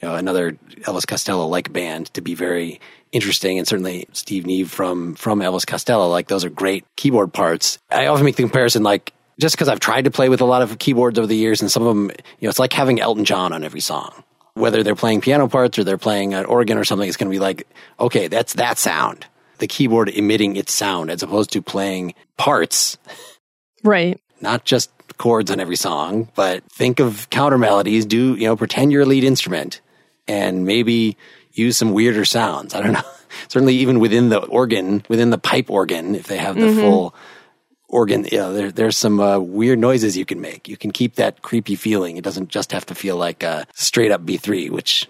you 0.00 0.08
know, 0.08 0.14
another 0.14 0.52
Elvis 0.82 1.06
Costello 1.06 1.46
like 1.46 1.72
band 1.72 2.12
to 2.14 2.20
be 2.20 2.34
very 2.34 2.80
interesting. 3.12 3.58
And 3.58 3.66
certainly 3.66 4.06
Steve 4.12 4.46
Nieve 4.46 4.70
from, 4.70 5.14
from 5.14 5.40
Elvis 5.40 5.66
Costello, 5.66 6.08
like 6.08 6.28
those 6.28 6.44
are 6.44 6.50
great 6.50 6.84
keyboard 6.96 7.32
parts. 7.32 7.78
I 7.90 8.06
often 8.06 8.24
make 8.24 8.36
the 8.36 8.42
comparison, 8.42 8.82
like, 8.82 9.12
just 9.38 9.56
because 9.56 9.68
I've 9.68 9.80
tried 9.80 10.04
to 10.04 10.10
play 10.10 10.28
with 10.28 10.40
a 10.40 10.44
lot 10.44 10.62
of 10.62 10.78
keyboards 10.78 11.18
over 11.18 11.26
the 11.26 11.36
years 11.36 11.60
and 11.62 11.70
some 11.70 11.82
of 11.82 11.88
them, 11.88 12.10
you 12.10 12.46
know, 12.46 12.50
it's 12.50 12.58
like 12.58 12.72
having 12.72 13.00
Elton 13.00 13.24
John 13.24 13.52
on 13.52 13.64
every 13.64 13.80
song. 13.80 14.24
Whether 14.54 14.82
they're 14.82 14.96
playing 14.96 15.22
piano 15.22 15.48
parts 15.48 15.78
or 15.78 15.84
they're 15.84 15.96
playing 15.96 16.34
an 16.34 16.44
organ 16.44 16.76
or 16.76 16.84
something, 16.84 17.08
it's 17.08 17.16
going 17.16 17.30
to 17.30 17.34
be 17.34 17.40
like, 17.40 17.66
okay, 17.98 18.28
that's 18.28 18.54
that 18.54 18.78
sound. 18.78 19.26
The 19.58 19.66
keyboard 19.66 20.08
emitting 20.08 20.56
its 20.56 20.72
sound 20.72 21.10
as 21.10 21.22
opposed 21.22 21.52
to 21.52 21.62
playing 21.62 22.14
parts. 22.36 22.98
Right. 23.82 24.20
Not 24.40 24.64
just 24.64 24.90
chords 25.16 25.50
on 25.50 25.60
every 25.60 25.76
song, 25.76 26.28
but 26.34 26.64
think 26.72 27.00
of 27.00 27.30
counter 27.30 27.58
melodies. 27.58 28.06
Do, 28.06 28.34
you 28.34 28.46
know, 28.46 28.56
pretend 28.56 28.92
you're 28.92 29.02
a 29.02 29.06
lead 29.06 29.24
instrument 29.24 29.80
and 30.30 30.64
maybe 30.64 31.16
use 31.52 31.76
some 31.76 31.92
weirder 31.92 32.24
sounds. 32.24 32.74
I 32.74 32.80
don't 32.80 32.92
know. 32.92 33.02
Certainly 33.48 33.74
even 33.76 33.98
within 33.98 34.28
the 34.28 34.38
organ, 34.38 35.04
within 35.08 35.30
the 35.30 35.38
pipe 35.38 35.70
organ, 35.70 36.14
if 36.14 36.26
they 36.28 36.36
have 36.36 36.56
the 36.56 36.72
full 36.72 37.14
organ, 37.88 38.24
you 38.30 38.38
know, 38.38 38.52
there, 38.52 38.72
there's 38.72 38.96
some 38.96 39.20
uh, 39.20 39.38
weird 39.38 39.78
noises 39.78 40.16
you 40.16 40.24
can 40.24 40.40
make. 40.40 40.68
You 40.68 40.76
can 40.76 40.92
keep 40.92 41.16
that 41.16 41.42
creepy 41.42 41.74
feeling. 41.74 42.16
It 42.16 42.24
doesn't 42.24 42.48
just 42.48 42.72
have 42.72 42.86
to 42.86 42.94
feel 42.94 43.16
like 43.16 43.42
a 43.42 43.66
straight 43.74 44.12
up 44.12 44.22
B3, 44.22 44.70
which 44.70 45.08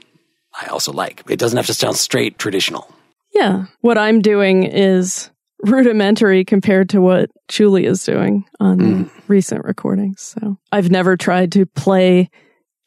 I 0.60 0.66
also 0.66 0.92
like. 0.92 1.22
It 1.28 1.38
doesn't 1.38 1.56
have 1.56 1.66
to 1.66 1.74
sound 1.74 1.96
straight 1.96 2.38
traditional. 2.38 2.90
Yeah. 3.34 3.66
What 3.80 3.98
I'm 3.98 4.20
doing 4.20 4.64
is 4.64 5.30
rudimentary 5.62 6.44
compared 6.44 6.88
to 6.90 7.00
what 7.00 7.30
Julie 7.48 7.86
is 7.86 8.04
doing 8.04 8.44
on 8.58 9.10
recent 9.28 9.64
recordings. 9.64 10.22
So 10.22 10.58
I've 10.72 10.90
never 10.90 11.16
tried 11.16 11.52
to 11.52 11.66
play 11.66 12.30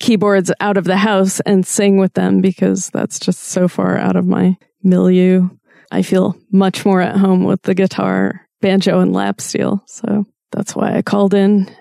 keyboards 0.04 0.51
out 0.60 0.76
of 0.76 0.84
the 0.84 0.97
house 0.97 1.39
and 1.45 1.66
sing 1.66 1.97
with 1.97 2.14
them 2.14 2.41
because 2.41 2.89
that's 2.89 3.20
just 3.20 3.39
so 3.39 3.70
far 3.70 3.97
out 3.97 4.18
of 4.18 4.28
my 4.28 4.58
milieu. 4.84 5.47
I 5.91 6.01
feel 6.01 6.36
much 6.51 6.86
more 6.86 6.99
at 6.99 7.16
home 7.16 7.45
with 7.45 7.62
the 7.62 7.74
guitar, 7.74 8.45
banjo, 8.60 8.99
and 8.99 9.14
lap 9.14 9.39
steel. 9.39 9.82
So 9.88 10.26
that's 10.51 10.76
why 10.76 10.97
I 10.97 11.04
called 11.04 11.34
in 11.34 11.74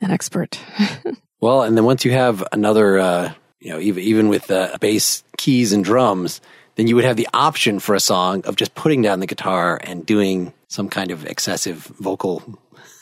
an 0.00 0.10
expert. 0.10 0.58
Well, 1.40 1.62
and 1.62 1.76
then 1.76 1.84
once 1.84 2.04
you 2.04 2.10
have 2.10 2.42
another, 2.50 2.98
uh, 2.98 3.32
you 3.60 3.70
know, 3.70 3.78
even 3.78 4.02
even 4.02 4.28
with 4.28 4.50
uh, 4.50 4.76
bass, 4.80 5.22
keys, 5.36 5.72
and 5.72 5.84
drums, 5.84 6.40
then 6.74 6.88
you 6.88 6.96
would 6.96 7.04
have 7.04 7.16
the 7.16 7.28
option 7.32 7.78
for 7.78 7.94
a 7.94 8.00
song 8.00 8.44
of 8.44 8.56
just 8.56 8.74
putting 8.74 9.02
down 9.02 9.20
the 9.20 9.26
guitar 9.28 9.78
and 9.84 10.04
doing 10.04 10.52
some 10.66 10.88
kind 10.88 11.12
of 11.12 11.26
excessive 11.26 11.84
vocal. 12.00 12.42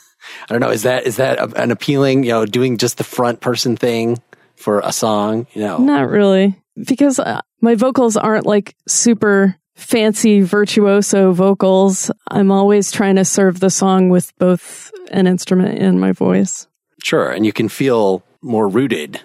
I 0.47 0.53
don't 0.53 0.61
know. 0.61 0.69
Is 0.69 0.83
that 0.83 1.07
is 1.07 1.15
that 1.15 1.39
an 1.57 1.71
appealing? 1.71 2.25
You 2.25 2.29
know, 2.29 2.45
doing 2.45 2.77
just 2.77 2.99
the 2.99 3.03
front 3.03 3.41
person 3.41 3.75
thing 3.75 4.21
for 4.57 4.81
a 4.83 4.91
song. 4.91 5.47
You 5.53 5.61
know, 5.61 5.77
Not 5.77 6.09
really, 6.09 6.61
because 6.87 7.19
uh, 7.19 7.41
my 7.61 7.75
vocals 7.75 8.17
aren't 8.17 8.45
like 8.45 8.75
super 8.87 9.55
fancy 9.75 10.41
virtuoso 10.41 11.31
vocals. 11.31 12.11
I'm 12.27 12.51
always 12.51 12.91
trying 12.91 13.15
to 13.17 13.25
serve 13.25 13.59
the 13.59 13.69
song 13.69 14.09
with 14.09 14.35
both 14.39 14.91
an 15.11 15.27
instrument 15.27 15.79
and 15.79 15.99
my 16.01 16.11
voice. 16.11 16.67
sure, 17.03 17.29
and 17.29 17.45
you 17.45 17.53
can 17.53 17.69
feel 17.69 18.23
more 18.41 18.67
rooted, 18.67 19.21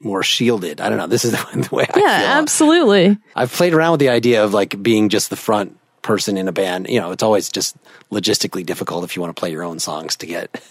more 0.00 0.22
shielded. 0.22 0.80
I 0.80 0.88
don't 0.88 0.98
know. 0.98 1.06
This 1.06 1.24
is 1.24 1.32
the 1.54 1.68
way 1.72 1.86
I 1.92 1.98
Yeah, 1.98 2.18
feel. 2.20 2.28
absolutely. 2.42 3.18
I've 3.34 3.52
played 3.52 3.72
around 3.74 3.92
with 3.92 4.00
the 4.00 4.10
idea 4.10 4.44
of 4.44 4.52
like 4.54 4.80
being 4.82 5.08
just 5.08 5.30
the 5.30 5.36
front 5.36 5.78
person 6.02 6.36
in 6.36 6.48
a 6.48 6.52
band. 6.52 6.86
You 6.90 7.00
know, 7.00 7.10
it's 7.12 7.22
always 7.22 7.48
just 7.48 7.74
logistically 8.12 8.64
difficult 8.66 9.04
if 9.04 9.16
you 9.16 9.22
want 9.22 9.34
to 9.34 9.40
play 9.40 9.50
your 9.50 9.62
own 9.64 9.78
songs 9.78 10.16
to 10.16 10.26
get 10.26 10.62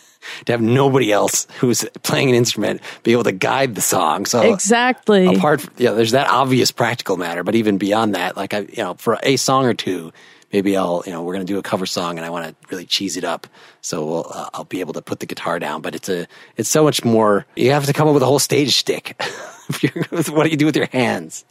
to 0.46 0.52
have 0.54 0.62
nobody 0.62 1.12
else 1.12 1.48
who's 1.60 1.86
playing 2.04 2.30
an 2.30 2.36
instrument 2.36 2.82
be 3.04 3.12
able 3.12 3.24
to 3.24 3.32
guide 3.32 3.76
the 3.76 3.82
song. 3.82 4.26
So 4.26 4.42
Exactly. 4.42 5.26
apart, 5.28 5.62
from, 5.62 5.74
yeah, 5.78 5.92
there's 5.92 6.12
that 6.12 6.28
obvious 6.28 6.72
practical 6.72 7.18
matter, 7.18 7.44
but 7.44 7.56
even 7.56 7.78
beyond 7.78 8.16
that, 8.16 8.36
like 8.38 8.54
I, 8.54 8.60
you 8.60 8.84
know, 8.84 8.94
for 8.96 9.18
a 9.24 9.36
song 9.38 9.66
or 9.66 9.74
two, 9.74 10.12
maybe 10.52 10.78
I'll, 10.78 11.04
you 11.06 11.12
know, 11.12 11.24
we're 11.24 11.34
going 11.34 11.46
to 11.46 11.52
do 11.52 11.60
a 11.60 11.64
cover 11.64 11.86
song 11.86 12.18
and 12.18 12.26
I 12.26 12.30
want 12.30 12.48
to 12.48 12.68
really 12.70 12.86
cheese 12.86 13.18
it 13.18 13.24
up. 13.24 13.48
So 13.82 14.06
we'll, 14.06 14.32
uh, 14.34 14.50
I'll 14.54 14.66
be 14.66 14.80
able 14.80 14.94
to 14.94 15.02
put 15.02 15.20
the 15.20 15.26
guitar 15.26 15.60
down, 15.60 15.82
but 15.82 15.96
it's 15.96 16.10
a, 16.10 16.28
it's 16.58 16.70
so 16.70 16.84
much 16.84 17.04
more. 17.04 17.46
You 17.56 17.72
have 17.72 17.86
to 17.88 17.94
come 17.94 18.08
up 18.08 18.14
with 18.14 18.24
a 18.24 18.28
whole 18.28 18.40
stage 18.40 18.76
stick. 18.76 19.22
What 20.10 20.44
do 20.44 20.50
you 20.50 20.58
do 20.58 20.66
with 20.66 20.76
your 20.76 20.90
hands? 20.92 21.46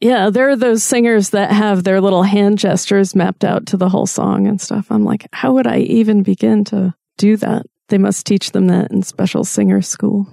Yeah, 0.00 0.30
there 0.30 0.48
are 0.48 0.56
those 0.56 0.82
singers 0.82 1.30
that 1.30 1.50
have 1.50 1.84
their 1.84 2.00
little 2.00 2.22
hand 2.22 2.58
gestures 2.58 3.14
mapped 3.14 3.44
out 3.44 3.66
to 3.66 3.76
the 3.76 3.88
whole 3.88 4.06
song 4.06 4.46
and 4.46 4.60
stuff. 4.60 4.86
I'm 4.90 5.04
like, 5.04 5.26
how 5.32 5.52
would 5.54 5.66
I 5.66 5.78
even 5.80 6.22
begin 6.22 6.64
to 6.66 6.94
do 7.16 7.36
that? 7.38 7.66
They 7.88 7.98
must 7.98 8.26
teach 8.26 8.52
them 8.52 8.66
that 8.68 8.90
in 8.90 9.02
special 9.02 9.44
singer 9.44 9.82
school. 9.82 10.26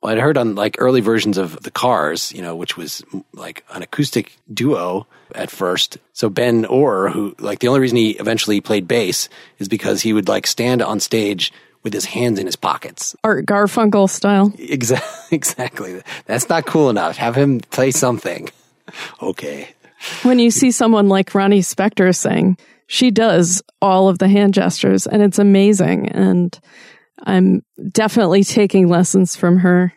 Well, 0.00 0.12
I'd 0.12 0.18
heard 0.18 0.36
on 0.36 0.56
like 0.56 0.76
early 0.78 1.00
versions 1.00 1.38
of 1.38 1.62
the 1.62 1.70
Cars, 1.70 2.32
you 2.32 2.42
know, 2.42 2.56
which 2.56 2.76
was 2.76 3.04
like 3.32 3.64
an 3.72 3.82
acoustic 3.82 4.36
duo 4.52 5.06
at 5.34 5.50
first. 5.50 5.98
So 6.12 6.28
Ben 6.28 6.64
Orr, 6.64 7.08
who 7.08 7.34
like 7.38 7.60
the 7.60 7.68
only 7.68 7.80
reason 7.80 7.96
he 7.96 8.10
eventually 8.12 8.60
played 8.60 8.88
bass 8.88 9.28
is 9.58 9.68
because 9.68 10.02
he 10.02 10.12
would 10.12 10.28
like 10.28 10.46
stand 10.46 10.82
on 10.82 10.98
stage 10.98 11.52
with 11.84 11.92
his 11.92 12.04
hands 12.04 12.38
in 12.38 12.46
his 12.46 12.56
pockets. 12.56 13.14
Art 13.24 13.46
Garfunkel 13.46 14.08
style. 14.08 14.52
Exactly. 14.58 15.08
Exactly. 15.32 16.02
That's 16.26 16.50
not 16.50 16.66
cool 16.66 16.90
enough. 16.90 17.16
Have 17.16 17.34
him 17.34 17.60
play 17.60 17.90
something. 17.90 18.50
Okay. 19.22 19.68
When 20.24 20.38
you 20.38 20.50
see 20.50 20.72
someone 20.72 21.08
like 21.08 21.34
Ronnie 21.34 21.60
Spector 21.60 22.14
sing, 22.14 22.58
she 22.92 23.10
does 23.10 23.62
all 23.80 24.10
of 24.10 24.18
the 24.18 24.28
hand 24.28 24.52
gestures 24.52 25.06
and 25.06 25.22
it's 25.22 25.38
amazing. 25.38 26.10
And 26.10 26.60
I'm 27.22 27.64
definitely 27.90 28.44
taking 28.44 28.86
lessons 28.86 29.34
from 29.34 29.56
her 29.60 29.94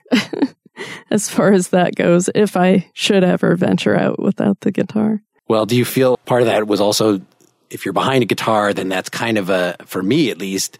as 1.12 1.30
far 1.30 1.52
as 1.52 1.68
that 1.70 1.96
goes, 1.96 2.30
if 2.34 2.56
I 2.56 2.90
should 2.94 3.26
ever 3.26 3.58
venture 3.58 3.98
out 3.98 4.18
without 4.18 4.62
the 4.62 4.72
guitar. 4.72 5.22
Well, 5.50 5.66
do 5.66 5.76
you 5.76 5.84
feel 5.84 6.16
part 6.20 6.42
of 6.42 6.46
that 6.48 6.68
was 6.68 6.80
also 6.80 7.20
if 7.70 7.84
you're 7.84 7.92
behind 7.92 8.24
a 8.24 8.28
guitar, 8.28 8.72
then 8.72 8.88
that's 8.88 9.10
kind 9.10 9.38
of 9.38 9.50
a, 9.50 9.76
for 9.86 10.02
me 10.02 10.30
at 10.32 10.38
least, 10.38 10.78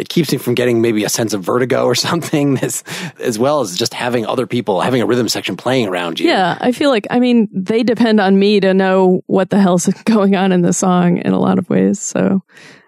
it 0.00 0.08
keeps 0.08 0.32
me 0.32 0.38
from 0.38 0.54
getting 0.54 0.80
maybe 0.80 1.04
a 1.04 1.08
sense 1.08 1.34
of 1.34 1.42
vertigo 1.42 1.84
or 1.84 1.94
something 2.10 2.58
as, 2.58 2.82
as 3.20 3.38
well 3.38 3.60
as 3.60 3.76
just 3.76 3.94
having 3.94 4.26
other 4.26 4.46
people, 4.46 4.80
having 4.80 5.02
a 5.02 5.06
rhythm 5.06 5.28
section 5.28 5.56
playing 5.56 5.86
around 5.86 6.18
you. 6.18 6.28
Yeah, 6.28 6.56
I 6.60 6.72
feel 6.72 6.90
like, 6.90 7.06
I 7.10 7.20
mean, 7.20 7.48
they 7.52 7.82
depend 7.82 8.18
on 8.18 8.38
me 8.38 8.60
to 8.60 8.72
know 8.72 9.22
what 9.26 9.50
the 9.50 9.60
hell's 9.60 9.86
going 10.04 10.36
on 10.36 10.52
in 10.52 10.62
the 10.62 10.72
song 10.72 11.18
in 11.18 11.32
a 11.32 11.38
lot 11.38 11.58
of 11.58 11.68
ways. 11.68 12.00
So, 12.00 12.42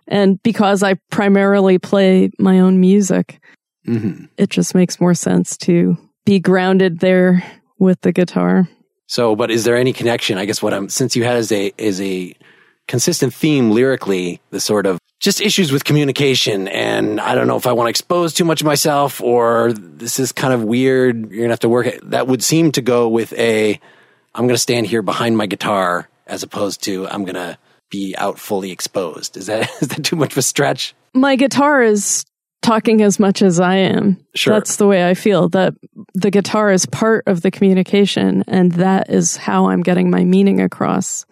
and 0.09 0.43
because 0.43 0.83
I 0.83 0.95
primarily 1.11 1.79
play 1.79 2.31
my 2.39 2.61
own 2.61 2.81
music, 2.81 3.41
hmm 3.85 4.27
it 4.37 4.49
just 4.49 4.77
makes 4.77 5.01
more 5.01 5.15
sense 5.15 5.57
to 5.57 5.97
be 6.25 6.39
grounded 6.39 7.01
there 7.01 7.43
with 7.79 8.01
the 8.03 8.13
guitar. 8.13 8.69
So, 9.09 9.35
but 9.35 9.51
is 9.51 9.65
there 9.65 9.77
any 9.77 9.93
connection? 9.93 10.39
I 10.39 10.45
guess 10.45 10.63
what 10.63 10.73
I'm, 10.73 10.89
since 10.89 11.17
you 11.17 11.25
had 11.25 11.37
as 11.37 11.51
a, 11.51 11.73
is 11.77 12.01
a 12.01 12.33
consistent 12.87 13.35
theme 13.35 13.73
lyrically, 13.73 14.41
the 14.51 14.61
sort 14.61 14.87
of 14.87 14.99
just 15.23 15.41
issues 15.41 15.71
with 15.71 15.85
communication. 15.85 16.67
And 16.67 17.21
I 17.21 17.37
don't 17.37 17.47
know 17.47 17.57
if 17.57 17.69
I 17.69 17.73
want 17.73 17.87
to 17.87 17.91
expose 17.91 18.35
too 18.35 18.45
much 18.45 18.61
of 18.61 18.67
myself 18.67 19.21
or 19.21 19.73
this 19.73 20.19
is 20.19 20.33
kind 20.33 20.53
of 20.53 20.65
weird. 20.65 21.17
You're 21.17 21.29
going 21.29 21.43
to 21.45 21.51
have 21.51 21.61
to 21.61 21.69
work 21.69 21.87
it. 21.87 22.11
That 22.11 22.27
would 22.27 22.43
seem 22.43 22.73
to 22.73 22.83
go 22.83 23.09
with 23.09 23.33
a, 23.35 23.79
I'm 24.35 24.43
going 24.47 24.57
to 24.57 24.59
stand 24.59 24.89
here 24.89 25.01
behind 25.01 25.37
my 25.37 25.47
guitar 25.47 26.09
as 26.27 26.43
opposed 26.43 26.83
to 26.85 27.07
I'm 27.07 27.25
going 27.25 27.37
to 27.37 27.57
be 27.89 28.17
out 28.19 28.41
fully 28.41 28.73
exposed. 28.73 29.37
Is 29.37 29.47
that, 29.47 29.71
is 29.81 29.89
that 29.89 30.05
too 30.05 30.17
much 30.17 30.33
of 30.33 30.39
a 30.39 30.43
stretch? 30.43 30.93
My 31.15 31.37
guitar 31.37 31.85
is 31.85 32.25
talking 32.61 33.01
as 33.01 33.21
much 33.21 33.43
as 33.43 33.61
I 33.61 33.77
am. 33.77 34.19
Sure. 34.35 34.55
That's 34.55 34.75
the 34.77 34.89
way 34.89 35.09
I 35.09 35.15
feel 35.15 35.49
that 35.51 35.75
the 36.15 36.33
guitar 36.33 36.73
is 36.73 36.85
part 36.85 37.23
of 37.29 37.43
the 37.43 37.53
communication 37.53 38.43
and 38.49 38.73
that 38.73 39.09
is 39.09 39.37
how 39.37 39.69
I'm 39.69 39.83
getting 39.83 40.11
my 40.11 40.25
meaning 40.25 40.61
across 40.61 41.27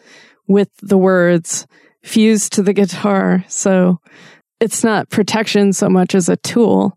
with 0.47 0.68
the 0.80 0.99
words 0.99 1.66
fused 2.03 2.55
to 2.55 2.62
the 2.62 2.72
guitar. 2.72 3.44
So 3.48 4.01
it's 4.61 4.84
not 4.84 5.11
protection 5.11 5.72
so 5.72 5.88
much 5.88 6.14
as 6.14 6.28
a 6.28 6.36
tool. 6.36 6.96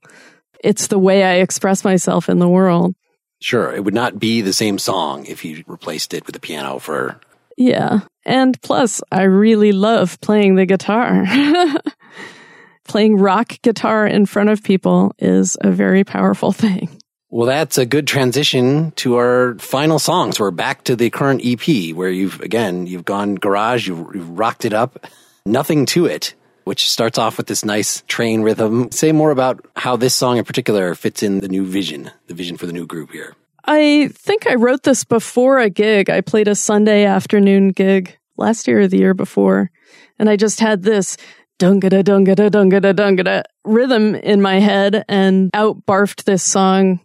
It's 0.63 0.87
the 0.87 0.99
way 0.99 1.23
I 1.23 1.35
express 1.35 1.83
myself 1.83 2.29
in 2.29 2.39
the 2.39 2.49
world. 2.49 2.95
Sure. 3.41 3.73
It 3.73 3.83
would 3.83 3.93
not 3.93 4.19
be 4.19 4.41
the 4.41 4.53
same 4.53 4.79
song 4.79 5.25
if 5.25 5.43
you 5.43 5.63
replaced 5.67 6.13
it 6.13 6.25
with 6.25 6.35
a 6.35 6.39
piano 6.39 6.79
for 6.79 7.19
Yeah. 7.57 8.01
And 8.25 8.59
plus, 8.61 9.01
I 9.11 9.23
really 9.23 9.73
love 9.73 10.19
playing 10.21 10.55
the 10.55 10.65
guitar. 10.65 11.25
playing 12.87 13.17
rock 13.17 13.61
guitar 13.61 14.07
in 14.07 14.25
front 14.25 14.49
of 14.49 14.63
people 14.63 15.13
is 15.19 15.57
a 15.61 15.71
very 15.71 16.03
powerful 16.03 16.51
thing. 16.53 16.89
Well, 17.33 17.47
that's 17.47 17.79
a 17.79 17.85
good 17.87 18.05
transition 18.05 18.91
to 18.97 19.15
our 19.15 19.55
final 19.55 19.97
songs. 19.97 20.39
We're 20.39 20.51
back 20.51 20.83
to 20.83 20.95
the 20.95 21.09
current 21.09 21.41
EP 21.43 21.95
where 21.95 22.11
you've, 22.11 22.39
again, 22.41 22.85
you've 22.85 23.05
gone 23.05 23.33
garage, 23.33 23.87
you've, 23.87 24.13
you've 24.13 24.37
rocked 24.37 24.65
it 24.65 24.73
up. 24.73 25.07
Nothing 25.43 25.87
to 25.87 26.05
it, 26.05 26.35
which 26.65 26.91
starts 26.91 27.17
off 27.17 27.37
with 27.37 27.47
this 27.47 27.65
nice 27.65 28.03
train 28.07 28.43
rhythm. 28.43 28.91
Say 28.91 29.13
more 29.13 29.31
about 29.31 29.65
how 29.75 29.95
this 29.95 30.13
song 30.13 30.37
in 30.37 30.45
particular 30.45 30.93
fits 30.93 31.23
in 31.23 31.39
the 31.39 31.47
new 31.47 31.65
vision, 31.65 32.11
the 32.27 32.35
vision 32.35 32.55
for 32.55 32.67
the 32.67 32.71
new 32.71 32.85
group 32.85 33.09
here. 33.09 33.35
I 33.65 34.11
think 34.13 34.45
I 34.45 34.53
wrote 34.53 34.83
this 34.83 35.03
before 35.03 35.57
a 35.57 35.71
gig. 35.71 36.11
I 36.11 36.21
played 36.21 36.47
a 36.47 36.53
Sunday 36.53 37.03
afternoon 37.03 37.69
gig 37.69 38.15
last 38.37 38.67
year 38.67 38.81
or 38.81 38.87
the 38.87 38.99
year 38.99 39.15
before, 39.15 39.71
and 40.19 40.29
I 40.29 40.35
just 40.35 40.59
had 40.59 40.83
this 40.83 41.17
dungada 41.57 42.03
dungada 42.03 42.51
dungada 42.51 42.93
dungada 42.93 43.41
rhythm 43.65 44.13
in 44.13 44.39
my 44.39 44.59
head 44.59 45.03
and 45.09 45.49
out 45.55 45.83
barfed 45.87 46.25
this 46.25 46.43
song, 46.43 46.99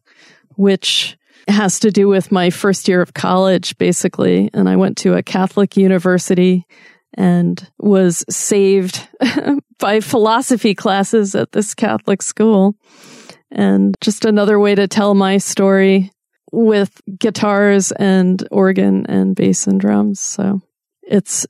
which 0.59 1.17
has 1.47 1.79
to 1.79 1.91
do 1.93 2.09
with 2.09 2.33
my 2.33 2.51
first 2.51 2.89
year 2.89 3.01
of 3.01 3.15
college, 3.15 3.79
basically. 3.79 4.51
And 4.53 4.69
I 4.69 4.75
went 4.75 4.99
to 4.99 5.15
a 5.15 5.23
Catholic 5.23 5.77
university 5.77 6.67
and 7.15 7.65
was 7.79 8.25
saved 8.29 9.09
by 9.79 10.01
philosophy 10.01 10.75
classes 10.75 11.37
at 11.37 11.53
this 11.53 11.75
Catholic 11.75 12.23
school. 12.23 12.75
And 13.53 13.95
just 14.01 14.25
another 14.25 14.59
way 14.59 14.75
to 14.75 14.89
tell 14.89 15.15
my 15.15 15.39
story 15.39 16.11
with 16.51 17.01
guitars 17.19 17.93
and 17.93 18.47
organ 18.51 19.07
and 19.07 19.37
bass 19.37 19.69
and 19.69 19.81
drums. 19.81 20.19
So 20.19 20.61
it's 21.03 21.47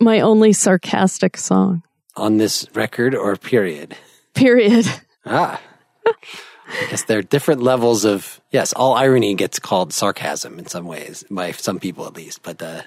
my 0.00 0.20
only 0.20 0.52
sarcastic 0.52 1.36
song. 1.36 1.82
On 2.14 2.36
this 2.36 2.68
record 2.74 3.16
or 3.16 3.36
period? 3.36 3.96
Period. 4.34 4.86
Ah, 5.26 5.60
Guess 6.90 7.04
there 7.04 7.18
are 7.18 7.22
different 7.22 7.62
levels 7.62 8.04
of 8.04 8.40
yes. 8.50 8.72
All 8.72 8.94
irony 8.94 9.34
gets 9.34 9.58
called 9.58 9.92
sarcasm 9.92 10.58
in 10.58 10.66
some 10.66 10.86
ways 10.86 11.24
by 11.30 11.52
some 11.52 11.78
people 11.78 12.06
at 12.06 12.14
least, 12.14 12.42
but 12.42 12.62
uh, 12.62 12.82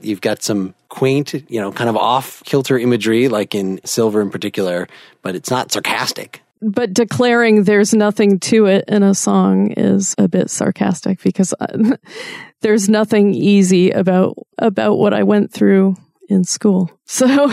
you've 0.00 0.20
got 0.20 0.42
some 0.42 0.74
quaint, 0.88 1.34
you 1.48 1.60
know, 1.60 1.72
kind 1.72 1.88
of 1.88 1.96
off 1.96 2.42
kilter 2.44 2.78
imagery, 2.78 3.28
like 3.28 3.54
in 3.54 3.80
Silver 3.84 4.20
in 4.20 4.30
particular, 4.30 4.88
but 5.22 5.34
it's 5.34 5.50
not 5.50 5.72
sarcastic. 5.72 6.42
But 6.60 6.94
declaring 6.94 7.64
there's 7.64 7.92
nothing 7.92 8.38
to 8.40 8.66
it 8.66 8.84
in 8.86 9.02
a 9.02 9.14
song 9.14 9.72
is 9.72 10.14
a 10.16 10.28
bit 10.28 10.48
sarcastic 10.48 11.20
because 11.22 11.52
uh, 11.58 11.96
there's 12.60 12.88
nothing 12.88 13.34
easy 13.34 13.90
about 13.90 14.36
about 14.58 14.96
what 14.98 15.12
I 15.12 15.24
went 15.24 15.52
through 15.52 15.96
in 16.28 16.44
school. 16.44 16.90
So, 17.04 17.52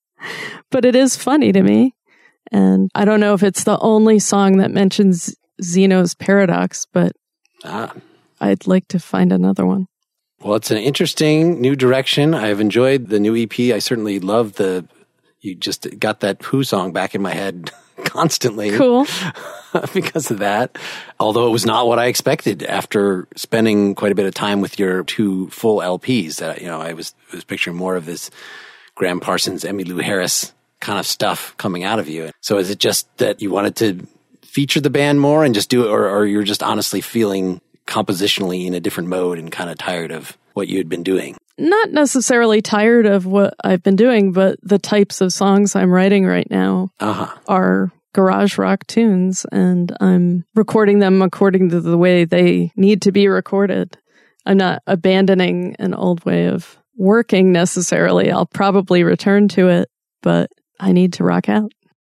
but 0.70 0.84
it 0.84 0.94
is 0.94 1.16
funny 1.16 1.50
to 1.52 1.62
me. 1.62 1.95
And 2.52 2.90
I 2.94 3.04
don't 3.04 3.20
know 3.20 3.34
if 3.34 3.42
it's 3.42 3.64
the 3.64 3.78
only 3.80 4.18
song 4.18 4.58
that 4.58 4.70
mentions 4.70 5.34
Zeno's 5.62 6.14
paradox, 6.14 6.86
but 6.92 7.12
Ah. 7.64 7.92
I'd 8.40 8.66
like 8.66 8.86
to 8.88 8.98
find 8.98 9.32
another 9.32 9.64
one. 9.66 9.86
Well, 10.42 10.56
it's 10.56 10.70
an 10.70 10.76
interesting 10.78 11.60
new 11.60 11.74
direction. 11.74 12.34
I've 12.34 12.60
enjoyed 12.60 13.08
the 13.08 13.18
new 13.18 13.34
EP. 13.34 13.58
I 13.74 13.78
certainly 13.78 14.20
love 14.20 14.54
the, 14.54 14.86
you 15.40 15.54
just 15.54 15.86
got 15.98 16.20
that 16.20 16.42
Who 16.42 16.62
song 16.62 16.92
back 16.92 17.14
in 17.14 17.22
my 17.22 17.32
head 17.32 17.70
constantly. 18.04 18.70
Cool. 18.70 19.06
because 19.94 20.30
of 20.30 20.38
that. 20.38 20.76
Although 21.18 21.48
it 21.48 21.50
was 21.52 21.66
not 21.66 21.86
what 21.86 21.98
I 21.98 22.06
expected 22.06 22.62
after 22.62 23.26
spending 23.36 23.94
quite 23.94 24.12
a 24.12 24.14
bit 24.14 24.26
of 24.26 24.34
time 24.34 24.60
with 24.60 24.78
your 24.78 25.02
two 25.04 25.48
full 25.48 25.78
LPs. 25.78 26.36
That 26.36 26.60
you 26.60 26.66
know, 26.66 26.80
I 26.80 26.92
was 26.92 27.14
was 27.32 27.44
picturing 27.44 27.76
more 27.76 27.96
of 27.96 28.06
this 28.06 28.30
Gram 28.94 29.20
Parsons, 29.20 29.64
Emmylou 29.64 30.02
Harris 30.02 30.52
kind 30.80 30.98
of 30.98 31.06
stuff 31.06 31.54
coming 31.56 31.84
out 31.84 31.98
of 31.98 32.08
you. 32.08 32.30
So 32.40 32.58
is 32.58 32.70
it 32.70 32.78
just 32.78 33.14
that 33.18 33.40
you 33.42 33.50
wanted 33.50 33.76
to 33.76 34.06
feature 34.42 34.80
the 34.80 34.90
band 34.90 35.20
more 35.20 35.44
and 35.44 35.54
just 35.54 35.68
do 35.70 35.84
it, 35.84 35.88
or, 35.90 36.08
or 36.08 36.24
you're 36.26 36.42
just 36.42 36.62
honestly 36.62 37.00
feeling 37.00 37.60
compositionally 37.86 38.66
in 38.66 38.74
a 38.74 38.80
different 38.80 39.08
mode 39.08 39.38
and 39.38 39.50
kind 39.52 39.70
of 39.70 39.78
tired 39.78 40.10
of 40.12 40.36
what 40.54 40.68
you 40.68 40.78
had 40.78 40.88
been 40.88 41.02
doing? 41.02 41.36
Not 41.58 41.90
necessarily 41.90 42.60
tired 42.60 43.06
of 43.06 43.24
what 43.26 43.54
I've 43.64 43.82
been 43.82 43.96
doing, 43.96 44.32
but 44.32 44.58
the 44.62 44.78
types 44.78 45.20
of 45.20 45.32
songs 45.32 45.74
I'm 45.74 45.90
writing 45.90 46.26
right 46.26 46.50
now 46.50 46.90
Uh 47.00 47.12
huh. 47.12 47.34
are 47.48 47.92
garage 48.12 48.56
rock 48.58 48.86
tunes 48.86 49.44
and 49.52 49.94
I'm 50.00 50.44
recording 50.54 50.98
them 51.00 51.20
according 51.22 51.70
to 51.70 51.80
the 51.80 51.98
way 51.98 52.24
they 52.24 52.72
need 52.76 53.02
to 53.02 53.12
be 53.12 53.28
recorded. 53.28 53.96
I'm 54.46 54.56
not 54.56 54.82
abandoning 54.86 55.76
an 55.78 55.92
old 55.94 56.24
way 56.24 56.46
of 56.46 56.78
working 56.96 57.52
necessarily. 57.52 58.30
I'll 58.30 58.46
probably 58.46 59.02
return 59.04 59.48
to 59.48 59.68
it, 59.68 59.88
but 60.22 60.50
I 60.80 60.92
need 60.92 61.14
to 61.14 61.24
rock 61.24 61.48
out. 61.48 61.72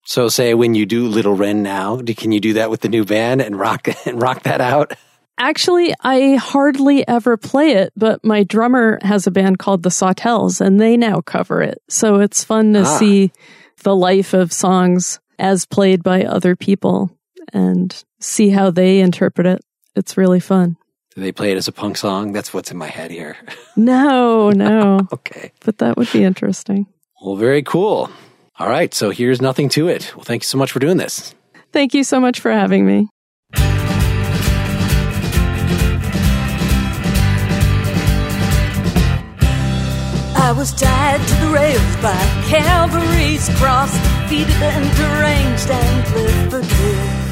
So 0.06 0.30
say 0.30 0.54
when 0.54 0.74
you 0.74 0.86
do 0.86 1.08
Little 1.08 1.34
Wren 1.36 1.64
now, 1.64 1.98
do, 1.98 2.14
can 2.16 2.32
you 2.32 2.40
do 2.40 2.54
that 2.54 2.70
with 2.70 2.82
the 2.82 2.90
new 2.90 3.04
band 3.06 3.42
and 3.42 3.60
rock 3.60 3.88
and 4.06 4.22
rock 4.22 4.44
that 4.44 4.62
out? 4.62 4.94
Actually, 5.40 5.94
I 6.02 6.36
hardly 6.36 7.08
ever 7.08 7.38
play 7.38 7.74
it, 7.74 7.94
but 7.96 8.24
my 8.24 8.44
drummer 8.44 8.98
has 9.04 9.28
a 9.28 9.32
band 9.32 9.60
called 9.60 9.84
the 9.84 9.90
Sawtells 9.90 10.60
and 10.62 10.80
they 10.80 10.98
now 10.98 11.22
cover 11.22 11.62
it. 11.62 11.80
So 11.90 12.16
it's 12.22 12.44
fun 12.44 12.74
to 12.74 12.82
Ah. 12.82 12.98
see 12.98 13.32
the 13.84 13.96
life 13.96 14.34
of 14.34 14.52
songs 14.52 15.20
as 15.38 15.66
played 15.66 16.02
by 16.02 16.24
other 16.24 16.56
people 16.56 17.12
and 17.54 18.04
see 18.20 18.50
how 18.50 18.72
they 18.72 19.00
interpret 19.00 19.46
it. 19.46 19.60
It's 19.96 20.18
really 20.18 20.40
fun. 20.40 20.78
Do 21.14 21.22
they 21.22 21.32
play 21.32 21.52
it 21.52 21.58
as 21.58 21.68
a 21.68 21.72
punk 21.72 21.98
song? 21.98 22.32
That's 22.32 22.52
what's 22.54 22.72
in 22.72 22.78
my 22.78 22.88
head 22.88 23.12
here. 23.12 23.36
No, 23.76 24.50
no, 24.50 25.02
Okay. 25.14 25.52
but 25.64 25.78
that 25.78 25.98
would 25.98 26.12
be 26.12 26.24
interesting. 26.24 26.88
Well, 27.22 27.36
very 27.36 27.62
cool. 27.62 28.10
All 28.60 28.68
right. 28.70 28.94
So 28.94 29.10
here's 29.12 29.42
nothing 29.42 29.70
to 29.70 29.88
it. 29.88 30.14
Well, 30.16 30.24
thank 30.24 30.44
you 30.44 30.48
so 30.48 30.58
much 30.58 30.72
for 30.72 30.80
doing 30.80 30.98
this. 30.98 31.34
Thank 31.72 31.94
you 31.94 32.04
so 32.04 32.20
much 32.20 32.40
for 32.40 32.52
having 32.52 32.86
me. 32.86 33.08
I 40.40 40.54
was 40.56 40.72
tied 40.74 41.20
to 41.28 41.36
the 41.46 41.52
rails 41.54 41.96
by 42.02 42.16
Calvary's 42.48 43.50
cross, 43.60 43.92
defeated 44.22 44.56
and 44.62 44.96
deranged 44.96 45.70
and 45.70 46.06
Clifford 46.08 46.64
Hill. 46.64 47.28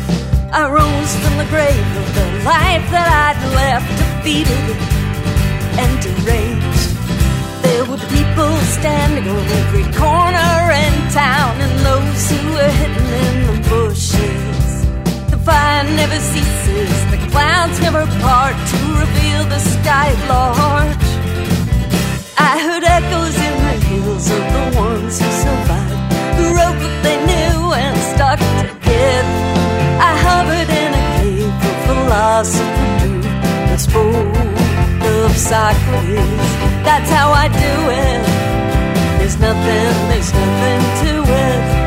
I 0.51 0.69
rose 0.69 1.15
from 1.23 1.37
the 1.37 1.45
grave 1.49 1.97
of 1.97 2.13
the 2.13 2.25
life 2.43 2.85
that 2.91 3.07
I'd 3.07 3.39
left, 3.55 3.87
defeated 4.21 4.75
and 5.79 6.01
deranged. 6.03 6.94
There 7.65 7.85
were 7.89 8.03
people 8.17 8.53
standing 8.77 9.27
on 9.27 9.43
every 9.61 9.87
corner 10.03 10.53
in 10.83 10.93
town, 11.09 11.53
and 11.65 11.73
those 11.89 12.21
who 12.29 12.41
were 12.55 12.73
hidden 12.79 13.07
in 13.25 13.35
the 13.49 13.57
bushes. 13.69 14.67
The 15.31 15.39
fire 15.47 15.83
never 16.01 16.19
ceases, 16.31 16.95
the 17.13 17.19
clouds 17.31 17.77
never 17.81 18.05
part 18.21 18.55
to 18.71 18.77
reveal 19.03 19.41
the 19.53 19.61
sky 19.73 20.05
at 20.15 20.21
large. 20.29 21.07
I 22.37 22.53
heard 22.65 22.83
echoes 22.83 23.35
in 23.47 23.55
the 23.67 23.77
hills 23.89 24.25
of 24.37 24.43
the 24.55 24.65
ones 24.85 25.13
who 25.19 25.29
survived, 25.45 26.13
who 26.37 26.45
wrote 26.57 26.77
what 26.83 26.95
they 27.05 27.17
knew 27.29 27.73
and 27.83 27.97
stuck 28.13 28.39
together. 28.61 29.39
I 30.09 30.11
hovered 30.27 30.69
in 30.83 30.91
a 31.01 31.03
cave 31.17 31.59
of 31.71 31.77
philosophy 31.87 33.27
and 33.71 33.81
spoke 33.81 34.44
Socrates. 35.35 36.17
That's 36.83 37.09
how 37.09 37.31
I 37.31 37.47
do 37.47 37.75
it. 37.91 38.21
There's 39.19 39.37
nothing, 39.37 40.09
there's 40.09 40.31
nothing 40.33 40.81
to 41.05 41.31
it. 41.31 41.84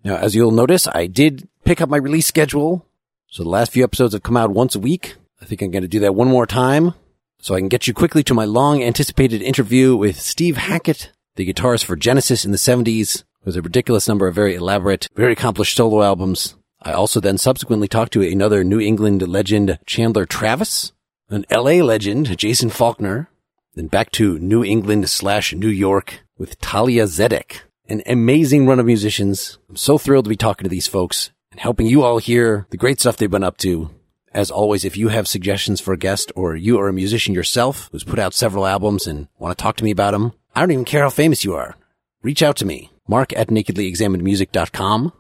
Now, 0.05 0.15
as 0.15 0.35
you'll 0.35 0.51
notice, 0.51 0.87
I 0.87 1.07
did 1.07 1.49
pick 1.65 1.81
up 1.81 1.89
my 1.89 1.97
release 1.97 2.25
schedule. 2.25 2.85
So 3.27 3.43
the 3.43 3.49
last 3.49 3.73
few 3.73 3.83
episodes 3.83 4.13
have 4.13 4.23
come 4.23 4.37
out 4.37 4.51
once 4.51 4.73
a 4.73 4.79
week. 4.79 5.15
I 5.41 5.45
think 5.45 5.61
I'm 5.61 5.71
going 5.71 5.81
to 5.81 5.89
do 5.89 5.99
that 5.99 6.15
one 6.15 6.29
more 6.29 6.47
time 6.47 6.93
so 7.41 7.55
I 7.55 7.59
can 7.59 7.67
get 7.67 7.87
you 7.87 7.93
quickly 7.93 8.23
to 8.23 8.33
my 8.33 8.45
long 8.45 8.81
anticipated 8.81 9.41
interview 9.41 9.97
with 9.97 10.17
Steve 10.17 10.55
Hackett, 10.55 11.11
the 11.35 11.45
guitarist 11.45 11.83
for 11.83 11.97
Genesis 11.97 12.45
in 12.45 12.51
the 12.51 12.57
70s. 12.57 13.23
It 13.23 13.25
was 13.43 13.57
a 13.57 13.61
ridiculous 13.61 14.07
number 14.07 14.29
of 14.29 14.35
very 14.35 14.55
elaborate, 14.55 15.09
very 15.13 15.33
accomplished 15.33 15.75
solo 15.75 16.03
albums. 16.03 16.55
I 16.81 16.91
also 16.91 17.19
then 17.19 17.37
subsequently 17.37 17.87
talked 17.87 18.13
to 18.13 18.21
another 18.21 18.63
New 18.63 18.79
England 18.79 19.27
legend, 19.27 19.79
Chandler 19.85 20.25
Travis, 20.25 20.93
an 21.29 21.45
LA 21.51 21.83
legend, 21.83 22.37
Jason 22.37 22.69
Falkner, 22.69 23.29
then 23.75 23.87
back 23.87 24.11
to 24.11 24.39
New 24.39 24.63
England 24.63 25.09
slash 25.09 25.53
New 25.53 25.67
York 25.67 26.21
with 26.37 26.59
Talia 26.59 27.03
Zedek. 27.03 27.61
An 27.89 28.01
amazing 28.05 28.65
run 28.65 28.79
of 28.79 28.85
musicians. 28.85 29.59
I'm 29.69 29.75
so 29.75 29.97
thrilled 29.97 30.25
to 30.25 30.29
be 30.29 30.35
talking 30.35 30.63
to 30.63 30.69
these 30.69 30.87
folks 30.87 31.31
and 31.51 31.59
helping 31.59 31.87
you 31.87 32.03
all 32.03 32.17
hear 32.17 32.67
the 32.69 32.77
great 32.77 32.99
stuff 32.99 33.17
they've 33.17 33.31
been 33.31 33.43
up 33.43 33.57
to. 33.59 33.89
As 34.33 34.51
always, 34.51 34.85
if 34.85 34.97
you 34.97 35.07
have 35.07 35.27
suggestions 35.27 35.79
for 35.79 35.93
a 35.93 35.97
guest 35.97 36.31
or 36.35 36.55
you 36.55 36.79
are 36.79 36.87
a 36.87 36.93
musician 36.93 37.33
yourself 37.33 37.89
who's 37.91 38.03
put 38.03 38.19
out 38.19 38.33
several 38.33 38.67
albums 38.67 39.07
and 39.07 39.27
want 39.39 39.57
to 39.57 39.61
talk 39.61 39.77
to 39.77 39.83
me 39.83 39.91
about 39.91 40.11
them, 40.11 40.33
I 40.53 40.59
don't 40.59 40.71
even 40.71 40.85
care 40.85 41.03
how 41.03 41.09
famous 41.09 41.43
you 41.43 41.55
are. 41.55 41.75
Reach 42.21 42.43
out 42.43 42.57
to 42.57 42.65
me, 42.65 42.91
mark 43.07 43.31
at 43.33 43.47
nakedlyexaminedmusic.com. 43.47 45.13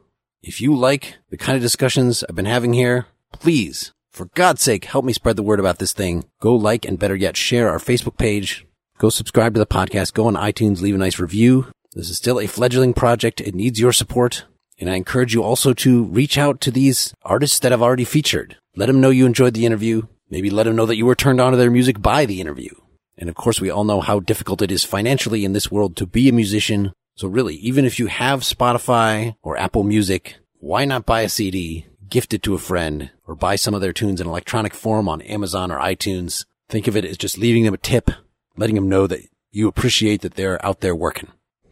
If 0.43 0.61
you 0.61 0.75
like 0.75 1.17
the 1.29 1.37
kind 1.37 1.55
of 1.55 1.61
discussions 1.61 2.23
I've 2.23 2.35
been 2.35 2.45
having 2.45 2.73
here, 2.73 3.07
please, 3.33 3.91
for 4.11 4.29
God's 4.35 4.61
sake, 4.61 4.85
help 4.85 5.03
me 5.03 5.11
spread 5.11 5.35
the 5.35 5.43
word 5.43 5.59
about 5.59 5.79
this 5.79 5.93
thing. 5.93 6.25
Go 6.41 6.55
like 6.55 6.85
and 6.85 6.99
better 6.99 7.15
yet, 7.15 7.35
share 7.35 7.69
our 7.69 7.79
Facebook 7.79 8.17
page. 8.17 8.65
Go 8.99 9.09
subscribe 9.09 9.55
to 9.55 9.59
the 9.59 9.65
podcast. 9.65 10.13
Go 10.13 10.27
on 10.27 10.35
iTunes, 10.35 10.81
leave 10.81 10.95
a 10.95 10.99
nice 10.99 11.19
review. 11.19 11.67
This 11.93 12.09
is 12.09 12.17
still 12.17 12.39
a 12.39 12.47
fledgling 12.47 12.93
project. 12.93 13.41
It 13.41 13.55
needs 13.55 13.79
your 13.79 13.91
support. 13.91 14.45
And 14.79 14.89
I 14.89 14.95
encourage 14.95 15.33
you 15.33 15.41
also 15.41 15.73
to 15.73 16.03
reach 16.03 16.37
out 16.37 16.61
to 16.61 16.71
these 16.71 17.15
artists 17.23 17.57
that 17.59 17.73
I've 17.73 17.81
already 17.81 18.05
featured. 18.05 18.57
Let 18.75 18.85
them 18.85 19.01
know 19.01 19.09
you 19.09 19.25
enjoyed 19.25 19.55
the 19.55 19.65
interview. 19.65 20.03
Maybe 20.29 20.51
let 20.51 20.63
them 20.63 20.75
know 20.75 20.85
that 20.85 20.97
you 20.97 21.05
were 21.07 21.15
turned 21.15 21.41
on 21.41 21.51
to 21.51 21.57
their 21.57 21.71
music 21.71 21.99
by 21.99 22.25
the 22.25 22.41
interview. 22.41 22.75
And 23.17 23.27
of 23.27 23.35
course, 23.35 23.59
we 23.59 23.71
all 23.71 23.83
know 23.83 24.01
how 24.01 24.19
difficult 24.19 24.61
it 24.61 24.71
is 24.71 24.83
financially 24.83 25.43
in 25.43 25.53
this 25.53 25.71
world 25.71 25.95
to 25.97 26.05
be 26.05 26.29
a 26.29 26.33
musician. 26.33 26.93
So 27.17 27.27
really, 27.27 27.55
even 27.55 27.83
if 27.83 27.97
you 27.97 28.05
have 28.05 28.41
Spotify 28.41 29.35
or 29.41 29.57
Apple 29.57 29.83
Music, 29.83 30.35
why 30.59 30.85
not 30.85 31.07
buy 31.07 31.21
a 31.21 31.29
CD, 31.29 31.87
gift 32.07 32.31
it 32.31 32.43
to 32.43 32.53
a 32.53 32.59
friend, 32.59 33.09
or 33.25 33.33
buy 33.33 33.55
some 33.55 33.73
of 33.73 33.81
their 33.81 33.91
tunes 33.91 34.21
in 34.21 34.27
electronic 34.27 34.75
form 34.75 35.09
on 35.09 35.23
Amazon 35.23 35.71
or 35.71 35.79
iTunes? 35.79 36.45
Think 36.69 36.87
of 36.87 36.95
it 36.95 37.05
as 37.05 37.17
just 37.17 37.39
leaving 37.39 37.63
them 37.63 37.73
a 37.73 37.77
tip, 37.77 38.11
letting 38.55 38.75
them 38.75 38.87
know 38.87 39.07
that 39.07 39.21
you 39.51 39.67
appreciate 39.67 40.21
that 40.21 40.35
they're 40.35 40.63
out 40.63 40.81
there 40.81 40.95
working. 40.95 41.31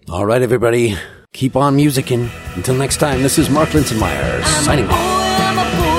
All 0.10 0.26
right, 0.26 0.42
everybody, 0.42 0.98
keep 1.32 1.56
on 1.56 1.78
musicking. 1.78 2.32
Until 2.56 2.74
next 2.74 2.98
time, 2.98 3.22
this 3.22 3.38
is 3.38 3.48
Mark 3.48 3.70
Linsenmayer 3.70 4.44
signing 4.64 4.88
off. 4.90 5.95